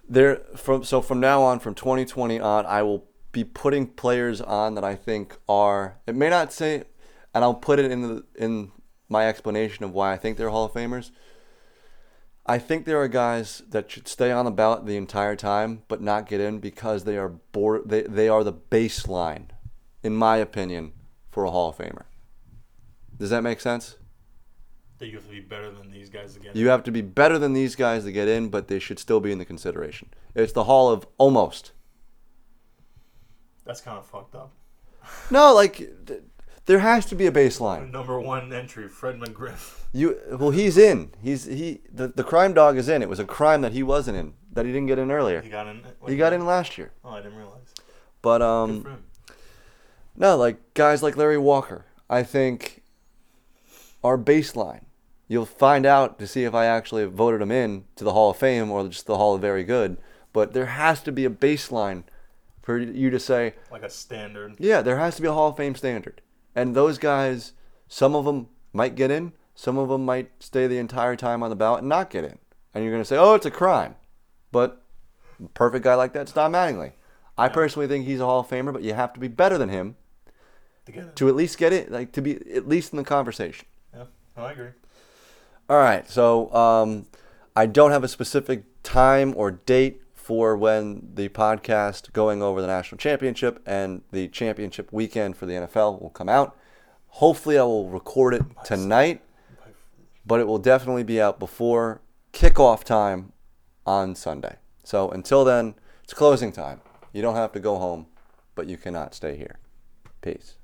there 0.07 0.37
from 0.55 0.83
so 0.83 1.01
from 1.01 1.19
now 1.19 1.41
on, 1.43 1.59
from 1.59 1.75
2020 1.75 2.39
on, 2.39 2.65
I 2.65 2.81
will 2.83 3.05
be 3.39 3.43
putting 3.45 3.87
players 3.87 4.41
on 4.41 4.75
that 4.75 4.83
I 4.83 4.95
think 4.95 5.37
are. 5.47 5.97
It 6.05 6.15
may 6.15 6.29
not 6.29 6.51
say, 6.51 6.83
and 7.33 7.43
I'll 7.43 7.53
put 7.53 7.79
it 7.79 7.89
in 7.89 8.01
the 8.01 8.25
in 8.35 8.71
my 9.07 9.27
explanation 9.27 9.85
of 9.85 9.93
why 9.93 10.11
I 10.13 10.17
think 10.17 10.37
they're 10.37 10.49
Hall 10.49 10.65
of 10.65 10.73
Famers. 10.73 11.11
I 12.45 12.57
think 12.57 12.85
there 12.85 12.99
are 12.99 13.07
guys 13.07 13.61
that 13.69 13.89
should 13.91 14.07
stay 14.07 14.31
on 14.31 14.45
the 14.45 14.51
ballot 14.51 14.85
the 14.85 14.97
entire 14.97 15.35
time, 15.35 15.83
but 15.87 16.01
not 16.01 16.27
get 16.27 16.41
in 16.41 16.59
because 16.59 17.03
they 17.03 17.17
are 17.17 17.29
board. 17.29 17.83
They 17.85 18.01
they 18.01 18.27
are 18.27 18.43
the 18.43 18.53
baseline, 18.53 19.45
in 20.03 20.15
my 20.15 20.37
opinion, 20.37 20.91
for 21.31 21.45
a 21.45 21.51
Hall 21.51 21.69
of 21.69 21.77
Famer. 21.77 22.05
Does 23.17 23.29
that 23.29 23.43
make 23.43 23.61
sense? 23.61 23.95
That 24.97 25.07
you 25.07 25.15
have 25.15 25.25
to 25.27 25.31
be 25.31 25.39
better 25.39 25.71
than 25.71 25.91
these 25.91 26.09
guys 26.09 26.35
again. 26.35 26.51
You 26.55 26.67
have 26.67 26.83
to 26.83 26.91
be 26.91 27.01
better 27.01 27.39
than 27.39 27.53
these 27.53 27.77
guys 27.77 28.03
to 28.03 28.11
get 28.11 28.27
in, 28.27 28.49
but 28.49 28.67
they 28.67 28.79
should 28.79 28.99
still 28.99 29.21
be 29.21 29.31
in 29.31 29.37
the 29.37 29.45
consideration. 29.45 30.09
It's 30.35 30.51
the 30.51 30.65
Hall 30.65 30.89
of 30.89 31.07
almost. 31.17 31.71
That's 33.69 33.81
kind 33.81 33.99
of 33.99 34.05
fucked 34.07 34.33
up. 34.33 34.51
No, 35.29 35.53
like 35.53 35.77
th- 35.77 36.23
there 36.65 36.79
has 36.79 37.05
to 37.05 37.15
be 37.15 37.27
a 37.27 37.31
baseline. 37.31 37.91
Number 37.91 38.19
one 38.19 38.51
entry, 38.51 38.87
Fred 38.87 39.19
McGriff. 39.19 39.81
You 39.93 40.17
well, 40.31 40.49
he's 40.49 40.75
in. 40.75 41.11
He's 41.21 41.45
he. 41.45 41.81
The, 41.93 42.07
the 42.07 42.23
crime 42.23 42.53
dog 42.55 42.77
is 42.77 42.89
in. 42.89 43.03
It 43.03 43.09
was 43.09 43.19
a 43.19 43.25
crime 43.25 43.61
that 43.61 43.71
he 43.71 43.83
wasn't 43.83 44.17
in, 44.17 44.33
that 44.53 44.65
he 44.65 44.71
didn't 44.71 44.87
get 44.87 44.97
in 44.97 45.11
earlier. 45.11 45.41
He 45.41 45.49
got 45.51 45.67
in. 45.67 45.81
He 46.07 46.17
got 46.17 46.33
in 46.33 46.47
last 46.47 46.79
year, 46.79 46.93
Oh, 47.05 47.11
I 47.11 47.21
didn't 47.21 47.37
realize. 47.37 47.71
but 48.23 48.41
um, 48.41 49.03
no, 50.15 50.35
like 50.35 50.73
guys 50.73 51.03
like 51.03 51.15
Larry 51.15 51.37
Walker, 51.37 51.85
I 52.09 52.23
think 52.23 52.81
are 54.03 54.17
baseline. 54.17 54.85
You'll 55.27 55.45
find 55.45 55.85
out 55.85 56.17
to 56.17 56.25
see 56.25 56.43
if 56.43 56.55
I 56.55 56.65
actually 56.65 57.05
voted 57.05 57.39
him 57.39 57.51
in 57.51 57.85
to 57.97 58.03
the 58.03 58.13
Hall 58.13 58.31
of 58.31 58.37
Fame 58.37 58.71
or 58.71 58.87
just 58.87 59.05
the 59.05 59.17
Hall 59.17 59.35
of 59.35 59.41
Very 59.41 59.63
Good. 59.63 59.97
But 60.33 60.53
there 60.53 60.65
has 60.65 61.01
to 61.03 61.11
be 61.11 61.23
a 61.23 61.29
baseline 61.29 62.03
for 62.69 62.77
you 62.77 63.09
to 63.09 63.19
say, 63.19 63.55
Like 63.71 63.81
a 63.81 63.89
standard. 63.89 64.53
Yeah, 64.59 64.83
there 64.83 64.99
has 64.99 65.15
to 65.15 65.23
be 65.23 65.27
a 65.27 65.33
Hall 65.33 65.49
of 65.49 65.57
Fame 65.57 65.73
standard. 65.73 66.21
And 66.53 66.75
those 66.75 66.99
guys, 66.99 67.53
some 67.87 68.13
of 68.13 68.25
them 68.25 68.47
might 68.73 68.93
get 68.93 69.09
in, 69.09 69.33
some 69.55 69.79
of 69.79 69.89
them 69.89 70.05
might 70.05 70.29
stay 70.39 70.67
the 70.67 70.77
entire 70.77 71.15
time 71.15 71.41
on 71.41 71.49
the 71.49 71.55
ballot 71.55 71.79
and 71.79 71.89
not 71.89 72.11
get 72.11 72.23
in. 72.25 72.37
And 72.75 72.83
you're 72.83 72.93
going 72.93 73.01
to 73.01 73.07
say, 73.07 73.17
oh, 73.17 73.33
it's 73.33 73.47
a 73.47 73.49
crime. 73.51 73.95
But 74.51 74.83
perfect 75.55 75.83
guy 75.83 75.95
like 75.95 76.13
that's 76.13 76.31
Don 76.31 76.51
Mattingly. 76.51 76.91
I 77.39 77.49
personally 77.49 77.87
think 77.87 78.05
he's 78.05 78.19
a 78.19 78.25
Hall 78.25 78.41
of 78.41 78.47
Famer, 78.47 78.71
but 78.71 78.83
you 78.83 78.93
have 78.93 79.13
to 79.13 79.19
be 79.19 79.27
better 79.27 79.57
than 79.57 79.69
him 79.69 79.95
To 80.85 80.91
get 80.91 81.03
it. 81.05 81.15
to 81.15 81.27
at 81.27 81.35
least 81.35 81.57
get 81.57 81.73
it, 81.73 81.91
like 81.91 82.11
to 82.11 82.21
be 82.21 82.35
at 82.53 82.67
least 82.67 82.93
in 82.93 82.97
the 82.97 83.03
conversation. 83.03 83.65
Yeah, 83.95 84.03
no, 84.37 84.43
I 84.43 84.51
agree. 84.51 84.69
All 85.67 85.77
right, 85.77 86.07
so 86.07 86.53
um, 86.53 87.07
I 87.55 87.65
don't 87.65 87.89
have 87.89 88.03
a 88.03 88.07
specific 88.07 88.65
time 88.83 89.33
or 89.35 89.49
date 89.49 90.03
for 90.29 90.55
when 90.55 91.09
the 91.15 91.27
podcast 91.27 92.13
going 92.13 92.43
over 92.43 92.61
the 92.61 92.67
national 92.67 92.99
championship 92.99 93.59
and 93.65 94.03
the 94.11 94.27
championship 94.27 94.93
weekend 94.93 95.35
for 95.35 95.47
the 95.47 95.53
NFL 95.53 95.99
will 95.99 96.11
come 96.11 96.29
out. 96.29 96.55
Hopefully, 97.07 97.57
I 97.57 97.63
will 97.63 97.89
record 97.89 98.35
it 98.35 98.43
tonight, 98.63 99.23
but 100.23 100.39
it 100.39 100.45
will 100.45 100.59
definitely 100.59 101.01
be 101.01 101.19
out 101.19 101.39
before 101.39 102.01
kickoff 102.31 102.83
time 102.83 103.33
on 103.87 104.13
Sunday. 104.13 104.57
So 104.83 105.09
until 105.09 105.43
then, 105.43 105.73
it's 106.03 106.13
closing 106.13 106.51
time. 106.51 106.81
You 107.11 107.23
don't 107.23 107.35
have 107.35 107.51
to 107.53 107.59
go 107.59 107.79
home, 107.79 108.05
but 108.53 108.67
you 108.67 108.77
cannot 108.77 109.15
stay 109.15 109.35
here. 109.35 109.57
Peace. 110.21 110.57